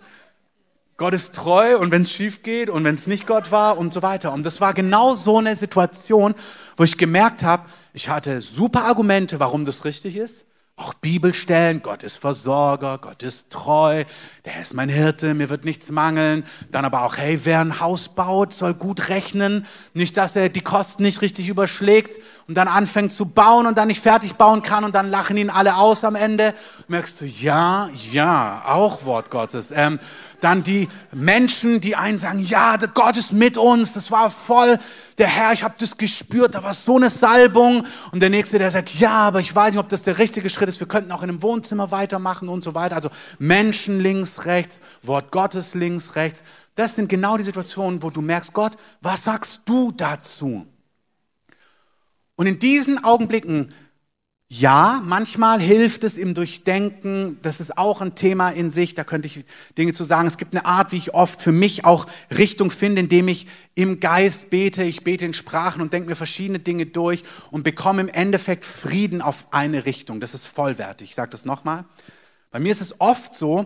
Gott 0.96 1.14
ist 1.14 1.34
treu 1.34 1.78
und 1.78 1.90
wenn 1.90 2.02
es 2.02 2.12
schief 2.12 2.42
geht 2.42 2.70
und 2.70 2.84
wenn 2.84 2.94
es 2.94 3.06
nicht 3.06 3.26
Gott 3.26 3.50
war 3.50 3.76
und 3.78 3.92
so 3.92 4.02
weiter. 4.02 4.32
Und 4.32 4.44
das 4.44 4.60
war 4.60 4.72
genau 4.72 5.14
so 5.14 5.38
eine 5.38 5.56
Situation, 5.56 6.34
wo 6.76 6.84
ich 6.84 6.96
gemerkt 6.96 7.42
habe, 7.42 7.64
ich 7.92 8.08
hatte 8.08 8.40
super 8.40 8.84
Argumente, 8.84 9.40
warum 9.40 9.64
das 9.64 9.84
richtig 9.84 10.16
ist. 10.16 10.44
Auch 10.82 10.94
Bibelstellen, 10.94 11.80
Gott 11.80 12.02
ist 12.02 12.16
Versorger, 12.16 12.98
Gott 12.98 13.22
ist 13.22 13.50
treu, 13.50 14.02
der 14.44 14.60
ist 14.60 14.74
mein 14.74 14.88
Hirte, 14.88 15.32
mir 15.32 15.48
wird 15.48 15.64
nichts 15.64 15.92
mangeln. 15.92 16.42
Dann 16.72 16.84
aber 16.84 17.04
auch, 17.04 17.18
hey, 17.18 17.38
wer 17.44 17.60
ein 17.60 17.78
Haus 17.78 18.08
baut, 18.08 18.52
soll 18.52 18.74
gut 18.74 19.08
rechnen. 19.08 19.64
Nicht, 19.94 20.16
dass 20.16 20.34
er 20.34 20.48
die 20.48 20.60
Kosten 20.60 21.04
nicht 21.04 21.20
richtig 21.20 21.46
überschlägt 21.46 22.18
und 22.48 22.56
dann 22.56 22.66
anfängt 22.66 23.12
zu 23.12 23.26
bauen 23.26 23.68
und 23.68 23.78
dann 23.78 23.86
nicht 23.86 24.02
fertig 24.02 24.34
bauen 24.34 24.62
kann 24.62 24.82
und 24.82 24.92
dann 24.96 25.08
lachen 25.08 25.36
ihn 25.36 25.50
alle 25.50 25.76
aus 25.76 26.02
am 26.02 26.16
Ende. 26.16 26.52
Merkst 26.88 27.20
du, 27.20 27.26
ja, 27.26 27.88
ja, 28.10 28.64
auch 28.66 29.04
Wort 29.04 29.30
Gottes. 29.30 29.68
Ähm, 29.72 30.00
dann 30.42 30.62
die 30.62 30.88
Menschen, 31.12 31.80
die 31.80 31.94
einen 31.94 32.18
sagen, 32.18 32.40
ja, 32.40 32.76
Gott 32.94 33.16
ist 33.16 33.32
mit 33.32 33.56
uns, 33.56 33.92
das 33.92 34.10
war 34.10 34.30
voll 34.30 34.78
der 35.18 35.28
Herr, 35.28 35.52
ich 35.52 35.62
habe 35.62 35.74
das 35.78 35.96
gespürt, 35.96 36.54
da 36.54 36.62
war 36.64 36.74
so 36.74 36.96
eine 36.96 37.10
Salbung. 37.10 37.86
Und 38.10 38.20
der 38.20 38.30
Nächste, 38.30 38.58
der 38.58 38.70
sagt, 38.70 38.94
ja, 38.94 39.28
aber 39.28 39.40
ich 39.40 39.54
weiß 39.54 39.72
nicht, 39.72 39.80
ob 39.80 39.88
das 39.88 40.02
der 40.02 40.18
richtige 40.18 40.50
Schritt 40.50 40.68
ist, 40.68 40.80
wir 40.80 40.88
könnten 40.88 41.12
auch 41.12 41.22
in 41.22 41.28
einem 41.28 41.42
Wohnzimmer 41.42 41.90
weitermachen 41.90 42.48
und 42.48 42.64
so 42.64 42.74
weiter. 42.74 42.96
Also 42.96 43.10
Menschen 43.38 44.00
links, 44.00 44.46
rechts, 44.46 44.80
Wort 45.02 45.30
Gottes 45.30 45.74
links, 45.74 46.16
rechts. 46.16 46.42
Das 46.74 46.96
sind 46.96 47.08
genau 47.08 47.36
die 47.36 47.44
Situationen, 47.44 48.02
wo 48.02 48.10
du 48.10 48.20
merkst, 48.20 48.52
Gott, 48.52 48.72
was 49.00 49.24
sagst 49.24 49.60
du 49.64 49.92
dazu? 49.92 50.66
Und 52.34 52.46
in 52.46 52.58
diesen 52.58 53.04
Augenblicken 53.04 53.72
ja, 54.54 55.00
manchmal 55.02 55.62
hilft 55.62 56.04
es 56.04 56.18
im 56.18 56.34
Durchdenken. 56.34 57.38
Das 57.40 57.58
ist 57.58 57.78
auch 57.78 58.02
ein 58.02 58.14
Thema 58.14 58.50
in 58.50 58.68
sich. 58.68 58.94
Da 58.94 59.02
könnte 59.02 59.26
ich 59.26 59.46
Dinge 59.78 59.94
zu 59.94 60.04
sagen. 60.04 60.28
Es 60.28 60.36
gibt 60.36 60.52
eine 60.52 60.66
Art, 60.66 60.92
wie 60.92 60.98
ich 60.98 61.14
oft 61.14 61.40
für 61.40 61.52
mich 61.52 61.86
auch 61.86 62.06
Richtung 62.36 62.70
finde, 62.70 63.00
indem 63.00 63.28
ich 63.28 63.46
im 63.74 63.98
Geist 63.98 64.50
bete. 64.50 64.82
Ich 64.82 65.04
bete 65.04 65.24
in 65.24 65.32
Sprachen 65.32 65.80
und 65.80 65.94
denke 65.94 66.10
mir 66.10 66.16
verschiedene 66.16 66.58
Dinge 66.58 66.84
durch 66.84 67.24
und 67.50 67.62
bekomme 67.62 68.02
im 68.02 68.08
Endeffekt 68.08 68.66
Frieden 68.66 69.22
auf 69.22 69.46
eine 69.52 69.86
Richtung. 69.86 70.20
Das 70.20 70.34
ist 70.34 70.46
vollwertig. 70.46 71.08
Ich 71.08 71.14
sage 71.14 71.30
das 71.30 71.46
nochmal. 71.46 71.86
Bei 72.50 72.60
mir 72.60 72.72
ist 72.72 72.82
es 72.82 73.00
oft 73.00 73.34
so, 73.34 73.64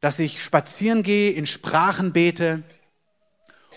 dass 0.00 0.20
ich 0.20 0.40
spazieren 0.40 1.02
gehe, 1.02 1.32
in 1.32 1.46
Sprachen 1.46 2.12
bete 2.12 2.62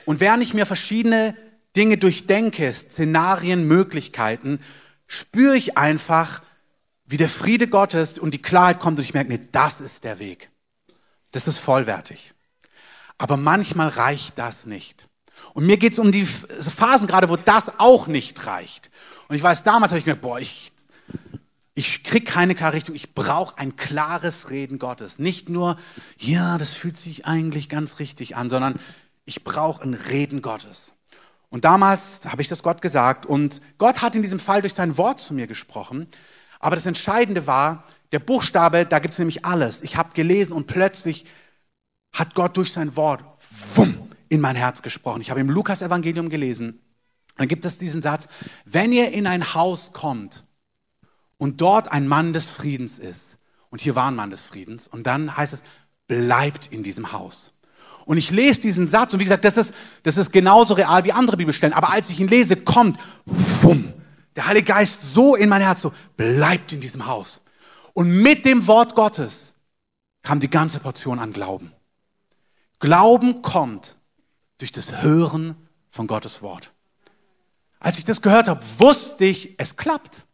und 0.05 0.19
während 0.19 0.43
ich 0.43 0.53
mir 0.53 0.67
verschiedene 0.67 1.36
Dinge 1.75 1.97
durchdenke, 1.97 2.71
Szenarien, 2.71 3.67
Möglichkeiten, 3.67 4.60
spüre 5.08 5.56
ich 5.56 5.78
einfach, 5.78 6.41
wie 7.06 7.18
der 7.18 7.30
Friede 7.30 7.68
Gottes 7.68 8.18
und 8.18 8.34
die 8.34 8.41
Klarheit 8.41 8.80
kommt 8.80 8.98
und 8.98 9.04
ich 9.04 9.13
merke, 9.13 9.32
nee, 9.32 9.48
das 9.52 9.82
ist 9.82 10.04
der 10.04 10.20
Weg. 10.20 10.50
Das 11.32 11.48
ist 11.48 11.60
vollwertig. 11.60 12.34
Aber 13.18 13.38
manchmal 13.38 13.89
reicht 13.89 14.38
das 14.38 14.65
nicht. 14.65 15.08
Und 15.54 15.65
mir 15.65 15.78
geht 15.78 15.94
es 15.94 16.00
um 16.00 16.12
die 16.12 16.26
Phasen 16.26 17.08
gerade, 17.08 17.30
wo 17.30 17.36
das 17.36 17.80
auch 17.80 18.08
nicht 18.08 18.46
reicht. 18.46 18.89
Und 19.28 19.36
ich 19.36 19.44
weiß, 19.44 19.63
damals 19.63 19.91
habe 19.91 20.00
ich 20.00 20.06
mir, 20.06 20.15
boah, 20.15 20.39
ich, 20.39 20.72
ich 21.76 22.04
kriege 22.04 22.26
keine 22.26 22.56
klare 22.56 22.74
Richtung. 22.74 22.96
Ich 22.96 23.13
brauche 23.13 23.58
ein 23.58 23.76
klares 23.76 24.50
Reden 24.50 24.80
Gottes. 24.80 25.20
Nicht 25.20 25.50
nur, 25.50 25.78
ja, 26.18 26.58
das 26.58 26.72
fühlt 26.72 26.98
sich 26.98 27.26
eigentlich 27.26 27.70
ganz 27.70 28.00
richtig 28.00 28.36
an, 28.36 28.50
sondern 28.50 28.80
ich 29.26 29.44
brauche 29.44 29.84
ein 29.84 29.94
Reden 29.94 30.41
Gottes. 30.41 30.94
Und 31.49 31.65
damals 31.65 32.19
habe 32.25 32.41
ich 32.41 32.47
das 32.47 32.63
Gott 32.63 32.81
gesagt 32.81 33.25
und 33.25 33.62
Gott 33.77 34.01
hat 34.01 34.15
in 34.15 34.21
diesem 34.21 34.39
Fall 34.39 34.62
durch 34.62 34.73
sein 34.73 34.97
Wort 34.97 35.19
zu 35.19 35.34
mir 35.34 35.47
gesprochen. 35.47 36.08
Aber 36.60 36.75
das 36.75 36.86
Entscheidende 36.86 37.47
war, 37.47 37.84
der 38.12 38.19
Buchstabe, 38.19 38.86
da 38.86 38.99
gibt 38.99 39.13
es 39.13 39.19
nämlich 39.19 39.45
alles. 39.45 39.81
Ich 39.81 39.97
habe 39.97 40.10
gelesen 40.13 40.53
und 40.53 40.67
plötzlich 40.67 41.25
hat 42.13 42.34
Gott 42.34 42.58
durch 42.58 42.71
sein 42.71 42.95
Wort 42.95 43.23
wumm, 43.75 44.10
in 44.29 44.41
mein 44.41 44.55
Herz 44.55 44.81
gesprochen. 44.81 45.21
Ich 45.21 45.29
habe 45.29 45.41
im 45.41 45.49
Lukas-Evangelium 45.49 46.29
gelesen. 46.29 46.79
Dann 47.38 47.47
gibt 47.47 47.65
es 47.65 47.77
diesen 47.77 48.01
Satz, 48.01 48.27
wenn 48.63 48.93
ihr 48.93 49.12
in 49.12 49.27
ein 49.27 49.53
Haus 49.53 49.91
kommt 49.91 50.45
und 51.38 51.62
dort 51.62 51.91
ein 51.91 52.08
Mann 52.08 52.34
des 52.34 52.49
Friedens 52.49 52.99
ist, 52.99 53.38
und 53.69 53.81
hier 53.81 53.95
war 53.95 54.08
ein 54.08 54.15
Mann 54.15 54.29
des 54.29 54.41
Friedens, 54.41 54.88
und 54.88 55.03
dann 55.05 55.36
heißt 55.36 55.53
es, 55.53 55.63
bleibt 56.08 56.67
in 56.67 56.84
diesem 56.84 57.12
Haus. 57.12 57.51
Und 58.06 58.18
ich 58.18 58.30
lese 58.32 58.62
diesen 58.62 58.88
Satz 58.88 59.13
und 59.13 59.20
wie 59.20 59.24
gesagt, 59.24 59.46
das 59.46 59.58
ist, 59.58 59.74
das 60.04 60.18
ist 60.18 60.32
genauso 60.32 60.76
real 60.76 61.04
wie 61.04 61.12
andere 61.12 61.38
Bibelstellen. 61.38 61.74
Aber 61.74 61.91
als 61.91 62.10
ich 62.10 62.20
ihn 62.20 62.28
lese, 62.28 62.56
kommt, 62.56 63.00
wumm, 63.26 63.91
der 64.36 64.48
Heilige 64.48 64.68
Geist 64.68 65.00
so 65.13 65.36
in 65.36 65.50
mein 65.50 65.62
Herz, 65.62 65.82
so 65.82 65.91
bleibt 66.15 66.72
in 66.72 66.82
diesem 66.82 67.08
Haus. 67.08 67.41
Und 67.94 68.22
mit 68.22 68.46
dem 68.46 68.68
Wort 68.68 68.94
Gottes 68.96 69.54
kam 70.22 70.39
die 70.39 70.50
ganze 70.50 70.80
Portion 70.80 71.20
an 71.20 71.34
Glauben. 71.34 71.72
Glauben 72.80 73.41
kommt 73.41 73.96
durch 74.58 74.72
das 74.72 75.02
Hören 75.02 75.56
von 75.89 76.08
Gottes 76.08 76.41
Wort. 76.41 76.74
Als 77.80 77.98
ich 77.98 78.04
das 78.04 78.22
gehört 78.22 78.48
habe, 78.48 78.63
wusste 78.78 79.26
ich, 79.26 79.56
es 79.58 79.78
klappt. 79.78 80.26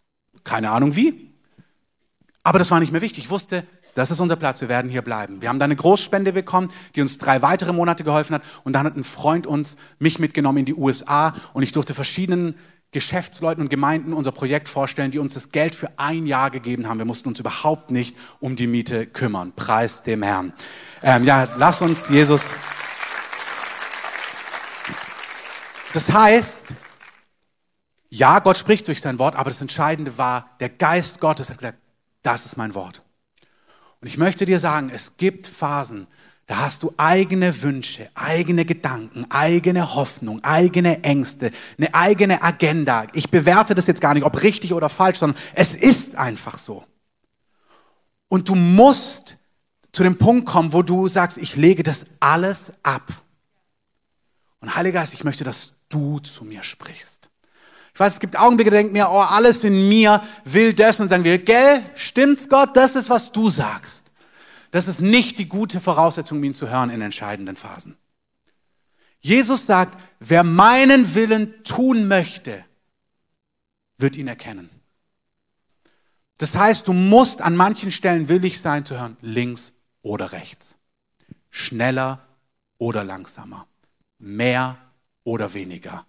Keine 0.43 0.71
Ahnung 0.71 0.95
wie. 0.95 1.31
Aber 2.43 2.59
das 2.59 2.71
war 2.71 2.79
nicht 2.79 2.91
mehr 2.91 3.01
wichtig. 3.01 3.25
Ich 3.25 3.29
wusste, 3.29 3.65
das 3.93 4.11
ist 4.11 4.19
unser 4.19 4.35
Platz, 4.35 4.61
wir 4.61 4.69
werden 4.69 4.89
hier 4.89 5.01
bleiben. 5.01 5.41
Wir 5.41 5.49
haben 5.49 5.59
da 5.59 5.65
eine 5.65 5.75
Großspende 5.75 6.33
bekommen, 6.33 6.69
die 6.95 7.01
uns 7.01 7.17
drei 7.17 7.41
weitere 7.41 7.73
Monate 7.73 8.03
geholfen 8.03 8.35
hat. 8.35 8.43
Und 8.63 8.73
dann 8.73 8.85
hat 8.85 8.95
ein 8.95 9.03
Freund 9.03 9.45
uns, 9.45 9.77
mich 9.99 10.19
mitgenommen 10.19 10.59
in 10.59 10.65
die 10.65 10.75
USA 10.75 11.33
und 11.53 11.63
ich 11.63 11.71
durfte 11.71 11.93
verschiedenen 11.93 12.55
Geschäftsleuten 12.91 13.63
und 13.63 13.69
Gemeinden 13.69 14.13
unser 14.13 14.33
Projekt 14.33 14.67
vorstellen, 14.67 15.11
die 15.11 15.19
uns 15.19 15.33
das 15.33 15.51
Geld 15.51 15.75
für 15.75 15.89
ein 15.97 16.25
Jahr 16.25 16.51
gegeben 16.51 16.87
haben. 16.87 16.97
Wir 16.97 17.05
mussten 17.05 17.29
uns 17.29 17.39
überhaupt 17.39 17.89
nicht 17.89 18.17
um 18.41 18.57
die 18.57 18.67
Miete 18.67 19.05
kümmern. 19.05 19.53
Preis 19.55 20.03
dem 20.03 20.23
Herrn. 20.23 20.51
Ähm, 21.01 21.23
ja, 21.23 21.47
lass 21.57 21.81
uns 21.81 22.09
Jesus. 22.09 22.43
Das 25.93 26.11
heißt, 26.11 26.75
ja, 28.09 28.39
Gott 28.39 28.57
spricht 28.57 28.87
durch 28.87 29.01
sein 29.01 29.19
Wort, 29.19 29.35
aber 29.35 29.49
das 29.49 29.61
Entscheidende 29.61 30.17
war, 30.17 30.49
der 30.59 30.69
Geist 30.69 31.21
Gottes 31.21 31.49
hat 31.49 31.57
gesagt, 31.57 31.77
das 32.23 32.45
ist 32.45 32.57
mein 32.57 32.73
Wort. 32.75 33.01
Und 34.01 34.07
ich 34.07 34.17
möchte 34.17 34.45
dir 34.45 34.59
sagen, 34.59 34.91
es 34.93 35.15
gibt 35.17 35.47
Phasen, 35.47 36.07
da 36.47 36.57
hast 36.57 36.83
du 36.83 36.93
eigene 36.97 37.61
Wünsche, 37.61 38.09
eigene 38.13 38.65
Gedanken, 38.65 39.25
eigene 39.29 39.95
Hoffnung, 39.95 40.43
eigene 40.43 41.03
Ängste, 41.03 41.51
eine 41.77 41.93
eigene 41.93 42.41
Agenda. 42.41 43.05
Ich 43.13 43.29
bewerte 43.29 43.75
das 43.75 43.87
jetzt 43.87 44.01
gar 44.01 44.15
nicht, 44.15 44.25
ob 44.25 44.41
richtig 44.43 44.73
oder 44.73 44.89
falsch, 44.89 45.19
sondern 45.19 45.39
es 45.53 45.75
ist 45.75 46.15
einfach 46.15 46.57
so. 46.57 46.83
Und 48.27 48.49
du 48.49 48.55
musst 48.55 49.37
zu 49.91 50.03
dem 50.03 50.17
Punkt 50.17 50.45
kommen, 50.45 50.73
wo 50.73 50.81
du 50.81 51.07
sagst, 51.07 51.37
ich 51.37 51.55
lege 51.55 51.83
das 51.83 52.05
alles 52.19 52.73
ab. 52.81 53.07
Und 54.61 54.75
Heiliger 54.75 54.99
Geist, 54.99 55.13
ich 55.13 55.23
möchte, 55.23 55.43
dass 55.43 55.73
du 55.89 56.19
zu 56.19 56.43
mir 56.43 56.63
sprichst. 56.63 57.20
Weiß, 58.01 58.13
es 58.13 58.19
gibt 58.19 58.35
Augenblicke, 58.35 58.71
da 58.71 58.77
denkt 58.77 58.93
mir, 58.93 59.09
oh, 59.11 59.19
alles 59.19 59.63
in 59.63 59.87
mir 59.87 60.23
will 60.43 60.73
das 60.73 60.99
und 60.99 61.09
sagen 61.09 61.23
wir, 61.23 61.37
gell, 61.37 61.83
stimmt's 61.93 62.49
Gott, 62.49 62.75
das 62.75 62.95
ist, 62.95 63.11
was 63.11 63.31
du 63.31 63.51
sagst. 63.51 64.11
Das 64.71 64.87
ist 64.87 65.01
nicht 65.01 65.37
die 65.37 65.47
gute 65.47 65.79
Voraussetzung, 65.79 66.43
ihn 66.43 66.55
zu 66.55 66.67
hören 66.67 66.89
in 66.89 67.01
entscheidenden 67.01 67.55
Phasen. 67.55 67.95
Jesus 69.19 69.67
sagt, 69.67 69.99
wer 70.19 70.43
meinen 70.43 71.13
Willen 71.13 71.63
tun 71.63 72.07
möchte, 72.07 72.65
wird 73.99 74.15
ihn 74.15 74.27
erkennen. 74.27 74.71
Das 76.39 76.55
heißt, 76.55 76.87
du 76.87 76.93
musst 76.93 77.39
an 77.39 77.55
manchen 77.55 77.91
Stellen 77.91 78.29
willig 78.29 78.59
sein 78.59 78.83
zu 78.83 78.99
hören, 78.99 79.15
links 79.21 79.73
oder 80.01 80.31
rechts, 80.31 80.75
schneller 81.51 82.25
oder 82.79 83.03
langsamer, 83.03 83.67
mehr 84.17 84.79
oder 85.23 85.53
weniger. 85.53 86.05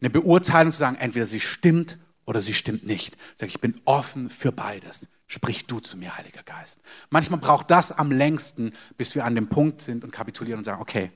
Eine 0.00 0.10
Beurteilung 0.10 0.72
zu 0.72 0.78
sagen, 0.78 0.96
entweder 0.96 1.26
sie 1.26 1.40
stimmt 1.40 1.98
oder 2.24 2.40
sie 2.40 2.54
stimmt 2.54 2.86
nicht. 2.86 3.16
Sag, 3.38 3.48
ich 3.48 3.60
bin 3.60 3.80
offen 3.84 4.30
für 4.30 4.52
beides. 4.52 5.08
Sprich 5.28 5.66
du 5.66 5.80
zu 5.80 5.96
mir, 5.96 6.16
Heiliger 6.16 6.42
Geist. 6.42 6.80
Manchmal 7.10 7.40
braucht 7.40 7.70
das 7.70 7.92
am 7.92 8.12
längsten, 8.12 8.72
bis 8.96 9.14
wir 9.14 9.24
an 9.24 9.34
dem 9.34 9.48
Punkt 9.48 9.80
sind 9.80 10.04
und 10.04 10.12
kapitulieren 10.12 10.58
und 10.58 10.64
sagen, 10.64 10.80
okay, 10.80 11.10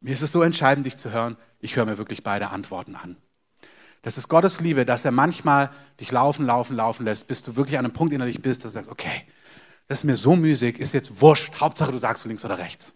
mir 0.00 0.14
ist 0.14 0.22
es 0.22 0.32
so 0.32 0.42
entscheidend, 0.42 0.86
dich 0.86 0.96
zu 0.96 1.10
hören, 1.10 1.36
ich 1.60 1.76
höre 1.76 1.84
mir 1.84 1.98
wirklich 1.98 2.22
beide 2.22 2.50
Antworten 2.50 2.94
an. 2.94 3.16
Das 4.02 4.16
ist 4.16 4.28
Gottes 4.28 4.60
Liebe, 4.60 4.84
dass 4.86 5.04
er 5.04 5.10
manchmal 5.10 5.70
dich 5.98 6.12
laufen, 6.12 6.46
laufen, 6.46 6.76
laufen 6.76 7.04
lässt, 7.04 7.26
bis 7.26 7.42
du 7.42 7.56
wirklich 7.56 7.78
an 7.78 7.84
einem 7.84 7.94
Punkt 7.94 8.12
innerlich 8.12 8.40
bist, 8.40 8.64
dass 8.64 8.72
du 8.72 8.74
sagst, 8.76 8.90
okay, 8.90 9.24
das 9.88 9.98
ist 9.98 10.04
mir 10.04 10.16
so 10.16 10.36
müßig, 10.36 10.78
ist 10.78 10.94
jetzt 10.94 11.20
wurscht, 11.20 11.60
Hauptsache 11.60 11.90
du 11.90 11.98
sagst 11.98 12.24
du 12.24 12.28
links 12.28 12.44
oder 12.44 12.58
rechts. 12.58 12.94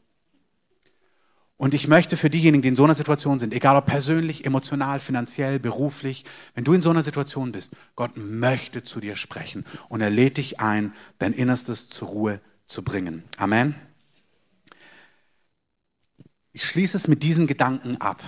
Und 1.62 1.74
ich 1.74 1.86
möchte 1.86 2.16
für 2.16 2.28
diejenigen, 2.28 2.60
die 2.60 2.70
in 2.70 2.74
so 2.74 2.82
einer 2.82 2.92
Situation 2.92 3.38
sind, 3.38 3.54
egal 3.54 3.76
ob 3.76 3.86
persönlich, 3.86 4.44
emotional, 4.46 4.98
finanziell, 4.98 5.60
beruflich, 5.60 6.24
wenn 6.56 6.64
du 6.64 6.72
in 6.72 6.82
so 6.82 6.90
einer 6.90 7.04
Situation 7.04 7.52
bist, 7.52 7.76
Gott 7.94 8.16
möchte 8.16 8.82
zu 8.82 8.98
dir 8.98 9.14
sprechen 9.14 9.64
und 9.88 10.00
er 10.00 10.10
lädt 10.10 10.38
dich 10.38 10.58
ein, 10.58 10.92
dein 11.20 11.32
Innerstes 11.32 11.88
zur 11.88 12.08
Ruhe 12.08 12.40
zu 12.66 12.82
bringen. 12.82 13.22
Amen. 13.36 13.76
Ich 16.52 16.64
schließe 16.64 16.96
es 16.96 17.06
mit 17.06 17.22
diesen 17.22 17.46
Gedanken 17.46 17.96
ab. 18.00 18.20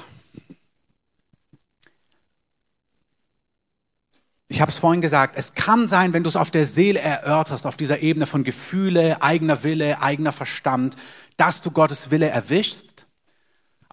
ich 4.55 4.61
habe 4.61 4.71
es 4.71 4.79
vorhin 4.79 5.01
gesagt, 5.01 5.35
es 5.37 5.55
kann 5.55 5.89
sein, 5.89 6.13
wenn 6.13 6.23
du 6.23 6.29
es 6.29 6.37
auf 6.37 6.53
der 6.53 6.65
Seele 6.65 7.01
erörterst, 7.01 7.67
auf 7.67 7.77
dieser 7.77 8.03
Ebene 8.03 8.25
von 8.25 8.45
Gefühle, 8.45 9.21
eigener 9.21 9.65
Wille, 9.65 10.01
eigener 10.01 10.31
Verstand, 10.31 10.95
dass 11.37 11.61
du 11.61 11.73
Gottes 11.73 12.13
Wille 12.13 12.29
erwischst. 12.29 12.94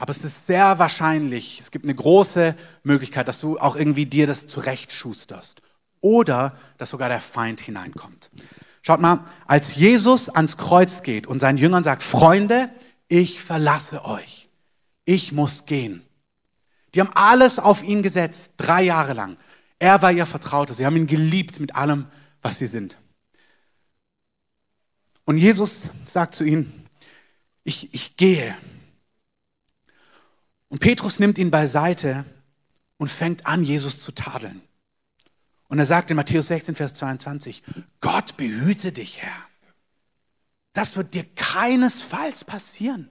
Aber 0.02 0.10
es 0.10 0.24
ist 0.24 0.47
sehr 0.47 0.80
wahrscheinlich, 0.80 1.60
es 1.60 1.70
gibt 1.70 1.86
eine 1.86 1.93
große 1.93 2.56
Möglichkeit, 2.82 3.28
dass 3.28 3.39
du 3.39 3.60
auch 3.60 3.76
irgendwie 3.76 4.08
dir 4.08 4.26
das 4.26 4.47
zurechtschusterst. 4.47 5.62
Oder 5.99 6.58
dass 6.80 6.89
sogar 6.89 7.08
der 7.08 7.22
Feind 7.22 7.62
hineinkommt. 7.62 8.32
Schaut 8.82 8.99
mal, 8.99 9.24
als 9.45 9.76
Jesus 9.76 10.28
ans 10.28 10.58
Kreuz 10.58 11.04
geht 11.04 11.28
und 11.28 11.38
seinen 11.38 11.60
Jüngern 11.60 11.84
sagt, 11.84 12.02
Freunde, 12.02 12.72
ich 13.10 13.43
verlasse 13.43 14.04
euch. 14.04 14.49
Ich 15.06 15.34
muss 15.34 15.68
gehen. 15.68 16.02
Die 16.95 16.99
haben 16.99 17.12
alles 17.14 17.60
auf 17.60 17.84
ihn 17.84 18.02
gesetzt, 18.02 18.54
drei 18.58 18.82
Jahre 18.82 19.14
lang. 19.14 19.38
Er 19.78 20.02
war 20.02 20.12
ihr 20.12 20.26
Vertrauter. 20.26 20.74
Sie 20.74 20.88
haben 20.88 20.95
ihn 20.95 21.06
geliebt 21.06 21.60
mit 21.60 21.76
allem, 21.76 22.08
was 22.41 22.58
sie 22.58 22.66
sind. 22.66 22.97
Und 25.26 25.38
Jesus 25.38 25.82
sagt 26.06 26.34
zu 26.34 26.43
ihnen, 26.43 26.88
ich, 27.64 27.93
ich 27.93 28.18
gehe. 28.18 28.56
Und 30.72 30.80
Petrus 30.80 31.19
nimmt 31.19 31.38
ihn 31.38 31.51
beiseite 31.51 32.24
und 32.95 33.09
fängt 33.09 33.45
an, 33.45 33.61
Jesus 33.61 33.99
zu 33.99 34.13
tadeln. 34.13 34.61
Und 35.67 35.80
er 35.80 35.86
sagt 35.86 36.09
in 36.11 36.15
Matthäus 36.15 36.47
16, 36.47 36.76
Vers 36.76 36.93
22, 36.93 37.61
Gott 37.99 38.38
behüte 38.38 38.93
dich, 38.93 39.22
Herr. 39.22 39.36
Das 40.72 40.95
wird 40.95 41.13
dir 41.13 41.26
keinesfalls 41.36 42.45
passieren. 42.45 43.09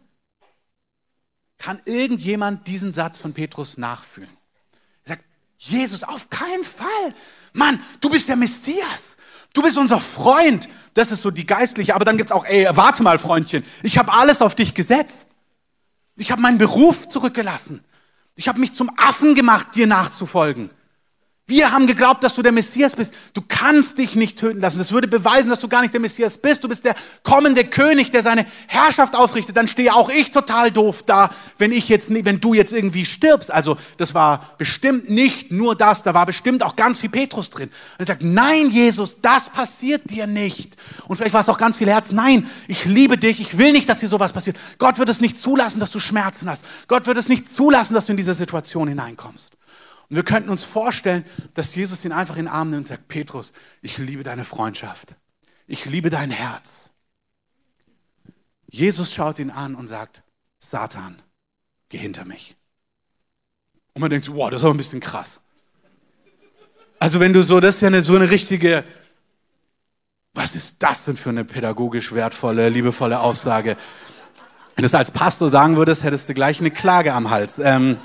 Kann 1.59 1.83
irgendjemand 1.85 2.67
diesen 2.67 2.95
Satz 2.95 3.19
von 3.19 3.35
Petrus 3.35 3.77
nachfühlen? 3.77 4.31
Er 5.05 5.17
sagt, 5.17 5.25
Jesus, 5.59 6.03
auf 6.03 6.31
keinen 6.31 6.65
Fall. 6.65 7.15
Mann, 7.53 7.79
du 8.01 8.09
bist 8.09 8.29
der 8.29 8.37
Messias. 8.37 9.19
Du 9.53 9.61
bist 9.61 9.77
unser 9.77 10.01
Freund. 10.01 10.67
Das 10.95 11.13
ist 11.13 11.21
so 11.21 11.31
die 11.31 11.45
geistliche. 11.45 11.95
Aber 11.95 12.07
dann 12.07 12.17
gibt's 12.17 12.33
auch, 12.33 12.47
ey, 12.47 12.67
warte 12.71 13.03
mal, 13.03 13.19
Freundchen. 13.19 13.67
Ich 13.83 13.99
habe 13.99 14.15
alles 14.15 14.41
auf 14.41 14.55
dich 14.55 14.75
gesetzt. 14.75 15.27
Ich 16.21 16.31
habe 16.31 16.43
meinen 16.43 16.59
Beruf 16.59 17.09
zurückgelassen. 17.09 17.83
Ich 18.37 18.47
habe 18.47 18.61
mich 18.61 18.75
zum 18.75 18.91
Affen 18.99 19.35
gemacht, 19.35 19.75
dir 19.75 19.87
nachzufolgen. 19.87 20.69
Wir 21.51 21.73
haben 21.73 21.89
geglaubt, 21.89 22.23
dass 22.23 22.35
du 22.35 22.43
der 22.43 22.53
Messias 22.53 22.95
bist. 22.95 23.13
Du 23.35 23.43
kannst 23.47 23.99
dich 23.99 24.15
nicht 24.15 24.39
töten 24.39 24.61
lassen. 24.61 24.79
Das 24.79 24.93
würde 24.93 25.09
beweisen, 25.09 25.51
dass 25.51 25.59
du 25.59 25.67
gar 25.67 25.83
nicht 25.83 25.93
der 25.93 26.01
Messias 26.01 26.39
bist. 26.39 26.63
Du 26.63 26.69
bist 26.69 26.85
der 26.85 26.95
kommende 27.25 27.65
König, 27.65 28.13
der 28.13 28.23
seine 28.23 28.47
Herrschaft 28.69 29.17
aufrichtet. 29.17 29.57
Dann 29.57 29.67
stehe 29.67 29.93
auch 29.93 30.11
ich 30.11 30.31
total 30.31 30.71
doof 30.71 31.03
da, 31.03 31.29
wenn 31.59 31.73
ich 31.73 31.89
jetzt, 31.89 32.09
wenn 32.09 32.39
du 32.39 32.55
jetzt 32.55 32.73
irgendwie 32.73 33.05
stirbst. 33.05 33.51
Also, 33.51 33.77
das 33.97 34.15
war 34.15 34.55
bestimmt 34.59 35.11
nicht 35.11 35.51
nur 35.51 35.75
das. 35.75 36.05
Da 36.05 36.15
war 36.15 36.25
bestimmt 36.25 36.63
auch 36.63 36.77
ganz 36.77 37.01
viel 37.01 37.11
Petrus 37.11 37.51
drin. 37.51 37.69
Und 37.69 38.01
er 38.01 38.07
sagt, 38.07 38.23
nein, 38.23 38.71
Jesus, 38.71 39.21
das 39.21 39.49
passiert 39.49 40.09
dir 40.09 40.29
nicht. 40.29 40.77
Und 41.09 41.17
vielleicht 41.17 41.35
war 41.35 41.41
es 41.41 41.49
auch 41.49 41.59
ganz 41.59 41.77
viel 41.77 41.91
Herz. 41.91 42.13
Nein, 42.13 42.49
ich 42.69 42.85
liebe 42.85 43.19
dich. 43.19 43.41
Ich 43.41 43.59
will 43.59 43.73
nicht, 43.73 43.89
dass 43.89 43.99
dir 43.99 44.09
sowas 44.09 44.33
passiert. 44.33 44.57
Gott 44.79 44.99
wird 44.99 45.09
es 45.09 45.21
nicht 45.21 45.37
zulassen, 45.37 45.81
dass 45.81 45.91
du 45.91 45.99
Schmerzen 45.99 46.49
hast. 46.49 46.65
Gott 46.87 47.09
wird 47.09 47.19
es 47.19 47.29
nicht 47.29 47.53
zulassen, 47.53 47.95
dass 47.95 48.07
du 48.07 48.13
in 48.13 48.19
diese 48.19 48.35
Situation 48.35 48.87
hineinkommst. 48.87 49.51
Und 50.11 50.17
wir 50.17 50.25
könnten 50.25 50.51
uns 50.51 50.65
vorstellen, 50.65 51.25
dass 51.55 51.75
Jesus 51.75 52.05
ihn 52.05 52.11
einfach 52.11 52.37
in 52.37 52.47
den 52.47 52.53
Arm 52.53 52.71
nimmt 52.71 52.81
und 52.81 52.89
sagt, 52.89 53.07
Petrus, 53.07 53.53
ich 53.81 53.97
liebe 53.99 54.25
deine 54.25 54.45
Freundschaft. 54.45 55.15
Ich 55.69 55.87
liebe 55.87 56.11
dein 56.11 56.33
Herz. 56.33 56.91
Jesus 58.69 59.13
schaut 59.13 59.39
ihn 59.39 59.51
an 59.51 59.77
und 59.77 59.87
sagt, 59.87 60.23
Satan, 60.59 61.23
geh 61.89 61.99
hinter 61.99 62.25
mich. 62.25 62.57
Und 63.95 64.01
man 64.01 64.11
denkt 64.11 64.27
so, 64.27 64.35
wow, 64.35 64.51
das 64.51 64.61
ist 64.61 64.65
aber 64.65 64.75
ein 64.75 64.79
bisschen 64.79 65.01
krass. 65.01 65.41
Also 66.99 67.21
wenn 67.21 67.33
du 67.33 67.43
so, 67.43 67.61
das 67.61 67.77
ist 67.77 67.81
ja 67.83 67.89
eine, 67.89 68.03
so 68.03 68.17
eine 68.17 68.31
richtige, 68.31 68.85
was 70.35 70.57
ist 70.57 70.77
das 70.81 71.05
denn 71.05 71.17
für 71.17 71.31
eine 71.31 71.45
pädagogisch 71.45 72.13
wertvolle, 72.13 72.69
liebevolle 72.69 73.21
Aussage? 73.21 73.77
Wenn 74.75 74.83
du 74.83 74.87
es 74.87 74.95
als 74.95 75.13
Pastor 75.13 75.51
sagen 75.51 75.77
würdest, 75.77 76.03
hättest 76.03 76.29
du 76.29 76.35
gleich 76.35 76.59
eine 76.59 76.73
Klage 76.73 77.15
am 77.15 77.31
Hals. 77.31 77.61
Ähm, 77.61 77.99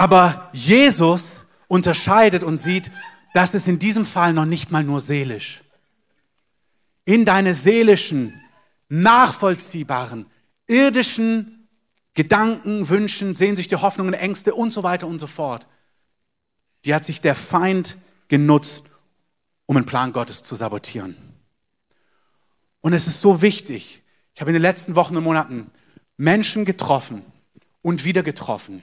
aber 0.00 0.48
Jesus 0.54 1.44
unterscheidet 1.68 2.42
und 2.42 2.56
sieht, 2.56 2.90
dass 3.34 3.52
es 3.52 3.68
in 3.68 3.78
diesem 3.78 4.06
Fall 4.06 4.32
noch 4.32 4.46
nicht 4.46 4.70
mal 4.70 4.82
nur 4.82 5.02
seelisch. 5.02 5.62
In 7.04 7.26
deine 7.26 7.54
seelischen, 7.54 8.40
nachvollziehbaren, 8.88 10.24
irdischen 10.66 11.68
Gedanken, 12.14 12.88
Wünschen, 12.88 13.34
Sehnsüchte, 13.34 13.82
Hoffnungen, 13.82 14.14
Ängste 14.14 14.54
und 14.54 14.70
so 14.70 14.82
weiter 14.82 15.06
und 15.06 15.18
so 15.18 15.26
fort. 15.26 15.68
Die 16.86 16.94
hat 16.94 17.04
sich 17.04 17.20
der 17.20 17.34
Feind 17.34 17.98
genutzt, 18.28 18.84
um 19.66 19.76
einen 19.76 19.84
Plan 19.84 20.14
Gottes 20.14 20.42
zu 20.42 20.54
sabotieren. 20.54 21.14
Und 22.80 22.94
es 22.94 23.06
ist 23.06 23.20
so 23.20 23.42
wichtig. 23.42 24.02
Ich 24.34 24.40
habe 24.40 24.50
in 24.50 24.54
den 24.54 24.62
letzten 24.62 24.94
Wochen 24.94 25.14
und 25.18 25.24
Monaten 25.24 25.70
Menschen 26.16 26.64
getroffen 26.64 27.22
und 27.82 28.06
wieder 28.06 28.22
getroffen, 28.22 28.82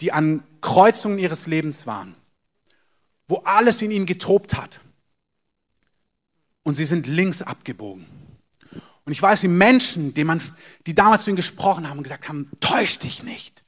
die 0.00 0.12
an 0.12 0.42
Kreuzungen 0.60 1.18
ihres 1.18 1.46
Lebens 1.46 1.86
waren, 1.86 2.14
wo 3.26 3.38
alles 3.38 3.82
in 3.82 3.90
ihnen 3.90 4.06
getobt 4.06 4.54
hat. 4.54 4.80
Und 6.62 6.74
sie 6.74 6.84
sind 6.84 7.06
links 7.06 7.42
abgebogen. 7.42 8.06
Und 9.04 9.12
ich 9.12 9.22
weiß, 9.22 9.42
wie 9.42 9.48
Menschen, 9.48 10.12
die, 10.12 10.24
man, 10.24 10.42
die 10.86 10.94
damals 10.94 11.24
zu 11.24 11.30
ihnen 11.30 11.36
gesprochen 11.36 11.88
haben 11.88 12.02
gesagt 12.02 12.28
haben, 12.28 12.50
täusch 12.60 12.98
dich 12.98 13.22
nicht. 13.22 13.64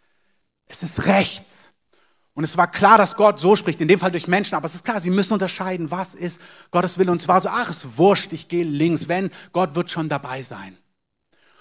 Es 0.66 0.82
ist 0.82 1.06
rechts. 1.06 1.72
Und 2.34 2.44
es 2.44 2.56
war 2.56 2.70
klar, 2.70 2.98
dass 2.98 3.16
Gott 3.16 3.40
so 3.40 3.56
spricht, 3.56 3.80
in 3.80 3.88
dem 3.88 3.98
Fall 3.98 4.12
durch 4.12 4.28
Menschen, 4.28 4.54
aber 4.54 4.66
es 4.66 4.74
ist 4.74 4.84
klar, 4.84 5.00
sie 5.00 5.10
müssen 5.10 5.32
unterscheiden, 5.32 5.90
was 5.90 6.14
ist 6.14 6.40
Gottes 6.70 6.98
Wille. 6.98 7.10
Und 7.10 7.20
zwar 7.20 7.40
so, 7.40 7.48
ach, 7.48 7.70
es 7.70 7.96
wurscht, 7.96 8.32
ich 8.32 8.48
gehe 8.48 8.64
links, 8.64 9.08
wenn, 9.08 9.30
Gott 9.52 9.74
wird 9.74 9.90
schon 9.90 10.08
dabei 10.08 10.42
sein. 10.42 10.76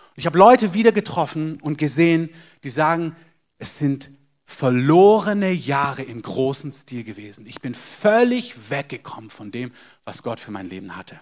Und 0.09 0.17
ich 0.17 0.25
habe 0.25 0.37
Leute 0.37 0.73
wieder 0.73 0.91
getroffen 0.91 1.59
und 1.61 1.77
gesehen, 1.77 2.29
die 2.63 2.69
sagen, 2.69 3.15
es 3.57 3.77
sind 3.77 4.09
verlorene 4.49 5.51
Jahre 5.51 6.01
im 6.01 6.23
großen 6.23 6.71
Stil 6.71 7.03
gewesen. 7.03 7.45
Ich 7.45 7.61
bin 7.61 7.75
völlig 7.75 8.71
weggekommen 8.71 9.29
von 9.29 9.51
dem, 9.51 9.71
was 10.05 10.23
Gott 10.23 10.39
für 10.39 10.49
mein 10.49 10.67
Leben 10.67 10.97
hatte. 10.97 11.19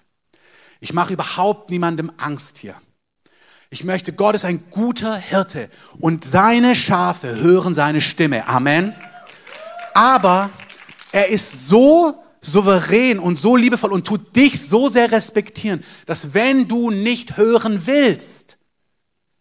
Ich 0.80 0.94
mache 0.94 1.12
überhaupt 1.12 1.68
niemandem 1.68 2.10
Angst 2.16 2.56
hier. 2.56 2.74
Ich 3.68 3.84
möchte, 3.84 4.14
Gott 4.14 4.34
ist 4.34 4.46
ein 4.46 4.70
guter 4.70 5.14
Hirte 5.14 5.68
und 6.00 6.24
seine 6.24 6.74
Schafe 6.74 7.36
hören 7.36 7.74
seine 7.74 8.00
Stimme. 8.00 8.48
Amen. 8.48 8.94
Aber 9.92 10.48
er 11.12 11.28
ist 11.28 11.68
so 11.68 12.14
souverän 12.40 13.18
und 13.18 13.36
so 13.36 13.56
liebevoll 13.56 13.92
und 13.92 14.06
tut 14.06 14.34
dich 14.36 14.66
so 14.66 14.88
sehr 14.88 15.12
respektieren, 15.12 15.84
dass 16.06 16.32
wenn 16.32 16.66
du 16.66 16.90
nicht 16.90 17.36
hören 17.36 17.86
willst, 17.86 18.57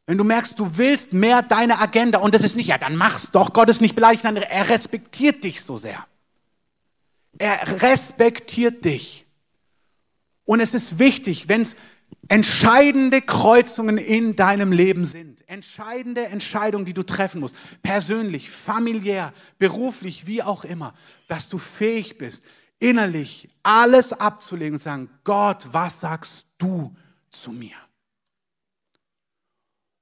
wenn 0.07 0.17
du 0.17 0.23
merkst, 0.23 0.57
du 0.57 0.77
willst 0.77 1.11
mehr 1.11 1.41
deine 1.43 1.79
Agenda 1.79 2.19
und 2.19 2.33
das 2.33 2.43
ist 2.43 2.55
nicht, 2.55 2.67
ja, 2.67 2.77
dann 2.77 2.95
mach's 2.95 3.29
doch. 3.31 3.51
Gott 3.51 3.69
ist 3.69 3.81
nicht 3.81 3.93
beleidigt, 3.93 4.23
nein, 4.23 4.37
er 4.37 4.69
respektiert 4.69 5.43
dich 5.43 5.61
so 5.61 5.75
sehr. 5.75 6.07
Er 7.37 7.81
respektiert 7.81 8.85
dich. 8.85 9.25
Und 10.45 10.61
es 10.61 10.73
ist 10.73 10.97
wichtig, 10.97 11.49
wenn 11.49 11.61
es 11.61 11.75
entscheidende 12.29 13.21
Kreuzungen 13.21 13.97
in 13.97 14.37
deinem 14.37 14.71
Leben 14.71 15.03
sind, 15.03 15.47
entscheidende 15.49 16.25
Entscheidungen, 16.25 16.85
die 16.85 16.93
du 16.93 17.03
treffen 17.03 17.41
musst, 17.41 17.57
persönlich, 17.83 18.49
familiär, 18.49 19.33
beruflich, 19.59 20.25
wie 20.25 20.41
auch 20.41 20.63
immer, 20.63 20.93
dass 21.27 21.49
du 21.49 21.57
fähig 21.57 22.17
bist, 22.17 22.43
innerlich 22.79 23.49
alles 23.61 24.13
abzulegen 24.13 24.75
und 24.75 24.79
sagen, 24.79 25.09
Gott, 25.25 25.67
was 25.71 25.99
sagst 25.99 26.45
du 26.57 26.95
zu 27.29 27.51
mir? 27.51 27.75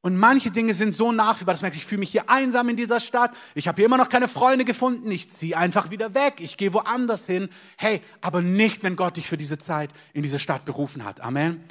Und 0.06 0.18
manche 0.18 0.52
Dinge 0.52 0.76
sind 0.76 0.94
so 0.94 1.12
nachfühlbar, 1.12 1.56
dass 1.56 1.64
man 1.64 1.72
sagt, 1.72 1.82
ich 1.82 1.88
fühle 1.88 1.98
mich 1.98 2.12
hier 2.12 2.30
einsam 2.30 2.70
in 2.70 2.76
dieser 2.76 3.00
Stadt, 3.00 3.36
ich 3.56 3.68
habe 3.68 3.78
hier 3.78 3.88
immer 3.88 3.98
noch 3.98 4.08
keine 4.08 4.28
Freunde 4.28 4.64
gefunden, 4.64 5.10
ich 5.10 5.32
ziehe 5.32 5.58
einfach 5.58 5.90
wieder 5.90 6.14
weg, 6.14 6.36
ich 6.38 6.58
gehe 6.58 6.74
woanders 6.74 7.26
hin. 7.26 7.50
Hey, 7.76 8.04
aber 8.22 8.44
nicht, 8.44 8.84
wenn 8.84 8.98
Gott 8.98 9.18
dich 9.18 9.26
für 9.26 9.36
diese 9.36 9.58
Zeit 9.58 9.90
in 10.14 10.22
diese 10.22 10.38
Stadt 10.38 10.64
berufen 10.64 11.06
hat. 11.06 11.22
Amen. 11.22 11.64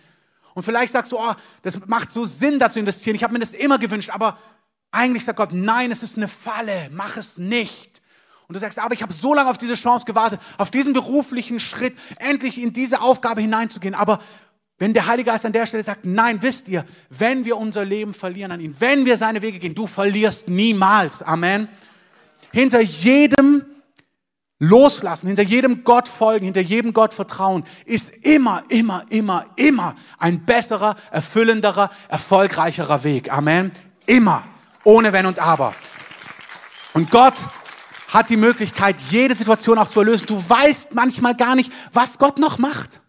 Und 0.55 0.65
vielleicht 0.65 0.93
sagst 0.93 1.13
du, 1.13 1.17
oh, 1.17 1.33
das 1.63 1.79
macht 1.87 2.11
so 2.11 2.25
Sinn, 2.25 2.59
da 2.59 2.71
zu 2.71 2.81
investieren, 2.81 3.15
ich 3.15 3.23
habe 3.23 3.33
mir 3.33 3.39
das 3.39 3.53
immer 3.53 3.79
gewünscht, 3.79 4.11
aber 4.11 4.37
eigentlich 4.91 5.25
sagt 5.25 5.37
Gott, 5.37 5.53
nein, 5.53 5.93
es 5.93 6.03
ist 6.03 6.17
eine 6.17 6.27
Falle, 6.27 6.91
mach 6.91 7.17
es 7.17 7.39
nicht. 7.39 8.03
Und 8.49 8.55
du 8.55 8.59
sagst, 8.59 8.81
aber 8.81 8.95
ich 8.95 9.03
habe 9.05 9.13
so 9.13 9.33
lange 9.33 9.49
auf 9.49 9.59
diese 9.59 9.75
Chance 9.75 10.07
gewartet, 10.07 10.41
auf 10.59 10.73
diesen 10.73 10.93
beruflichen 10.93 11.61
Schritt, 11.61 11.97
endlich 12.19 12.61
in 12.61 12.73
diese 12.73 13.01
Aufgabe 13.01 13.43
hineinzugehen. 13.43 13.95
Aber 13.95 14.19
wenn 14.79 14.93
der 14.93 15.07
Heilige 15.07 15.31
Geist 15.31 15.47
an 15.47 15.53
der 15.53 15.67
Stelle 15.67 15.85
sagt, 15.85 16.05
nein, 16.05 16.43
wisst 16.43 16.69
ihr, 16.69 16.85
wenn 17.09 17.45
wir 17.45 17.57
unser 17.57 17.85
Leben 17.85 18.13
verlieren 18.13 18.51
an 18.51 18.61
ihn, 18.61 18.75
wenn 18.81 19.05
wir 19.05 19.17
seine 19.17 19.41
Wege 19.41 19.59
gehen, 19.59 19.75
du 19.75 19.87
verlierst 19.87 20.49
niemals. 20.49 21.23
Amen. 21.23 21.69
Hinter 22.53 22.81
jedem 22.81 23.65
Loslassen, 24.59 25.29
hinter 25.29 25.43
jedem 25.43 25.85
Gott 25.85 26.09
folgen, 26.09 26.47
hinter 26.47 26.61
jedem 26.61 26.93
Gott 26.93 27.15
vertrauen, 27.15 27.65
ist 27.85 28.11
immer, 28.23 28.63
immer, 28.69 29.05
immer, 29.11 29.45
immer 29.57 29.95
ein 30.19 30.45
besserer, 30.45 30.97
erfüllenderer, 31.11 31.91
erfolgreicherer 32.09 33.05
Weg. 33.05 33.33
Amen. 33.33 33.73
Immer. 34.07 34.43
Ohne 34.83 35.13
Wenn 35.13 35.27
und 35.27 35.39
Aber. 35.39 35.75
Und 36.95 37.11
Gott 37.11 37.35
hat 38.09 38.31
die 38.31 38.37
Möglichkeit, 38.37 38.97
jede 39.11 39.35
Situation 39.35 39.79
auch 39.79 39.89
zu 39.89 40.01
erlösen. 40.01 40.27
Du 40.27 40.37
weißt 40.37 40.95
manchmal 40.95 41.35
gar 41.35 41.55
nicht, 41.55 41.73
was 41.93 42.19
Gott 42.19 42.39
noch 42.39 42.59
macht. 42.59 43.01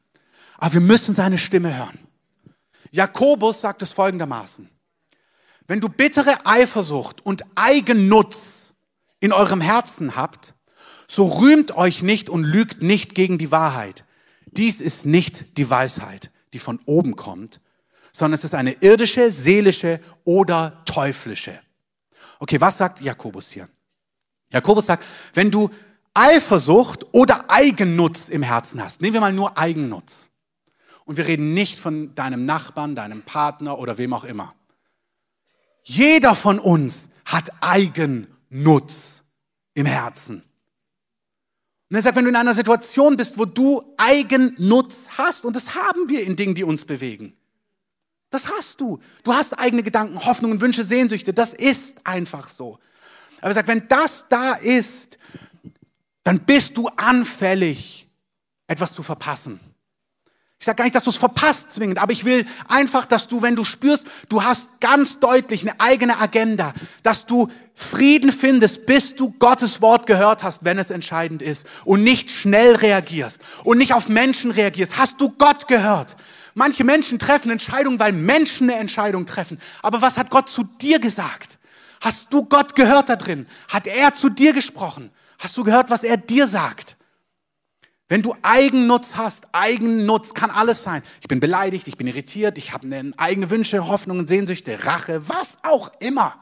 Aber 0.57 0.73
wir 0.73 0.81
müssen 0.81 1.13
seine 1.13 1.37
Stimme 1.37 1.77
hören. 1.77 1.99
Jakobus 2.91 3.61
sagt 3.61 3.81
es 3.83 3.91
folgendermaßen. 3.91 4.69
Wenn 5.67 5.81
du 5.81 5.89
bittere 5.89 6.45
Eifersucht 6.45 7.25
und 7.25 7.43
Eigennutz 7.55 8.73
in 9.19 9.33
eurem 9.33 9.61
Herzen 9.61 10.15
habt, 10.15 10.53
so 11.07 11.25
rühmt 11.25 11.75
euch 11.75 12.01
nicht 12.01 12.29
und 12.29 12.43
lügt 12.43 12.81
nicht 12.81 13.15
gegen 13.15 13.37
die 13.37 13.51
Wahrheit. 13.51 14.05
Dies 14.45 14.81
ist 14.81 15.05
nicht 15.05 15.57
die 15.57 15.69
Weisheit, 15.69 16.31
die 16.53 16.59
von 16.59 16.79
oben 16.85 17.15
kommt, 17.15 17.59
sondern 18.11 18.35
es 18.35 18.43
ist 18.43 18.53
eine 18.53 18.71
irdische, 18.81 19.31
seelische 19.31 19.99
oder 20.23 20.83
teuflische. 20.85 21.59
Okay, 22.39 22.61
was 22.61 22.77
sagt 22.77 23.01
Jakobus 23.01 23.49
hier? 23.49 23.67
Jakobus 24.51 24.85
sagt, 24.85 25.03
wenn 25.33 25.51
du 25.51 25.69
Eifersucht 26.13 27.05
oder 27.11 27.49
Eigennutz 27.49 28.29
im 28.29 28.41
Herzen 28.41 28.81
hast, 28.81 29.01
nehmen 29.01 29.15
wir 29.15 29.21
mal 29.21 29.33
nur 29.33 29.57
Eigennutz. 29.57 30.29
Und 31.05 31.17
wir 31.17 31.27
reden 31.27 31.53
nicht 31.53 31.79
von 31.79 32.13
deinem 32.15 32.45
Nachbarn, 32.45 32.95
deinem 32.95 33.21
Partner 33.21 33.79
oder 33.79 33.97
wem 33.97 34.13
auch 34.13 34.23
immer. 34.23 34.53
Jeder 35.83 36.35
von 36.35 36.59
uns 36.59 37.09
hat 37.25 37.51
Eigennutz 37.61 39.23
im 39.75 39.85
Herzen. 39.85 40.43
Und 41.89 41.95
er 41.95 42.01
sagt, 42.01 42.15
wenn 42.15 42.25
du 42.25 42.29
in 42.29 42.35
einer 42.35 42.55
Situation 42.55 43.15
bist, 43.15 43.37
wo 43.37 43.45
du 43.45 43.93
Eigennutz 43.97 45.07
hast, 45.17 45.45
und 45.45 45.55
das 45.55 45.75
haben 45.75 46.09
wir 46.09 46.23
in 46.23 46.35
Dingen, 46.35 46.55
die 46.55 46.63
uns 46.63 46.85
bewegen. 46.85 47.37
Das 48.31 48.49
hast 48.49 48.81
du. 48.81 48.99
Du 49.23 49.33
hast 49.33 49.53
eigene 49.53 49.83
Gedanken, 49.83 50.25
Hoffnungen, 50.25 50.59
Wünsche, 50.59 50.83
Sehnsüchte. 50.83 51.33
Das 51.33 51.53
ist 51.53 51.95
einfach 52.03 52.49
so. 52.49 52.79
Aber 53.37 53.49
er 53.49 53.53
sagt, 53.53 53.67
wenn 53.67 53.87
das 53.87 54.25
da 54.27 54.53
ist, 54.53 55.19
dann 56.23 56.39
bist 56.39 56.75
du 56.75 56.87
anfällig, 56.87 58.09
etwas 58.65 58.91
zu 58.93 59.03
verpassen. 59.03 59.59
Ich 60.65 60.67
sage 60.67 60.77
gar 60.77 60.85
nicht, 60.85 60.95
dass 60.95 61.03
du 61.03 61.11
es 61.11 61.17
verpasst 61.17 61.73
zwingend, 61.75 61.99
aber 61.99 62.11
ich 62.11 62.25
will 62.25 62.43
einfach, 62.67 63.05
dass 63.05 63.27
du, 63.27 63.43
wenn 63.43 63.55
du 63.55 63.63
spürst, 63.63 64.07
du 64.29 64.43
hast 64.43 64.81
ganz 64.81 65.19
deutlich 65.19 65.61
eine 65.61 65.79
eigene 65.79 66.19
Agenda, 66.19 66.73
dass 67.03 67.27
du 67.27 67.49
Frieden 67.75 68.31
findest, 68.31 68.87
bis 68.87 69.13
du 69.13 69.29
Gottes 69.37 69.83
Wort 69.83 70.07
gehört 70.07 70.41
hast, 70.41 70.65
wenn 70.65 70.79
es 70.79 70.89
entscheidend 70.89 71.43
ist 71.43 71.67
und 71.83 72.01
nicht 72.01 72.31
schnell 72.31 72.73
reagierst 72.73 73.41
und 73.63 73.77
nicht 73.77 73.93
auf 73.93 74.09
Menschen 74.09 74.49
reagierst. 74.49 74.97
Hast 74.97 75.21
du 75.21 75.29
Gott 75.37 75.67
gehört? 75.67 76.15
Manche 76.55 76.83
Menschen 76.83 77.19
treffen 77.19 77.51
Entscheidungen, 77.51 77.99
weil 77.99 78.13
Menschen 78.13 78.67
eine 78.67 78.79
Entscheidung 78.79 79.27
treffen. 79.27 79.59
Aber 79.83 80.01
was 80.01 80.17
hat 80.17 80.31
Gott 80.31 80.49
zu 80.49 80.63
dir 80.63 80.97
gesagt? 80.97 81.59
Hast 82.01 82.33
du 82.33 82.43
Gott 82.43 82.75
gehört 82.75 83.09
da 83.09 83.17
drin? 83.17 83.45
Hat 83.67 83.85
er 83.85 84.15
zu 84.15 84.29
dir 84.29 84.51
gesprochen? 84.51 85.11
Hast 85.37 85.55
du 85.57 85.63
gehört, 85.63 85.91
was 85.91 86.03
er 86.03 86.17
dir 86.17 86.47
sagt? 86.47 86.97
Wenn 88.07 88.21
du 88.21 88.35
Eigennutz 88.43 89.15
hast, 89.15 89.45
Eigennutz 89.51 90.33
kann 90.35 90.51
alles 90.51 90.83
sein. 90.83 91.01
Ich 91.21 91.27
bin 91.27 91.39
beleidigt, 91.39 91.87
ich 91.87 91.97
bin 91.97 92.05
irritiert, 92.05 92.57
ich 92.57 92.71
habe 92.71 93.13
eigene 93.17 93.49
Wünsche, 93.49 93.87
Hoffnungen, 93.87 94.27
Sehnsüchte, 94.27 94.85
Rache, 94.85 95.27
was 95.27 95.57
auch 95.63 95.91
immer. 95.99 96.35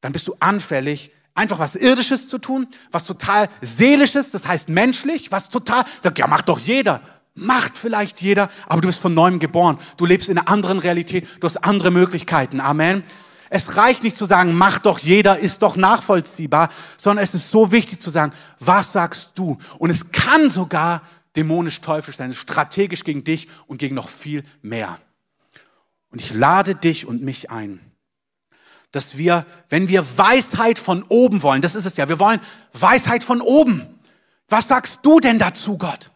Dann 0.00 0.12
bist 0.12 0.26
du 0.26 0.34
anfällig, 0.40 1.12
einfach 1.34 1.58
was 1.58 1.76
Irdisches 1.76 2.28
zu 2.28 2.38
tun, 2.38 2.66
was 2.90 3.04
total 3.04 3.50
Seelisches, 3.60 4.30
das 4.30 4.46
heißt 4.46 4.70
menschlich, 4.70 5.30
was 5.32 5.50
total, 5.50 5.84
sagt, 6.02 6.18
ja, 6.18 6.26
macht 6.26 6.48
doch 6.48 6.58
jeder. 6.58 7.02
Macht 7.38 7.76
vielleicht 7.76 8.22
jeder, 8.22 8.48
aber 8.66 8.80
du 8.80 8.88
bist 8.88 9.00
von 9.00 9.12
neuem 9.12 9.38
geboren. 9.38 9.76
Du 9.98 10.06
lebst 10.06 10.30
in 10.30 10.38
einer 10.38 10.48
anderen 10.48 10.78
Realität, 10.78 11.28
du 11.40 11.44
hast 11.44 11.58
andere 11.58 11.90
Möglichkeiten. 11.90 12.60
Amen. 12.60 13.04
Es 13.50 13.76
reicht 13.76 14.02
nicht 14.02 14.16
zu 14.16 14.26
sagen, 14.26 14.54
mach 14.54 14.78
doch 14.78 14.98
jeder, 14.98 15.38
ist 15.38 15.62
doch 15.62 15.76
nachvollziehbar, 15.76 16.68
sondern 16.96 17.24
es 17.24 17.34
ist 17.34 17.50
so 17.50 17.72
wichtig 17.72 18.00
zu 18.00 18.10
sagen, 18.10 18.32
was 18.58 18.92
sagst 18.92 19.30
du? 19.34 19.58
Und 19.78 19.90
es 19.90 20.10
kann 20.10 20.50
sogar 20.50 21.02
dämonisch 21.36 21.80
teuflisch 21.80 22.16
sein, 22.16 22.32
strategisch 22.34 23.04
gegen 23.04 23.24
dich 23.24 23.48
und 23.66 23.78
gegen 23.78 23.94
noch 23.94 24.08
viel 24.08 24.42
mehr. 24.62 24.98
Und 26.10 26.20
ich 26.20 26.32
lade 26.32 26.74
dich 26.74 27.06
und 27.06 27.22
mich 27.22 27.50
ein, 27.50 27.80
dass 28.90 29.18
wir, 29.18 29.44
wenn 29.68 29.88
wir 29.88 30.04
Weisheit 30.16 30.78
von 30.78 31.04
oben 31.08 31.42
wollen, 31.42 31.62
das 31.62 31.74
ist 31.74 31.84
es 31.84 31.96
ja, 31.96 32.08
wir 32.08 32.18
wollen 32.18 32.40
Weisheit 32.72 33.22
von 33.22 33.40
oben. 33.40 33.86
Was 34.48 34.68
sagst 34.68 35.00
du 35.02 35.20
denn 35.20 35.38
dazu, 35.38 35.76
Gott? 35.76 36.10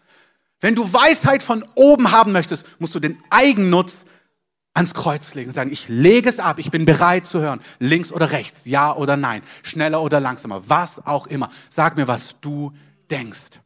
Wenn 0.61 0.75
du 0.75 0.93
Weisheit 0.93 1.43
von 1.43 1.67
oben 1.75 2.13
haben 2.13 2.33
möchtest, 2.33 2.65
musst 2.81 2.95
du 2.95 3.01
den 3.01 3.19
Eigennutz 3.31 4.05
ans 4.75 4.95
Kreuz 4.95 5.35
legen 5.35 5.51
und 5.51 5.55
sagen, 5.55 5.73
ich 5.73 5.89
lege 5.89 6.29
es 6.29 6.39
ab, 6.39 6.59
ich 6.59 6.71
bin 6.71 6.85
bereit 6.85 7.27
zu 7.27 7.41
hören, 7.41 7.61
links 7.79 8.13
oder 8.13 8.31
rechts, 8.31 8.63
ja 8.65 8.95
oder 8.95 9.17
nein, 9.17 9.43
schneller 9.63 10.01
oder 10.03 10.21
langsamer, 10.21 10.69
was 10.69 11.05
auch 11.05 11.27
immer. 11.27 11.49
Sag 11.69 11.97
mir, 11.97 12.07
was 12.09 12.37
du 12.41 12.73
denkst. 13.11 13.61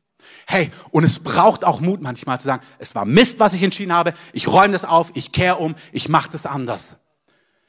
Hey, 0.46 0.70
und 0.90 1.04
es 1.04 1.18
braucht 1.18 1.64
auch 1.64 1.80
Mut 1.80 2.00
manchmal 2.00 2.40
zu 2.40 2.46
sagen, 2.46 2.64
es 2.78 2.94
war 2.94 3.04
Mist, 3.04 3.38
was 3.38 3.52
ich 3.52 3.62
entschieden 3.62 3.92
habe, 3.92 4.14
ich 4.32 4.48
räume 4.48 4.72
das 4.72 4.84
auf, 4.84 5.10
ich 5.14 5.32
kehre 5.32 5.56
um, 5.56 5.74
ich 5.92 6.08
mache 6.08 6.30
das 6.30 6.46
anders. 6.46 6.96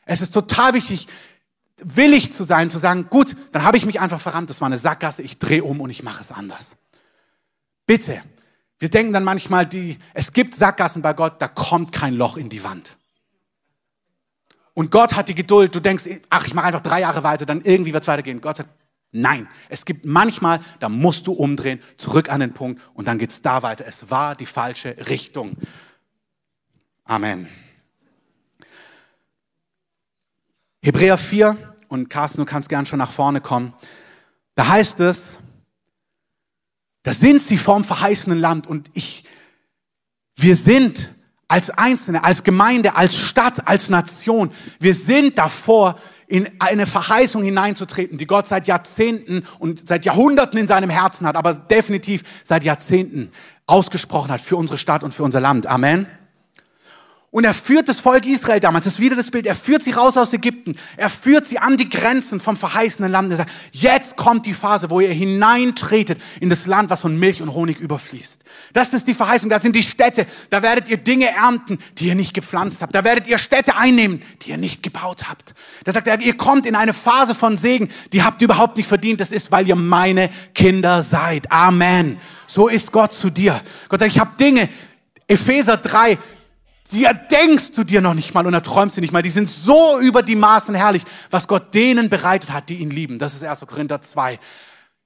Es 0.06 0.22
ist 0.22 0.32
total 0.32 0.74
wichtig, 0.74 1.08
willig 1.78 2.32
zu 2.32 2.44
sein, 2.44 2.70
zu 2.70 2.78
sagen, 2.78 3.08
gut, 3.10 3.36
dann 3.52 3.64
habe 3.64 3.78
ich 3.78 3.86
mich 3.86 4.00
einfach 4.00 4.22
verrannt, 4.22 4.50
das 4.50 4.62
war 4.62 4.68
eine 4.68 4.78
Sackgasse, 4.78 5.22
ich 5.22 5.40
drehe 5.40 5.64
um 5.64 5.82
und 5.82 5.90
ich 5.90 6.04
mache 6.04 6.22
es 6.22 6.32
anders. 6.32 6.76
Bitte, 7.86 8.22
wir 8.80 8.90
denken 8.90 9.14
dann 9.14 9.24
manchmal, 9.24 9.66
die, 9.66 9.98
es 10.14 10.34
gibt 10.34 10.56
Sackgassen 10.56 11.02
bei 11.02 11.14
Gott, 11.14 11.42
da 11.42 11.48
kommt 11.48 11.92
kein 11.92 12.14
Loch 12.14 12.38
in 12.38 12.50
die 12.50 12.64
Wand. 12.64 12.98
Und 14.76 14.92
Gott 14.92 15.16
hat 15.16 15.30
die 15.30 15.36
Geduld, 15.36 15.74
du 15.74 15.80
denkst, 15.80 16.08
ach, 16.30 16.46
ich 16.46 16.54
mache 16.54 16.68
einfach 16.68 16.82
drei 16.82 17.00
Jahre 17.00 17.24
weiter, 17.24 17.48
dann 17.48 17.62
irgendwie 17.62 17.94
wird 17.94 18.04
es 18.04 18.08
weitergehen. 18.08 18.42
Gott 18.42 18.58
sagt, 18.58 18.70
nein, 19.12 19.48
es 19.70 19.86
gibt 19.86 20.06
manchmal, 20.06 20.60
da 20.80 20.90
musst 20.90 21.26
du 21.26 21.34
umdrehen, 21.34 21.82
zurück 21.98 22.30
an 22.30 22.42
den 22.42 22.54
Punkt 22.54 22.80
und 22.94 23.08
dann 23.08 23.18
geht 23.18 23.32
es 23.32 23.42
da 23.42 23.64
weiter. 23.64 23.86
Es 23.88 24.12
war 24.12 24.36
die 24.36 24.46
falsche 24.46 24.96
Richtung. 25.10 25.54
Amen. 27.06 27.48
Hebräer 30.84 31.18
4, 31.18 31.76
und 31.88 32.10
Carsten, 32.10 32.42
du 32.42 32.46
kannst 32.46 32.70
gern 32.70 32.86
schon 32.86 33.00
nach 33.00 33.12
vorne 33.12 33.42
kommen. 33.42 33.74
Da 34.56 34.68
heißt 34.68 35.00
es, 35.00 35.38
da 37.04 37.14
sind 37.14 37.42
sie 37.42 37.58
vorm 37.58 37.84
verheißenen 37.84 38.40
Land 38.40 38.68
und 38.68 38.90
ich, 38.94 39.24
wir 40.36 40.56
sind 40.56 41.10
als 41.56 41.70
Einzelne, 41.70 42.22
als 42.22 42.44
Gemeinde, 42.44 42.98
als 42.98 43.16
Stadt, 43.16 43.66
als 43.66 43.88
Nation, 43.88 44.52
wir 44.78 44.94
sind 44.94 45.38
davor, 45.38 45.96
in 46.28 46.50
eine 46.60 46.86
Verheißung 46.86 47.44
hineinzutreten, 47.44 48.18
die 48.18 48.28
Gott 48.28 48.46
seit 48.48 48.68
Jahrzehnten 48.68 49.44
und 49.58 49.88
seit 49.88 50.04
Jahrhunderten 50.04 50.60
in 50.60 50.68
seinem 50.68 50.90
Herzen 50.90 51.26
hat, 51.26 51.38
aber 51.38 51.54
definitiv 51.54 52.24
seit 52.44 52.66
Jahrzehnten 52.66 53.32
ausgesprochen 53.68 54.32
hat 54.32 54.42
für 54.42 54.58
unsere 54.58 54.78
Stadt 54.78 55.02
und 55.02 55.14
für 55.14 55.24
unser 55.24 55.40
Land. 55.40 55.66
Amen. 55.66 56.08
Und 57.36 57.44
er 57.44 57.54
führt 57.54 57.90
das 57.90 58.00
Volk 58.00 58.26
Israel 58.26 58.62
damals, 58.62 58.86
das 58.86 58.94
ist 58.94 59.00
wieder 59.02 59.18
das 59.18 59.30
Bild, 59.30 59.46
er 59.46 59.58
führt 59.58 59.84
sie 59.84 59.92
raus 59.92 60.16
aus 60.16 60.32
Ägypten, 60.32 60.78
er 60.96 61.10
führt 61.10 61.46
sie 61.46 61.60
an 61.60 61.76
die 61.76 61.90
Grenzen 61.90 62.40
vom 62.40 62.56
verheißenen 62.56 63.12
Land. 63.12 63.30
Er 63.30 63.36
sagt, 63.36 63.52
jetzt 63.74 64.16
kommt 64.16 64.46
die 64.46 64.54
Phase, 64.54 64.90
wo 64.90 65.02
ihr 65.02 65.12
hineintretet 65.12 66.18
in 66.40 66.50
das 66.50 66.66
Land, 66.66 66.90
was 66.92 67.02
von 67.02 67.20
Milch 67.20 67.42
und 67.42 67.54
Honig 67.54 67.82
überfließt. 67.82 68.40
Das 68.72 68.94
ist 68.94 69.06
die 69.06 69.14
Verheißung, 69.14 69.50
da 69.50 69.60
sind 69.60 69.76
die 69.76 69.84
Städte, 69.84 70.28
da 70.50 70.64
werdet 70.64 70.88
ihr 70.88 70.96
Dinge 70.96 71.28
ernten, 71.28 71.78
die 71.98 72.08
ihr 72.08 72.16
nicht 72.16 72.34
gepflanzt 72.34 72.82
habt. 72.82 72.96
Da 72.96 73.04
werdet 73.04 73.28
ihr 73.28 73.38
Städte 73.38 73.76
einnehmen, 73.76 74.22
die 74.44 74.52
ihr 74.52 74.58
nicht 74.58 74.82
gebaut 74.82 75.28
habt. 75.28 75.56
Da 75.84 75.92
sagt 75.92 76.08
er, 76.08 76.22
ihr 76.22 76.38
kommt 76.38 76.66
in 76.66 76.74
eine 76.74 76.94
Phase 76.94 77.36
von 77.36 77.58
Segen, 77.58 77.90
die 78.14 78.24
habt 78.24 78.42
ihr 78.42 78.46
überhaupt 78.46 78.78
nicht 78.78 78.88
verdient. 78.88 79.20
Das 79.20 79.34
ist, 79.34 79.52
weil 79.52 79.68
ihr 79.68 79.76
meine 79.76 80.30
Kinder 80.54 81.02
seid. 81.02 81.52
Amen. 81.52 82.18
So 82.48 82.70
ist 82.70 82.94
Gott 82.94 83.12
zu 83.12 83.30
dir. 83.30 83.62
Gott 83.90 84.00
sagt, 84.00 84.14
ich 84.14 84.20
habe 84.20 84.38
Dinge, 84.40 84.70
Epheser 85.28 85.78
3, 85.78 86.18
die 86.92 87.06
erdenkst 87.06 87.78
du 87.78 87.84
dir 87.84 88.02
noch 88.02 88.14
nicht 88.14 88.34
mal 88.34 88.46
und 88.46 88.54
erträumst 88.54 88.98
du 88.98 89.02
nicht 89.02 89.12
mal. 89.12 89.22
Die 89.22 89.30
sind 89.30 89.50
so 89.50 90.00
über 90.00 90.22
die 90.22 90.36
Maßen 90.36 90.76
herrlich, 90.76 91.04
was 91.32 91.48
Gott 91.48 91.74
denen 91.74 92.10
bereitet 92.10 92.52
hat, 92.52 92.70
die 92.70 92.76
ihn 92.76 92.92
lieben. 92.92 93.18
Das 93.18 93.34
ist 93.34 93.44
1. 93.44 93.62
Korinther 93.68 94.02
2. 94.02 94.40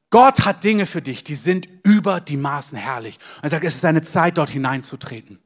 Gott 0.10 0.46
hat 0.46 0.64
Dinge 0.64 0.86
für 0.86 1.02
dich, 1.02 1.24
die 1.24 1.36
sind 1.36 1.68
über 1.84 2.20
die 2.20 2.38
Maßen 2.38 2.78
herrlich. 2.78 3.20
Und 3.38 3.44
er 3.44 3.50
sagt, 3.52 3.64
es 3.64 3.76
ist 3.76 3.86
eine 3.86 4.02
Zeit, 4.02 4.38
dort 4.38 4.50
hineinzutreten. 4.50 5.40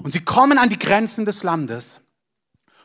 Und 0.00 0.12
sie 0.12 0.20
kommen 0.20 0.58
an 0.58 0.68
die 0.68 0.78
Grenzen 0.78 1.24
des 1.24 1.42
Landes 1.42 2.00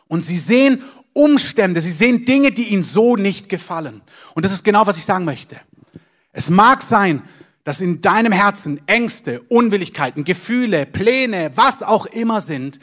und 0.08 0.24
sie 0.24 0.38
sehen 0.38 0.84
Umstände, 1.14 1.82
sie 1.82 1.92
sehen 1.92 2.26
Dinge, 2.26 2.52
die 2.52 2.66
ihnen 2.66 2.84
so 2.84 3.16
nicht 3.16 3.50
gefallen. 3.50 4.02
Und 4.36 4.46
das 4.46 4.54
ist 4.54 4.64
genau, 4.64 4.86
was 4.86 4.98
ich 4.98 5.06
sagen 5.06 5.26
möchte. 5.26 5.60
Es 6.32 6.52
mag 6.52 6.84
sein, 6.84 7.24
dass 7.68 7.82
in 7.82 8.00
deinem 8.00 8.32
Herzen 8.32 8.80
Ängste, 8.88 9.42
Unwilligkeiten, 9.50 10.24
Gefühle, 10.24 10.86
Pläne, 10.86 11.52
was 11.56 11.84
auch 11.84 12.06
immer 12.06 12.40
sind 12.40 12.80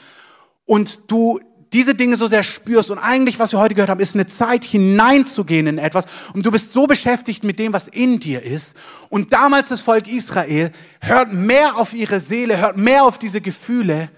und 0.66 1.10
du 1.10 1.40
diese 1.72 1.94
Dinge 1.94 2.16
so 2.16 2.26
sehr 2.26 2.42
spürst 2.42 2.90
und 2.90 2.98
eigentlich, 2.98 3.38
was 3.38 3.52
wir 3.52 3.60
heute 3.60 3.74
gehört 3.74 3.88
haben, 3.88 4.02
ist 4.02 4.12
eine 4.12 4.26
Zeit 4.26 4.62
hineinzugehen 4.62 5.68
in 5.68 5.78
etwas 5.78 6.04
und 6.34 6.44
du 6.44 6.50
bist 6.50 6.74
so 6.74 6.86
beschäftigt 6.86 7.44
mit 7.44 7.58
dem, 7.58 7.72
was 7.72 7.88
in 7.88 8.20
dir 8.20 8.42
ist. 8.42 8.76
Und 9.08 9.32
damals 9.32 9.70
das 9.70 9.80
Volk 9.80 10.06
Israel 10.06 10.70
hört 11.00 11.32
mehr 11.32 11.78
auf 11.78 11.94
ihre 11.94 12.20
Seele, 12.20 12.58
hört 12.58 12.76
mehr 12.76 13.04
auf 13.04 13.16
diese 13.16 13.40
Gefühle 13.40 14.10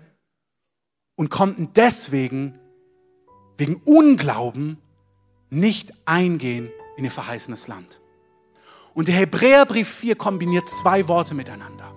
und 1.15 1.31
konnten 1.31 1.69
deswegen 1.77 2.55
wegen 3.57 3.77
Unglauben 3.85 4.79
nicht 5.49 5.93
eingehen 6.07 6.71
in 6.97 7.05
ihr 7.05 7.13
verheißenes 7.13 7.69
Land. 7.69 8.01
Und 8.97 9.09
der 9.09 9.15
Hebräerbrief 9.15 9.91
4 9.91 10.17
kombiniert 10.17 10.71
zwei 10.71 11.07
Worte 11.07 11.35
miteinander. 11.35 11.93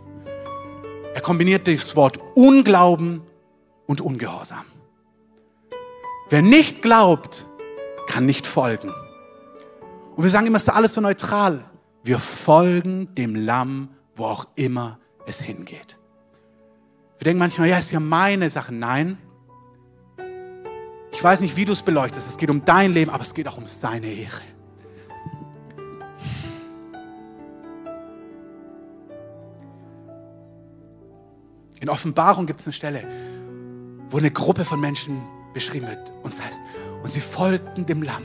Er 1.15 1.21
kombiniert 1.21 1.65
das 1.65 1.95
Wort 1.95 2.19
Unglauben 2.35 3.21
und 3.87 4.01
Ungehorsam. 4.01 4.65
Wer 6.29 6.41
nicht 6.41 6.81
glaubt, 6.81 7.47
kann 8.07 8.25
nicht 8.25 8.45
folgen. 8.45 8.89
Und 10.17 10.23
wir 10.23 10.29
sagen 10.29 10.45
immer, 10.45 10.57
es 10.57 10.63
ist 10.63 10.69
alles 10.69 10.93
so 10.93 10.99
neutral. 10.99 11.63
Wir 12.03 12.19
folgen 12.19 13.15
dem 13.15 13.33
Lamm, 13.33 13.91
wo 14.13 14.25
auch 14.25 14.47
immer 14.55 14.99
es 15.25 15.39
hingeht. 15.39 15.97
Wir 17.17 17.23
denken 17.23 17.39
manchmal, 17.39 17.69
ja, 17.69 17.77
ist 17.77 17.91
ja 17.91 18.01
meine 18.01 18.49
Sache. 18.49 18.73
Nein. 18.73 19.17
Ich 21.13 21.23
weiß 21.23 21.39
nicht, 21.39 21.55
wie 21.55 21.63
du 21.63 21.71
es 21.71 21.81
beleuchtest. 21.81 22.27
Es 22.27 22.37
geht 22.37 22.49
um 22.49 22.65
dein 22.65 22.91
Leben, 22.91 23.09
aber 23.09 23.21
es 23.21 23.33
geht 23.33 23.47
auch 23.47 23.57
um 23.57 23.67
seine 23.67 24.07
Ehre. 24.07 24.41
In 31.79 31.89
Offenbarung 31.89 32.45
gibt 32.45 32.59
es 32.59 32.67
eine 32.67 32.73
Stelle, 32.73 33.03
wo 34.09 34.17
eine 34.17 34.31
Gruppe 34.31 34.65
von 34.65 34.79
Menschen 34.79 35.21
beschrieben 35.53 35.87
wird. 35.87 36.11
Und 36.23 36.33
es 36.33 36.41
heißt, 36.41 36.61
und 37.03 37.11
sie 37.11 37.21
folgten 37.21 37.85
dem 37.85 38.01
Lamm, 38.01 38.23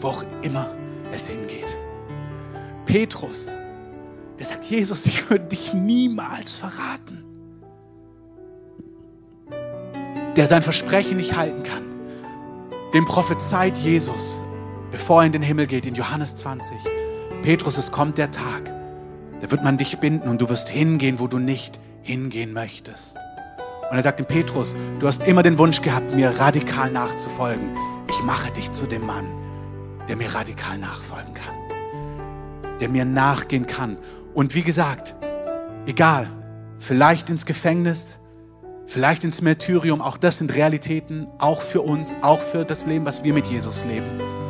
wo 0.00 0.08
auch 0.08 0.24
immer 0.42 0.70
es 1.12 1.26
hingeht. 1.26 1.76
Petrus, 2.86 3.46
der 4.38 4.46
sagt, 4.46 4.64
Jesus, 4.64 5.06
ich 5.06 5.28
würde 5.30 5.46
dich 5.46 5.72
niemals 5.72 6.54
verraten. 6.54 7.24
Der 10.36 10.46
sein 10.46 10.62
Versprechen 10.62 11.18
nicht 11.18 11.36
halten 11.36 11.62
kann. 11.62 11.82
Dem 12.94 13.04
prophezeit 13.04 13.76
Jesus, 13.78 14.42
bevor 14.90 15.22
er 15.22 15.26
in 15.26 15.32
den 15.32 15.42
Himmel 15.42 15.66
geht, 15.66 15.86
in 15.86 15.94
Johannes 15.94 16.36
20. 16.36 16.76
Petrus, 17.42 17.78
es 17.78 17.90
kommt 17.90 18.18
der 18.18 18.30
Tag, 18.30 18.72
da 19.40 19.50
wird 19.50 19.64
man 19.64 19.76
dich 19.76 19.98
binden 19.98 20.28
und 20.28 20.40
du 20.40 20.48
wirst 20.48 20.68
hingehen, 20.68 21.18
wo 21.18 21.26
du 21.26 21.38
nicht 21.38 21.80
hingehen 22.02 22.52
möchtest. 22.52 23.16
Und 23.90 23.96
er 23.96 24.02
sagt 24.02 24.20
dem 24.20 24.26
Petrus, 24.26 24.74
du 24.98 25.06
hast 25.06 25.22
immer 25.26 25.42
den 25.42 25.58
Wunsch 25.58 25.82
gehabt, 25.82 26.14
mir 26.14 26.30
radikal 26.38 26.90
nachzufolgen. 26.90 27.76
Ich 28.08 28.22
mache 28.22 28.50
dich 28.52 28.70
zu 28.72 28.86
dem 28.86 29.06
Mann, 29.06 29.26
der 30.08 30.16
mir 30.16 30.34
radikal 30.34 30.78
nachfolgen 30.78 31.34
kann, 31.34 31.54
der 32.80 32.88
mir 32.88 33.04
nachgehen 33.04 33.66
kann. 33.66 33.96
Und 34.34 34.54
wie 34.54 34.62
gesagt, 34.62 35.14
egal, 35.86 36.26
vielleicht 36.78 37.30
ins 37.30 37.46
Gefängnis, 37.46 38.18
vielleicht 38.86 39.24
ins 39.24 39.42
Märtyrium, 39.42 40.00
auch 40.00 40.16
das 40.16 40.38
sind 40.38 40.54
Realitäten, 40.54 41.26
auch 41.38 41.62
für 41.62 41.82
uns, 41.82 42.14
auch 42.22 42.40
für 42.40 42.64
das 42.64 42.86
Leben, 42.86 43.04
was 43.04 43.24
wir 43.24 43.34
mit 43.34 43.46
Jesus 43.46 43.84
leben. 43.84 44.41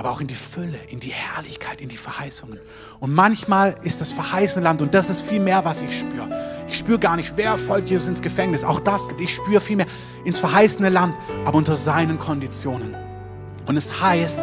Aber 0.00 0.12
auch 0.12 0.22
in 0.22 0.28
die 0.28 0.34
Fülle, 0.34 0.78
in 0.88 0.98
die 0.98 1.12
Herrlichkeit, 1.12 1.82
in 1.82 1.90
die 1.90 1.98
Verheißungen. 1.98 2.58
Und 3.00 3.12
manchmal 3.12 3.74
ist 3.82 4.00
das 4.00 4.10
verheißene 4.12 4.64
Land, 4.64 4.80
und 4.80 4.94
das 4.94 5.10
ist 5.10 5.20
viel 5.20 5.40
mehr, 5.40 5.62
was 5.66 5.82
ich 5.82 5.98
spüre. 5.98 6.26
Ich 6.68 6.78
spüre 6.78 6.98
gar 6.98 7.16
nicht, 7.16 7.34
wer 7.36 7.58
folgt 7.58 7.90
Jesus 7.90 8.08
ins 8.08 8.22
Gefängnis. 8.22 8.64
Auch 8.64 8.80
das 8.80 9.06
gibt. 9.08 9.20
Ich 9.20 9.34
spüre 9.34 9.60
viel 9.60 9.76
mehr 9.76 9.84
ins 10.24 10.38
verheißene 10.38 10.88
Land, 10.88 11.14
aber 11.44 11.58
unter 11.58 11.76
seinen 11.76 12.18
Konditionen. 12.18 12.96
Und 13.66 13.76
es 13.76 14.00
heißt, 14.00 14.42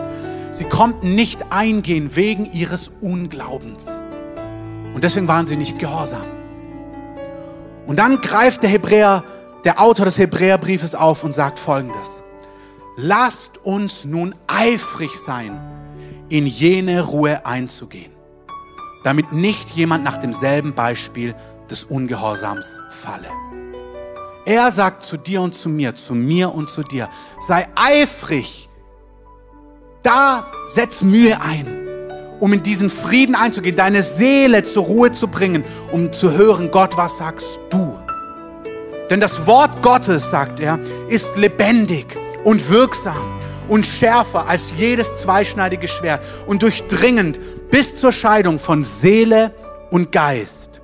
sie 0.52 0.66
konnten 0.66 1.16
nicht 1.16 1.52
eingehen 1.52 2.16
wegen 2.16 2.46
ihres 2.52 2.92
Unglaubens. 3.02 3.88
Und 4.94 5.04
deswegen 5.04 5.28
waren 5.28 5.48
sie 5.48 5.58
nicht 5.58 5.80
gehorsam. 5.80 6.28
Und 7.88 7.98
dann 7.98 8.22
greift 8.22 8.62
der 8.62 8.70
Hebräer, 8.70 9.24
der 9.64 9.82
Autor 9.82 10.06
des 10.06 10.20
Hebräerbriefes 10.20 10.94
auf 10.94 11.24
und 11.24 11.34
sagt 11.34 11.58
folgendes 11.58 12.22
lasst 12.98 13.60
uns 13.64 14.06
nun 14.06 14.36
eifrig 14.48 15.12
sein, 15.24 15.60
in 16.30 16.48
jene 16.48 17.02
Ruhe 17.02 17.46
einzugehen, 17.46 18.12
damit 19.04 19.32
nicht 19.32 19.70
jemand 19.70 20.04
nach 20.04 20.18
demselben 20.18 20.74
Beispiel 20.74 21.36
des 21.70 21.84
Ungehorsams 21.84 22.80
falle. 22.90 23.30
Er 24.46 24.72
sagt 24.72 25.04
zu 25.04 25.16
dir 25.16 25.42
und 25.42 25.54
zu 25.54 25.70
mir, 25.70 25.94
zu 25.94 26.16
mir 26.16 26.54
und 26.54 26.70
zu 26.70 26.82
dir, 26.82 27.08
sei 27.46 27.68
eifrig, 27.76 28.68
da 30.02 30.48
setz 30.70 31.02
Mühe 31.02 31.40
ein, 31.40 31.68
um 32.40 32.52
in 32.52 32.64
diesen 32.64 32.90
Frieden 32.90 33.36
einzugehen, 33.36 33.76
deine 33.76 34.02
Seele 34.02 34.64
zur 34.64 34.84
Ruhe 34.84 35.12
zu 35.12 35.28
bringen, 35.28 35.64
um 35.92 36.12
zu 36.12 36.32
hören, 36.32 36.72
Gott, 36.72 36.98
was 36.98 37.18
sagst 37.18 37.60
du? 37.70 37.98
Denn 39.10 39.20
das 39.20 39.46
Wort 39.46 39.82
Gottes, 39.84 40.32
sagt 40.32 40.60
er, 40.60 40.80
ist 41.10 41.36
lebendig 41.36 42.18
und 42.48 42.70
wirksam 42.70 43.42
und 43.68 43.86
schärfer 43.86 44.48
als 44.48 44.72
jedes 44.78 45.14
zweischneidige 45.18 45.90
Schwert 45.90 46.24
und 46.46 46.62
durchdringend 46.62 47.42
bis 47.70 48.00
zur 48.00 48.14
Scheidung 48.14 48.58
von 48.58 48.86
Seele 48.86 49.54
und 49.92 50.14
Geist. 50.14 50.80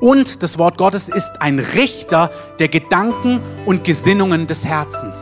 Und 0.00 0.42
das 0.42 0.58
Wort 0.58 0.76
Gottes 0.76 1.08
ist 1.08 1.30
ein 1.40 1.60
Richter 1.60 2.30
der 2.58 2.68
Gedanken 2.68 3.40
und 3.64 3.84
Gesinnungen 3.84 4.46
des 4.46 4.62
Herzens. 4.62 5.16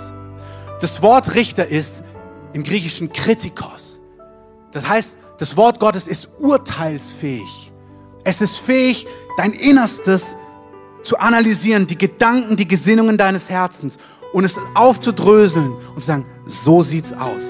Das 0.80 1.02
Wort 1.02 1.36
Richter 1.36 1.66
ist 1.66 2.02
im 2.52 2.64
Griechischen 2.64 3.12
Kritikos. 3.12 4.00
Das 4.72 4.88
heißt, 4.88 5.18
das 5.38 5.56
Wort 5.56 5.78
Gottes 5.78 6.08
ist 6.08 6.30
urteilsfähig. 6.40 7.72
Es 8.24 8.40
ist 8.40 8.56
fähig, 8.56 9.06
dein 9.36 9.52
Innerstes 9.52 10.24
zu 11.08 11.18
analysieren, 11.18 11.86
die 11.86 11.96
Gedanken, 11.96 12.54
die 12.54 12.68
Gesinnungen 12.68 13.16
deines 13.16 13.48
Herzens 13.48 13.96
und 14.34 14.44
es 14.44 14.56
aufzudröseln 14.74 15.72
und 15.94 16.02
zu 16.02 16.06
sagen, 16.06 16.26
so 16.44 16.82
sieht's 16.82 17.14
aus. 17.14 17.46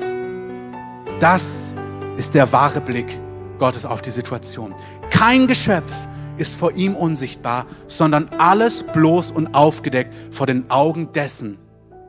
Das 1.18 1.44
ist 2.16 2.34
der 2.34 2.52
wahre 2.52 2.80
Blick 2.80 3.18
Gottes 3.59 3.84
auf 3.84 4.00
die 4.00 4.12
Situation. 4.12 4.76
Kein 5.11 5.48
Geschöpf 5.48 5.92
ist 6.36 6.54
vor 6.54 6.70
ihm 6.70 6.94
unsichtbar, 6.94 7.66
sondern 7.88 8.30
alles 8.38 8.84
bloß 8.84 9.32
und 9.32 9.52
aufgedeckt 9.56 10.14
vor 10.30 10.46
den 10.46 10.70
Augen 10.70 11.12
dessen, 11.12 11.59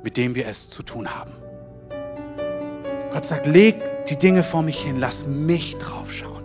mit 0.04 0.18
dem 0.18 0.36
wir 0.36 0.46
es 0.48 0.70
zu 0.70 0.84
tun 0.84 1.10
haben. 1.10 1.32
Gott 3.12 3.26
sagt, 3.26 3.48
leg 3.48 3.76
die 4.08 4.18
Dinge 4.18 4.44
vor 4.44 4.62
mich 4.62 4.80
hin, 4.80 4.98
lass 5.00 5.26
mich 5.26 5.78
draufschauen. 5.78 6.44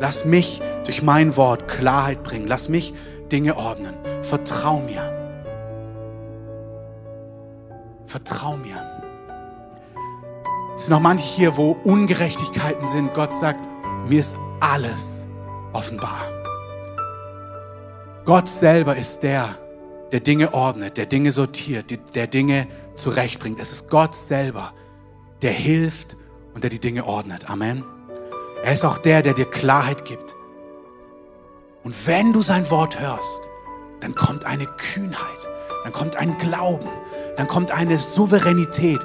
Lass 0.00 0.24
mich 0.24 0.62
durch 0.84 1.02
mein 1.02 1.36
Wort 1.36 1.68
Klarheit 1.68 2.22
bringen. 2.22 2.46
Lass 2.46 2.70
mich 2.70 2.94
Dinge 3.30 3.56
ordnen. 3.56 3.94
Vertrau 4.22 4.80
mir. 4.80 5.02
Vertrau 8.06 8.56
mir. 8.56 8.76
Es 10.74 10.84
sind 10.84 10.92
noch 10.92 11.00
manche 11.00 11.24
hier, 11.24 11.56
wo 11.56 11.76
Ungerechtigkeiten 11.84 12.86
sind. 12.86 13.12
Gott 13.14 13.34
sagt, 13.34 13.66
mir 14.08 14.20
ist 14.20 14.36
alles 14.60 15.26
offenbar. 15.72 16.20
Gott 18.24 18.48
selber 18.48 18.96
ist 18.96 19.22
der, 19.22 19.58
der 20.12 20.20
Dinge 20.20 20.52
ordnet, 20.52 20.96
der 20.96 21.06
Dinge 21.06 21.32
sortiert, 21.32 21.92
der 22.14 22.26
Dinge 22.26 22.66
zurechtbringt. 22.94 23.58
Es 23.60 23.72
ist 23.72 23.88
Gott 23.88 24.14
selber, 24.14 24.72
der 25.42 25.52
hilft 25.52 26.16
und 26.54 26.62
der 26.62 26.70
die 26.70 26.78
Dinge 26.78 27.04
ordnet. 27.04 27.48
Amen. 27.50 27.84
Er 28.62 28.72
ist 28.72 28.84
auch 28.84 28.98
der, 28.98 29.22
der 29.22 29.34
dir 29.34 29.46
Klarheit 29.46 30.04
gibt. 30.04 30.34
Und 31.84 32.06
wenn 32.06 32.32
du 32.32 32.42
sein 32.42 32.68
Wort 32.70 33.00
hörst, 33.00 33.40
dann 34.00 34.14
kommt 34.14 34.44
eine 34.44 34.66
Kühnheit, 34.66 35.48
dann 35.84 35.92
kommt 35.92 36.16
ein 36.16 36.36
Glauben, 36.38 36.88
dann 37.36 37.48
kommt 37.48 37.70
eine 37.70 37.98
Souveränität, 37.98 39.00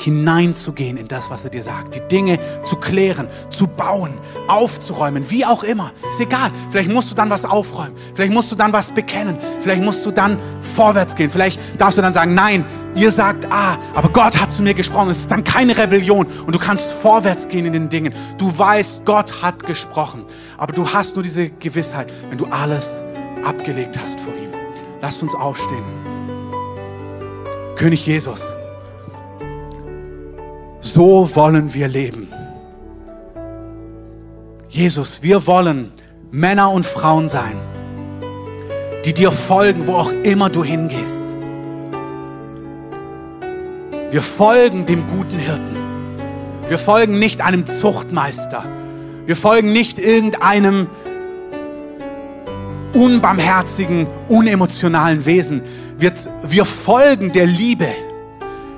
hineinzugehen 0.00 0.96
in 0.96 1.08
das, 1.08 1.30
was 1.30 1.44
er 1.44 1.50
dir 1.50 1.62
sagt. 1.62 1.94
Die 1.94 2.00
Dinge 2.08 2.38
zu 2.64 2.76
klären, 2.76 3.28
zu 3.50 3.66
bauen, 3.66 4.12
aufzuräumen, 4.48 5.30
wie 5.30 5.44
auch 5.44 5.62
immer. 5.62 5.92
Ist 6.10 6.20
egal. 6.20 6.50
Vielleicht 6.70 6.90
musst 6.90 7.10
du 7.10 7.14
dann 7.14 7.30
was 7.30 7.44
aufräumen. 7.44 7.92
Vielleicht 8.14 8.32
musst 8.32 8.50
du 8.50 8.56
dann 8.56 8.72
was 8.72 8.90
bekennen. 8.90 9.36
Vielleicht 9.60 9.82
musst 9.82 10.04
du 10.04 10.10
dann 10.10 10.38
vorwärts 10.74 11.14
gehen. 11.14 11.30
Vielleicht 11.30 11.60
darfst 11.78 11.98
du 11.98 12.02
dann 12.02 12.12
sagen, 12.12 12.34
nein, 12.34 12.64
ihr 12.94 13.10
sagt 13.10 13.46
ah, 13.50 13.76
aber 13.94 14.08
Gott 14.08 14.40
hat 14.40 14.52
zu 14.52 14.62
mir 14.62 14.74
gesprochen. 14.74 15.10
Es 15.10 15.18
ist 15.18 15.30
dann 15.30 15.44
keine 15.44 15.76
Rebellion 15.76 16.26
und 16.46 16.54
du 16.54 16.58
kannst 16.58 16.92
vorwärts 16.92 17.48
gehen 17.48 17.66
in 17.66 17.72
den 17.72 17.88
Dingen. 17.88 18.14
Du 18.38 18.56
weißt, 18.56 19.04
Gott 19.04 19.42
hat 19.42 19.64
gesprochen. 19.64 20.24
Aber 20.56 20.72
du 20.72 20.88
hast 20.88 21.14
nur 21.14 21.22
diese 21.22 21.50
Gewissheit, 21.50 22.12
wenn 22.28 22.38
du 22.38 22.46
alles 22.46 23.02
abgelegt 23.44 23.98
hast 24.00 24.20
vor 24.20 24.32
ihm. 24.34 24.50
Lasst 25.00 25.22
uns 25.22 25.34
aufstehen. 25.34 25.84
König 27.76 28.06
Jesus, 28.06 28.42
so 30.80 31.34
wollen 31.34 31.72
wir 31.72 31.88
leben. 31.88 32.28
Jesus, 34.68 35.22
wir 35.22 35.46
wollen 35.46 35.90
Männer 36.30 36.70
und 36.70 36.86
Frauen 36.86 37.28
sein, 37.28 37.56
die 39.04 39.14
dir 39.14 39.32
folgen, 39.32 39.86
wo 39.86 39.94
auch 39.94 40.12
immer 40.24 40.50
du 40.50 40.62
hingehst. 40.62 41.26
Wir 44.10 44.22
folgen 44.22 44.86
dem 44.86 45.06
guten 45.06 45.38
Hirten. 45.38 45.76
Wir 46.68 46.78
folgen 46.78 47.18
nicht 47.18 47.40
einem 47.40 47.64
Zuchtmeister. 47.64 48.64
Wir 49.26 49.36
folgen 49.36 49.72
nicht 49.72 49.98
irgendeinem 49.98 50.88
unbarmherzigen, 52.92 54.06
unemotionalen 54.28 55.24
Wesen. 55.24 55.62
Wir, 55.98 56.12
wir 56.42 56.64
folgen 56.64 57.32
der 57.32 57.46
Liebe. 57.46 57.86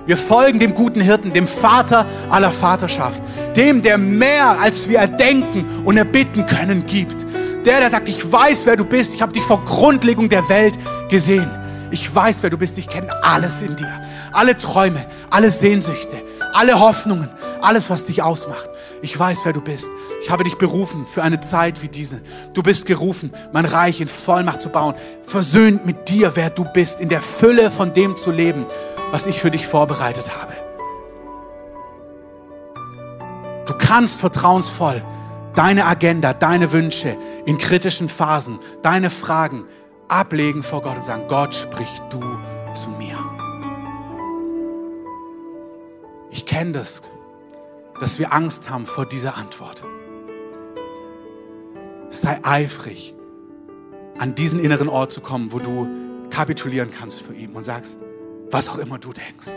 Wir 0.06 0.16
folgen 0.16 0.58
dem 0.58 0.74
guten 0.74 1.00
Hirten, 1.00 1.32
dem 1.32 1.46
Vater 1.46 2.06
aller 2.28 2.50
Vaterschaft, 2.50 3.22
dem, 3.56 3.82
der 3.82 3.98
mehr 3.98 4.60
als 4.60 4.88
wir 4.88 4.98
erdenken 4.98 5.64
und 5.84 5.96
erbitten 5.96 6.44
können 6.46 6.84
gibt. 6.86 7.24
Der, 7.64 7.78
der 7.78 7.90
sagt, 7.90 8.08
ich 8.08 8.30
weiß, 8.30 8.66
wer 8.66 8.76
du 8.76 8.84
bist, 8.84 9.14
ich 9.14 9.22
habe 9.22 9.32
dich 9.32 9.44
vor 9.44 9.64
Grundlegung 9.64 10.28
der 10.28 10.48
Welt 10.48 10.74
gesehen. 11.08 11.48
Ich 11.92 12.12
weiß, 12.12 12.42
wer 12.42 12.50
du 12.50 12.58
bist, 12.58 12.78
ich 12.78 12.88
kenne 12.88 13.22
alles 13.22 13.62
in 13.62 13.76
dir. 13.76 14.00
Alle 14.32 14.56
Träume, 14.56 15.04
alle 15.30 15.50
Sehnsüchte, 15.50 16.16
alle 16.52 16.80
Hoffnungen, 16.80 17.28
alles, 17.60 17.88
was 17.90 18.04
dich 18.04 18.22
ausmacht. 18.22 18.68
Ich 19.02 19.18
weiß, 19.18 19.40
wer 19.44 19.52
du 19.52 19.60
bist. 19.60 19.90
Ich 20.22 20.30
habe 20.30 20.44
dich 20.44 20.56
berufen 20.56 21.06
für 21.06 21.24
eine 21.24 21.40
Zeit 21.40 21.82
wie 21.82 21.88
diese. 21.88 22.20
Du 22.54 22.62
bist 22.62 22.86
gerufen, 22.86 23.32
mein 23.52 23.64
Reich 23.64 24.00
in 24.00 24.06
Vollmacht 24.06 24.60
zu 24.60 24.68
bauen, 24.68 24.94
versöhnt 25.24 25.84
mit 25.84 26.08
dir, 26.08 26.36
wer 26.36 26.50
du 26.50 26.64
bist, 26.64 27.00
in 27.00 27.08
der 27.08 27.20
Fülle 27.20 27.72
von 27.72 27.92
dem 27.92 28.14
zu 28.14 28.30
leben, 28.30 28.64
was 29.10 29.26
ich 29.26 29.40
für 29.40 29.50
dich 29.50 29.66
vorbereitet 29.66 30.30
habe. 30.40 30.52
Du 33.66 33.74
kannst 33.76 34.20
vertrauensvoll 34.20 35.02
deine 35.56 35.86
Agenda, 35.86 36.32
deine 36.32 36.70
Wünsche 36.70 37.16
in 37.44 37.58
kritischen 37.58 38.08
Phasen, 38.08 38.60
deine 38.82 39.10
Fragen 39.10 39.64
ablegen 40.06 40.62
vor 40.62 40.80
Gott 40.80 40.96
und 40.96 41.04
sagen, 41.04 41.24
Gott, 41.26 41.56
sprich 41.56 42.00
du 42.08 42.20
zu 42.72 42.88
mir. 42.90 43.18
Ich 46.30 46.46
kenne 46.46 46.72
das 46.72 47.02
dass 48.02 48.18
wir 48.18 48.32
Angst 48.32 48.68
haben 48.68 48.84
vor 48.84 49.06
dieser 49.06 49.36
Antwort. 49.36 49.84
Sei 52.08 52.40
eifrig, 52.42 53.14
an 54.18 54.34
diesen 54.34 54.58
inneren 54.58 54.88
Ort 54.88 55.12
zu 55.12 55.20
kommen, 55.20 55.52
wo 55.52 55.60
du 55.60 55.88
kapitulieren 56.28 56.90
kannst 56.90 57.22
für 57.22 57.32
ihn 57.32 57.52
und 57.52 57.62
sagst, 57.62 57.98
was 58.50 58.68
auch 58.68 58.78
immer 58.78 58.98
du 58.98 59.12
denkst. 59.12 59.52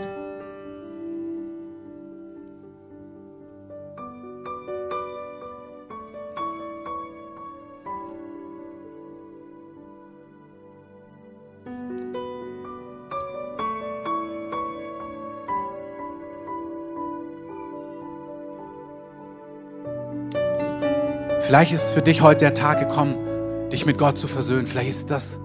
Vielleicht 21.46 21.72
ist 21.72 21.92
für 21.92 22.02
dich 22.02 22.22
heute 22.22 22.40
der 22.40 22.54
Tag 22.54 22.80
gekommen, 22.80 23.70
dich 23.70 23.86
mit 23.86 23.98
Gott 23.98 24.18
zu 24.18 24.26
versöhnen. 24.26 24.66
Vielleicht 24.66 24.90
ist 24.90 25.10
das 25.12 25.38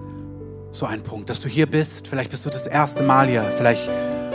so 0.72 0.84
ein 0.84 1.04
Punkt, 1.04 1.30
dass 1.30 1.40
du 1.40 1.48
hier 1.48 1.66
bist. 1.66 2.08
Vielleicht 2.08 2.28
bist 2.28 2.44
du 2.44 2.50
das 2.50 2.66
erste 2.66 3.04
Mal 3.04 3.28
hier. 3.28 3.44
Vielleicht 3.44 3.88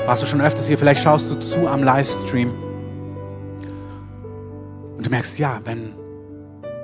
warst 0.06 0.24
du 0.24 0.28
schon 0.28 0.40
öfters 0.40 0.66
hier. 0.66 0.78
Vielleicht 0.78 1.04
schaust 1.04 1.30
du 1.30 1.36
zu 1.36 1.68
am 1.68 1.84
Livestream. 1.84 2.54
Und 4.96 5.06
du 5.06 5.10
merkst, 5.10 5.38
ja, 5.40 5.60
wenn 5.66 5.94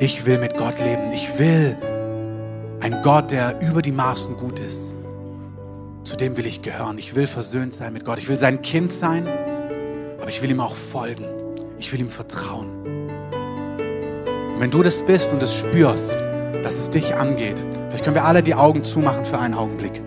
ich 0.01 0.25
will 0.25 0.37
mit 0.37 0.57
Gott 0.57 0.77
leben, 0.81 1.13
ich 1.13 1.39
will 1.39 1.77
ein 2.81 3.01
Gott, 3.03 3.31
der 3.31 3.61
über 3.61 3.81
die 3.81 3.93
Maßen 3.93 4.35
gut 4.35 4.59
ist. 4.59 4.93
Zu 6.03 6.17
dem 6.17 6.35
will 6.35 6.45
ich 6.45 6.61
gehören. 6.61 6.97
Ich 6.97 7.15
will 7.15 7.27
versöhnt 7.27 7.73
sein 7.73 7.93
mit 7.93 8.03
Gott. 8.03 8.17
Ich 8.17 8.27
will 8.27 8.37
sein 8.37 8.61
Kind 8.61 8.91
sein, 8.91 9.29
aber 10.19 10.27
ich 10.27 10.41
will 10.41 10.51
ihm 10.51 10.59
auch 10.59 10.75
folgen. 10.75 11.23
Ich 11.79 11.93
will 11.93 12.01
ihm 12.01 12.09
vertrauen. 12.09 12.72
Wenn 14.63 14.71
du 14.71 14.81
das 14.81 15.01
bist 15.01 15.33
und 15.33 15.43
es 15.43 15.53
spürst, 15.53 16.11
dass 16.63 16.77
es 16.77 16.89
dich 16.89 17.13
angeht, 17.15 17.61
vielleicht 17.89 18.05
können 18.05 18.15
wir 18.15 18.23
alle 18.23 18.41
die 18.41 18.55
Augen 18.55 18.81
zumachen 18.85 19.25
für 19.25 19.37
einen 19.37 19.55
Augenblick. 19.55 20.01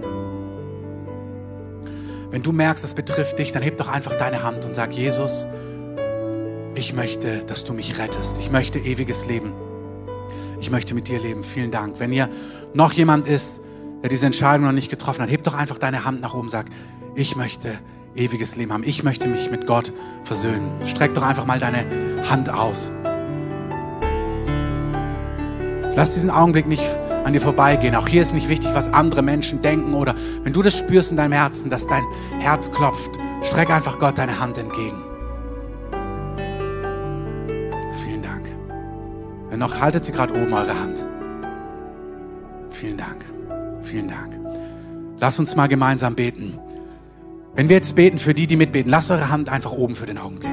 Wenn 2.31 2.43
du 2.43 2.53
merkst, 2.53 2.83
es 2.83 2.95
betrifft 2.95 3.39
dich, 3.39 3.53
dann 3.53 3.63
heb 3.63 3.77
doch 3.77 3.89
einfach 3.89 4.15
deine 4.15 4.43
Hand 4.45 4.65
und 4.65 4.75
sag, 4.75 4.95
Jesus, 4.95 5.47
ich 6.75 6.95
möchte, 6.95 7.41
dass 7.41 7.65
du 7.65 7.75
mich 7.75 7.99
rettest. 7.99 8.39
Ich 8.39 8.51
möchte 8.51 8.79
ewiges 8.79 9.27
Leben. 9.27 9.53
Ich 10.59 10.71
möchte 10.71 10.95
mit 10.95 11.09
dir 11.09 11.21
leben. 11.21 11.45
Vielen 11.45 11.71
Dank. 11.71 12.01
Wenn 12.01 12.11
hier 12.11 12.31
noch 12.73 12.95
jemand 12.95 13.29
ist, 13.29 13.61
der 14.03 14.09
diese 14.09 14.25
Entscheidung 14.25 14.65
noch 14.65 14.73
nicht 14.73 14.89
getroffen 14.89 15.21
hat, 15.21 15.31
heb 15.31 15.43
doch 15.43 15.53
einfach 15.53 15.77
deine 15.77 16.07
Hand 16.07 16.23
nach 16.23 16.33
oben 16.33 16.45
und 16.45 16.51
sag, 16.51 16.65
ich 17.15 17.37
möchte 17.37 17.79
ewiges 18.15 18.57
Leben 18.57 18.73
haben. 18.73 18.85
Ich 18.85 19.03
möchte 19.03 19.29
mich 19.29 19.51
mit 19.51 19.67
Gott 19.67 19.93
versöhnen. 20.25 20.71
Streck 20.87 21.13
doch 21.13 21.25
einfach 21.25 21.45
mal 21.45 21.61
deine 21.61 21.85
Hand 22.31 22.49
aus. 22.49 22.91
Lass 25.97 26.13
diesen 26.13 26.31
Augenblick 26.31 26.67
nicht 26.67 26.85
an 27.25 27.33
dir 27.33 27.41
vorbeigehen. 27.41 27.97
Auch 27.97 28.07
hier 28.07 28.21
ist 28.21 28.35
nicht 28.35 28.51
wichtig, 28.51 28.71
was 28.75 28.93
andere 28.93 29.23
Menschen 29.23 29.63
denken 29.63 29.95
oder 29.95 30.15
wenn 30.45 30.53
du 30.53 30.63
das 30.63 30.77
spürst 30.77 31.11
in 31.11 31.17
deinem 31.17 31.33
Herzen, 31.33 31.71
dass 31.71 31.87
dein 31.87 32.05
Herz 32.39 32.71
klopft, 32.71 33.19
streck 33.43 33.71
einfach 33.71 33.99
Gott 33.99 34.19
deine 34.19 34.39
Hand 34.39 34.59
entgegen. 34.59 35.03
Vielen 38.05 38.23
Dank. 38.23 38.47
Wenn 39.49 39.59
noch, 39.59 39.81
haltet 39.81 40.05
sie 40.05 40.13
gerade 40.13 40.35
oben 40.35 40.53
eure 40.53 40.79
Hand. 40.79 41.03
Vielen 42.71 42.99
Dank. 42.99 43.25
Vielen 43.83 44.09
Dank. 44.09 44.39
Lass 45.19 45.39
uns 45.39 45.57
mal 45.57 45.67
gemeinsam 45.67 46.15
beten. 46.15 46.59
Wenn 47.55 47.71
wir 47.71 47.77
jetzt 47.77 47.97
beten 47.97 48.19
für 48.19 48.35
die, 48.35 48.47
die 48.47 48.57
mitbeten, 48.57 48.91
lasst 48.91 49.11
eure 49.11 49.31
Hand 49.31 49.49
einfach 49.49 49.73
oben 49.73 49.95
für 49.95 50.05
den 50.05 50.19
Augenblick. 50.19 50.51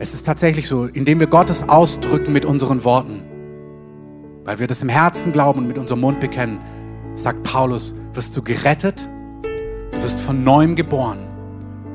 Es 0.00 0.14
ist 0.14 0.24
tatsächlich 0.24 0.68
so, 0.68 0.84
indem 0.84 1.18
wir 1.18 1.26
Gottes 1.26 1.68
ausdrücken 1.68 2.32
mit 2.32 2.44
unseren 2.44 2.84
Worten, 2.84 3.22
weil 4.44 4.60
wir 4.60 4.68
das 4.68 4.80
im 4.80 4.88
Herzen 4.88 5.32
glauben 5.32 5.60
und 5.60 5.66
mit 5.66 5.76
unserem 5.76 6.00
Mund 6.00 6.20
bekennen, 6.20 6.60
sagt 7.16 7.42
Paulus, 7.42 7.96
wirst 8.14 8.36
du 8.36 8.42
gerettet, 8.42 9.08
du 9.90 10.02
wirst 10.02 10.20
von 10.20 10.44
neuem 10.44 10.76
geboren, 10.76 11.18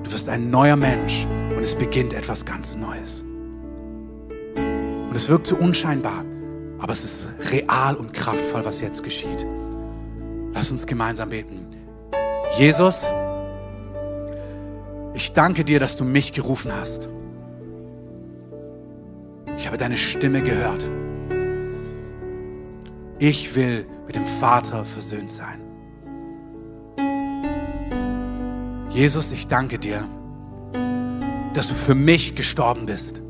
du 0.04 0.12
wirst 0.12 0.28
ein 0.28 0.50
neuer 0.50 0.76
Mensch 0.76 1.26
und 1.56 1.64
es 1.64 1.76
beginnt 1.76 2.14
etwas 2.14 2.44
ganz 2.44 2.76
Neues. 2.76 3.24
Und 4.58 5.16
es 5.16 5.30
wirkt 5.30 5.48
so 5.48 5.56
unscheinbar, 5.56 6.26
aber 6.80 6.92
es 6.92 7.06
ist 7.06 7.30
real 7.52 7.96
und 7.96 8.12
kraftvoll, 8.12 8.66
was 8.66 8.82
jetzt 8.82 9.02
geschieht. 9.04 9.46
Lass 10.54 10.72
uns 10.72 10.86
gemeinsam 10.86 11.30
beten. 11.30 11.68
Jesus, 12.58 13.00
ich 15.14 15.32
danke 15.32 15.64
dir, 15.64 15.80
dass 15.80 15.96
du 15.96 16.04
mich 16.04 16.34
gerufen 16.34 16.74
hast. 16.76 17.08
Ich 19.64 19.68
habe 19.68 19.78
deine 19.78 19.96
Stimme 19.96 20.42
gehört. 20.42 20.86
Ich 23.18 23.56
will 23.56 23.86
mit 24.06 24.14
dem 24.18 24.26
Vater 24.26 24.84
versöhnt 24.84 25.32
sein. 25.32 25.62
Jesus, 28.90 29.32
ich 29.32 29.48
danke 29.48 29.80
dir, 29.80 30.02
dass 31.54 31.70
du 31.70 31.76
für 31.76 31.96
mich 31.96 32.36
gestorben 32.36 32.86
bist, 32.86 33.22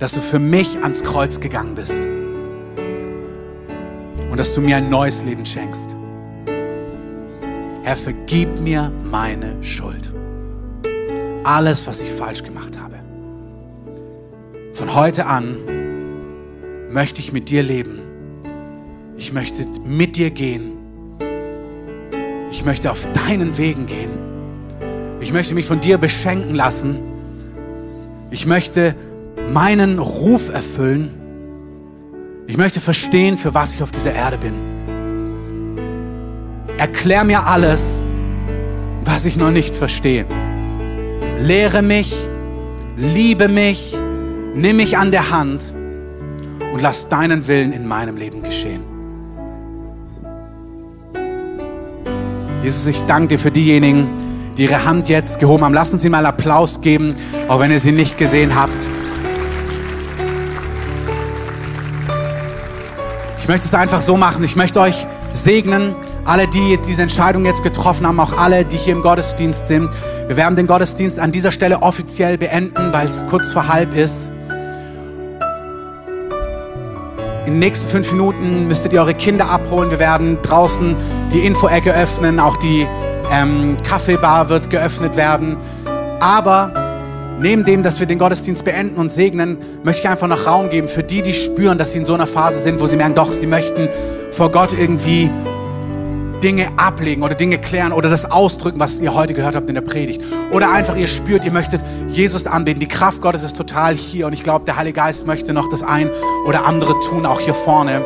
dass 0.00 0.10
du 0.10 0.20
für 0.20 0.40
mich 0.40 0.76
ans 0.82 1.04
Kreuz 1.04 1.38
gegangen 1.38 1.76
bist 1.76 1.94
und 4.32 4.36
dass 4.36 4.52
du 4.52 4.60
mir 4.60 4.78
ein 4.78 4.90
neues 4.90 5.22
Leben 5.22 5.46
schenkst. 5.46 5.94
Herr, 7.84 7.94
vergib 7.94 8.58
mir 8.58 8.90
meine 9.04 9.62
Schuld. 9.62 10.12
Alles, 11.44 11.86
was 11.86 12.00
ich 12.00 12.10
falsch 12.10 12.42
gemacht 12.42 12.76
habe. 12.76 12.99
Von 14.80 14.94
heute 14.94 15.26
an 15.26 15.58
möchte 16.90 17.20
ich 17.20 17.34
mit 17.34 17.50
dir 17.50 17.62
leben. 17.62 17.98
Ich 19.18 19.30
möchte 19.30 19.66
mit 19.84 20.16
dir 20.16 20.30
gehen. 20.30 20.72
Ich 22.50 22.64
möchte 22.64 22.90
auf 22.90 23.06
deinen 23.12 23.58
Wegen 23.58 23.84
gehen. 23.84 24.12
Ich 25.20 25.34
möchte 25.34 25.52
mich 25.52 25.66
von 25.66 25.80
dir 25.80 25.98
beschenken 25.98 26.54
lassen. 26.54 26.96
Ich 28.30 28.46
möchte 28.46 28.94
meinen 29.52 29.98
Ruf 29.98 30.48
erfüllen. 30.48 31.10
Ich 32.46 32.56
möchte 32.56 32.80
verstehen, 32.80 33.36
für 33.36 33.52
was 33.52 33.74
ich 33.74 33.82
auf 33.82 33.90
dieser 33.90 34.14
Erde 34.14 34.38
bin. 34.38 34.54
Erklär 36.78 37.24
mir 37.24 37.46
alles, 37.46 37.84
was 39.04 39.26
ich 39.26 39.36
noch 39.36 39.50
nicht 39.50 39.76
verstehe. 39.76 40.24
Lehre 41.38 41.82
mich, 41.82 42.16
liebe 42.96 43.46
mich, 43.46 43.94
Nimm 44.54 44.76
mich 44.76 44.98
an 44.98 45.10
der 45.10 45.30
Hand 45.30 45.72
und 46.72 46.82
lass 46.82 47.08
deinen 47.08 47.46
Willen 47.46 47.72
in 47.72 47.86
meinem 47.86 48.16
Leben 48.16 48.42
geschehen. 48.42 48.82
Jesus, 52.62 52.84
ich 52.86 53.02
danke 53.02 53.28
dir 53.28 53.38
für 53.38 53.50
diejenigen, 53.50 54.08
die 54.56 54.64
ihre 54.64 54.84
Hand 54.84 55.08
jetzt 55.08 55.38
gehoben 55.38 55.64
haben. 55.64 55.72
Lass 55.72 55.92
uns 55.92 56.04
ihnen 56.04 56.12
mal 56.12 56.26
Applaus 56.26 56.80
geben, 56.80 57.14
auch 57.48 57.60
wenn 57.60 57.70
ihr 57.70 57.80
sie 57.80 57.92
nicht 57.92 58.18
gesehen 58.18 58.54
habt. 58.54 58.86
Ich 63.38 63.48
möchte 63.48 63.66
es 63.66 63.74
einfach 63.74 64.00
so 64.00 64.16
machen. 64.16 64.44
Ich 64.44 64.56
möchte 64.56 64.80
euch 64.80 65.06
segnen, 65.32 65.94
alle, 66.24 66.46
die 66.48 66.78
diese 66.86 67.02
Entscheidung 67.02 67.44
jetzt 67.44 67.62
getroffen 67.62 68.06
haben, 68.06 68.20
auch 68.20 68.36
alle, 68.36 68.64
die 68.64 68.76
hier 68.76 68.94
im 68.94 69.02
Gottesdienst 69.02 69.66
sind. 69.66 69.88
Wir 70.26 70.36
werden 70.36 70.54
den 70.54 70.66
Gottesdienst 70.66 71.18
an 71.18 71.32
dieser 71.32 71.50
Stelle 71.50 71.82
offiziell 71.82 72.36
beenden, 72.36 72.92
weil 72.92 73.08
es 73.08 73.26
kurz 73.28 73.50
vor 73.50 73.68
halb 73.68 73.96
ist. 73.96 74.29
In 77.50 77.54
den 77.54 77.66
nächsten 77.66 77.88
fünf 77.88 78.12
Minuten 78.12 78.68
müsstet 78.68 78.92
ihr 78.92 79.00
eure 79.00 79.12
Kinder 79.12 79.50
abholen. 79.50 79.90
Wir 79.90 79.98
werden 79.98 80.38
draußen 80.40 80.94
die 81.32 81.40
Info-Ecke 81.40 81.92
öffnen, 81.92 82.38
auch 82.38 82.56
die 82.58 82.86
ähm, 83.32 83.76
Kaffeebar 83.82 84.48
wird 84.48 84.70
geöffnet 84.70 85.16
werden. 85.16 85.56
Aber 86.20 87.36
neben 87.40 87.64
dem, 87.64 87.82
dass 87.82 87.98
wir 87.98 88.06
den 88.06 88.20
Gottesdienst 88.20 88.64
beenden 88.64 89.00
und 89.00 89.10
segnen, 89.10 89.58
möchte 89.82 90.02
ich 90.02 90.08
einfach 90.08 90.28
noch 90.28 90.46
Raum 90.46 90.70
geben 90.70 90.86
für 90.86 91.02
die, 91.02 91.22
die 91.22 91.34
spüren, 91.34 91.76
dass 91.76 91.90
sie 91.90 91.98
in 91.98 92.06
so 92.06 92.14
einer 92.14 92.28
Phase 92.28 92.62
sind, 92.62 92.80
wo 92.80 92.86
sie 92.86 92.94
merken, 92.94 93.16
doch, 93.16 93.32
sie 93.32 93.48
möchten 93.48 93.88
vor 94.30 94.52
Gott 94.52 94.72
irgendwie 94.78 95.28
Dinge 96.40 96.68
ablegen 96.76 97.22
oder 97.22 97.34
Dinge 97.34 97.58
klären 97.58 97.92
oder 97.92 98.08
das 98.08 98.30
ausdrücken, 98.30 98.80
was 98.80 99.00
ihr 99.00 99.14
heute 99.14 99.34
gehört 99.34 99.56
habt 99.56 99.68
in 99.68 99.74
der 99.74 99.82
Predigt. 99.82 100.22
Oder 100.52 100.70
einfach 100.72 100.96
ihr 100.96 101.06
spürt, 101.06 101.44
ihr 101.44 101.52
möchtet 101.52 101.82
Jesus 102.08 102.46
anbeten. 102.46 102.80
Die 102.80 102.88
Kraft 102.88 103.20
Gottes 103.20 103.42
ist 103.42 103.56
total 103.56 103.94
hier 103.94 104.26
und 104.26 104.32
ich 104.32 104.42
glaube, 104.42 104.64
der 104.64 104.76
Heilige 104.76 104.96
Geist 104.96 105.26
möchte 105.26 105.52
noch 105.52 105.68
das 105.68 105.82
ein 105.82 106.10
oder 106.46 106.64
andere 106.64 106.98
tun, 107.00 107.26
auch 107.26 107.40
hier 107.40 107.54
vorne. 107.54 108.04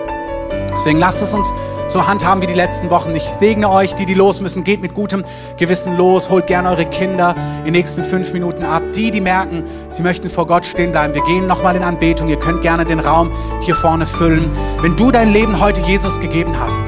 Deswegen 0.72 0.98
lasst 0.98 1.22
es 1.22 1.32
uns 1.32 1.48
so 1.88 2.06
handhaben 2.08 2.42
wie 2.42 2.48
die 2.48 2.54
letzten 2.54 2.90
Wochen. 2.90 3.14
Ich 3.14 3.22
segne 3.22 3.70
euch, 3.70 3.94
die, 3.94 4.04
die 4.04 4.14
los 4.14 4.40
müssen, 4.40 4.64
geht 4.64 4.82
mit 4.82 4.94
gutem 4.94 5.24
Gewissen 5.58 5.96
los, 5.96 6.28
holt 6.28 6.48
gerne 6.48 6.70
eure 6.70 6.86
Kinder 6.86 7.36
in 7.60 7.66
den 7.66 7.74
nächsten 7.74 8.02
fünf 8.02 8.32
Minuten 8.32 8.64
ab. 8.64 8.82
Die, 8.94 9.12
die 9.12 9.20
merken, 9.20 9.62
sie 9.88 10.02
möchten 10.02 10.28
vor 10.28 10.46
Gott 10.46 10.66
stehen 10.66 10.90
bleiben, 10.90 11.14
wir 11.14 11.22
gehen 11.22 11.46
nochmal 11.46 11.76
in 11.76 11.84
Anbetung. 11.84 12.28
Ihr 12.28 12.38
könnt 12.38 12.62
gerne 12.62 12.84
den 12.84 12.98
Raum 12.98 13.30
hier 13.60 13.76
vorne 13.76 14.06
füllen. 14.06 14.50
Wenn 14.80 14.96
du 14.96 15.12
dein 15.12 15.32
Leben 15.32 15.60
heute 15.60 15.80
Jesus 15.82 16.20
gegeben 16.20 16.58
hast, 16.58 16.82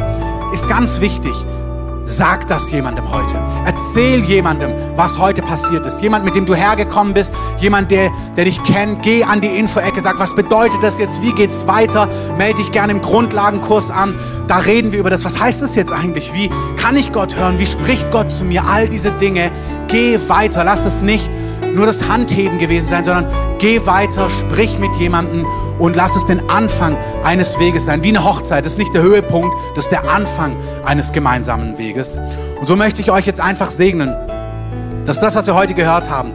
ist 0.53 0.69
ganz 0.69 1.01
wichtig, 1.01 1.35
Sag 2.09 2.47
das 2.47 2.71
jemandem 2.71 3.11
heute. 3.11 3.35
Erzähl 3.65 4.21
jemandem, 4.21 4.71
was 4.95 5.19
heute 5.19 5.43
passiert 5.43 5.85
ist. 5.87 6.01
Jemand, 6.01 6.25
mit 6.25 6.37
dem 6.37 6.47
du 6.47 6.55
hergekommen 6.55 7.15
bist, 7.15 7.35
jemand, 7.59 7.91
der, 7.91 8.13
der 8.37 8.45
dich 8.45 8.63
kennt. 8.63 9.03
Geh 9.03 9.25
an 9.25 9.41
die 9.41 9.49
Info-Ecke, 9.49 10.01
sag, 10.01 10.17
was 10.21 10.33
bedeutet 10.33 10.81
das 10.85 10.99
jetzt? 10.99 11.21
Wie 11.21 11.33
geht's 11.33 11.67
weiter? 11.67 12.09
Melde 12.39 12.59
dich 12.59 12.71
gerne 12.71 12.93
im 12.93 13.01
Grundlagenkurs 13.01 13.91
an. 13.91 14.15
Da 14.47 14.59
reden 14.59 14.93
wir 14.93 15.01
über 15.01 15.11
das. 15.11 15.25
Was 15.25 15.41
heißt 15.41 15.63
das 15.63 15.75
jetzt 15.75 15.91
eigentlich? 15.93 16.33
Wie 16.33 16.49
kann 16.77 16.95
ich 16.95 17.13
Gott 17.13 17.35
hören? 17.35 17.59
Wie 17.59 17.67
spricht 17.67 18.13
Gott 18.13 18.31
zu 18.31 18.45
mir? 18.45 18.63
All 18.65 18.89
diese 18.89 19.11
Dinge. 19.11 19.51
Geh 19.89 20.17
weiter. 20.29 20.63
Lass 20.63 20.87
es 20.87 21.03
nicht 21.03 21.29
nur 21.75 21.87
das 21.87 22.07
Handheben 22.09 22.59
gewesen 22.59 22.89
sein, 22.89 23.03
sondern 23.03 23.27
geh 23.59 23.85
weiter, 23.87 24.29
sprich 24.31 24.79
mit 24.79 24.95
jemandem 24.97 25.47
und 25.79 25.97
lass 25.97 26.17
es 26.17 26.27
den 26.27 26.49
Anfang 26.49 26.97
eines 27.23 27.59
Weges 27.59 27.85
sein. 27.85 28.03
Wie 28.03 28.09
eine 28.09 28.25
Hochzeit. 28.25 28.65
Das 28.65 28.73
ist 28.73 28.79
nicht 28.79 28.95
der 28.95 29.03
Höhepunkt, 29.03 29.55
das 29.75 29.87
ist 29.87 29.91
der 29.91 30.09
Anfang 30.11 30.57
eines 30.85 31.13
gemeinsamen 31.13 31.79
Weges. 31.79 32.19
Und 32.59 32.67
so 32.67 32.77
möchte 32.77 33.01
ich 33.01 33.11
euch 33.11 33.27
jetzt 33.27 33.41
einfach 33.41 33.71
segnen, 33.71 34.15
dass 35.05 35.21
das, 35.21 35.37
was 35.37 35.47
wir 35.47 35.55
heute 35.55 35.75
gehört 35.75 36.11
haben, 36.11 36.33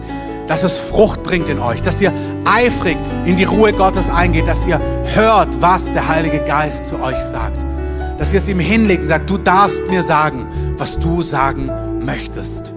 dass 0.48 0.64
es 0.64 0.78
Frucht 0.78 1.24
bringt 1.24 1.50
in 1.50 1.60
euch, 1.60 1.82
dass 1.82 2.02
ihr 2.02 2.12
eifrig 2.46 2.98
in 3.26 3.38
die 3.38 3.44
Ruhe 3.44 3.74
Gottes 3.74 4.10
eingeht, 4.10 4.48
dass 4.48 4.66
ihr 4.66 4.80
hört, 5.14 5.50
was 5.62 5.92
der 5.94 6.08
Heilige 6.08 6.40
Geist 6.40 6.88
zu 6.88 7.02
euch 7.02 7.18
sagt. 7.32 7.66
Dass 8.18 8.34
ihr 8.34 8.40
es 8.40 8.50
ihm 8.50 8.60
hinlegt 8.60 9.02
und 9.02 9.08
sagt, 9.08 9.30
du 9.30 9.38
darfst 9.38 9.90
mir 9.90 10.04
sagen, 10.04 10.46
was 10.78 11.00
du 11.00 11.22
sagen 11.22 11.72
möchtest. 12.04 12.74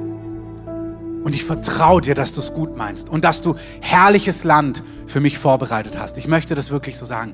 Und 1.25 1.35
ich 1.35 1.45
vertraue 1.45 2.03
dir, 2.03 2.15
dass 2.15 2.35
du 2.35 2.41
es 2.41 2.53
gut 2.53 2.77
meinst 2.77 3.09
und 3.09 3.25
dass 3.25 3.41
du 3.41 3.57
herrliches 3.81 4.45
Land 4.45 4.83
für 5.07 5.21
mich 5.21 5.39
vorbereitet 5.39 5.99
hast. 5.99 6.19
Ich 6.19 6.29
möchte 6.29 6.55
das 6.55 6.71
wirklich 6.71 6.99
so 6.99 7.07
sagen. 7.07 7.33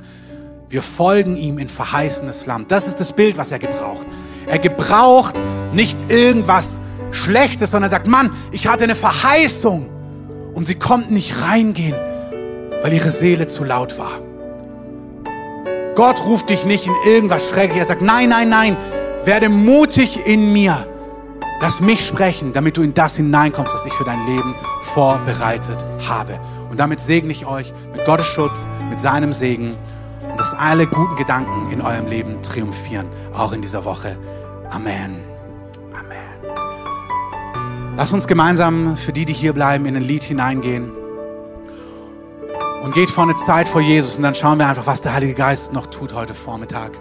Wir 0.68 0.82
folgen 0.82 1.36
ihm 1.36 1.58
in 1.58 1.68
verheißenes 1.68 2.46
Land. 2.46 2.70
Das 2.70 2.86
ist 2.86 3.00
das 3.00 3.12
Bild, 3.12 3.36
was 3.36 3.50
er 3.50 3.58
gebraucht. 3.58 4.06
Er 4.46 4.60
gebraucht 4.60 5.42
nicht 5.72 5.98
irgendwas 6.08 6.80
Schlechtes, 7.10 7.72
sondern 7.72 7.90
sagt, 7.90 8.06
Mann, 8.06 8.30
ich 8.52 8.68
hatte 8.68 8.84
eine 8.84 8.94
Verheißung 8.94 9.90
und 10.54 10.68
sie 10.68 10.76
konnten 10.76 11.14
nicht 11.14 11.42
reingehen, 11.42 11.96
weil 12.82 12.92
ihre 12.92 13.10
Seele 13.10 13.48
zu 13.48 13.64
laut 13.64 13.98
war. 13.98 14.20
Gott 15.96 16.24
ruft 16.24 16.50
dich 16.50 16.64
nicht 16.64 16.86
in 16.86 16.94
irgendwas 17.04 17.48
Schreckliches. 17.48 17.88
Er 17.88 17.94
sagt, 17.94 18.02
nein, 18.02 18.28
nein, 18.28 18.48
nein, 18.48 18.76
werde 19.24 19.48
mutig 19.48 20.24
in 20.26 20.52
mir 20.52 20.86
Lass 21.62 21.82
mich 21.82 22.06
sprechen, 22.06 22.54
damit 22.54 22.78
du 22.78 22.82
in 22.82 22.94
das 22.94 23.16
hineinkommst, 23.16 23.74
was 23.74 23.84
ich 23.84 23.92
für 23.92 24.04
dein 24.04 24.26
Leben 24.26 24.54
vorbereitet 24.80 25.84
habe. 26.08 26.40
Und 26.70 26.80
damit 26.80 27.00
segne 27.00 27.30
ich 27.32 27.44
euch 27.44 27.74
mit 27.92 28.06
Gottes 28.06 28.26
Schutz, 28.26 28.66
mit 28.88 28.98
seinem 28.98 29.34
Segen 29.34 29.76
und 30.26 30.40
dass 30.40 30.54
alle 30.54 30.86
guten 30.86 31.16
Gedanken 31.16 31.70
in 31.70 31.82
eurem 31.82 32.06
Leben 32.06 32.40
triumphieren, 32.42 33.08
auch 33.34 33.52
in 33.52 33.60
dieser 33.60 33.84
Woche. 33.84 34.16
Amen. 34.70 35.20
Amen. 35.92 36.46
Lass 37.94 38.14
uns 38.14 38.26
gemeinsam 38.26 38.96
für 38.96 39.12
die, 39.12 39.26
die 39.26 39.34
hier 39.34 39.52
bleiben, 39.52 39.84
in 39.84 39.96
ein 39.96 40.02
Lied 40.02 40.22
hineingehen. 40.22 40.92
Und 42.82 42.94
geht 42.94 43.10
vor 43.10 43.24
eine 43.24 43.36
Zeit 43.36 43.68
vor 43.68 43.82
Jesus 43.82 44.16
und 44.16 44.22
dann 44.22 44.34
schauen 44.34 44.58
wir 44.58 44.66
einfach, 44.66 44.86
was 44.86 45.02
der 45.02 45.12
Heilige 45.12 45.34
Geist 45.34 45.74
noch 45.74 45.88
tut 45.88 46.14
heute 46.14 46.32
Vormittag. 46.32 46.92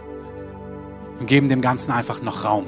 Und 1.17 1.27
geben 1.27 1.47
dem 1.47 1.61
Ganzen 1.61 1.91
einfach 1.91 2.21
noch 2.21 2.43
Raum. 2.43 2.65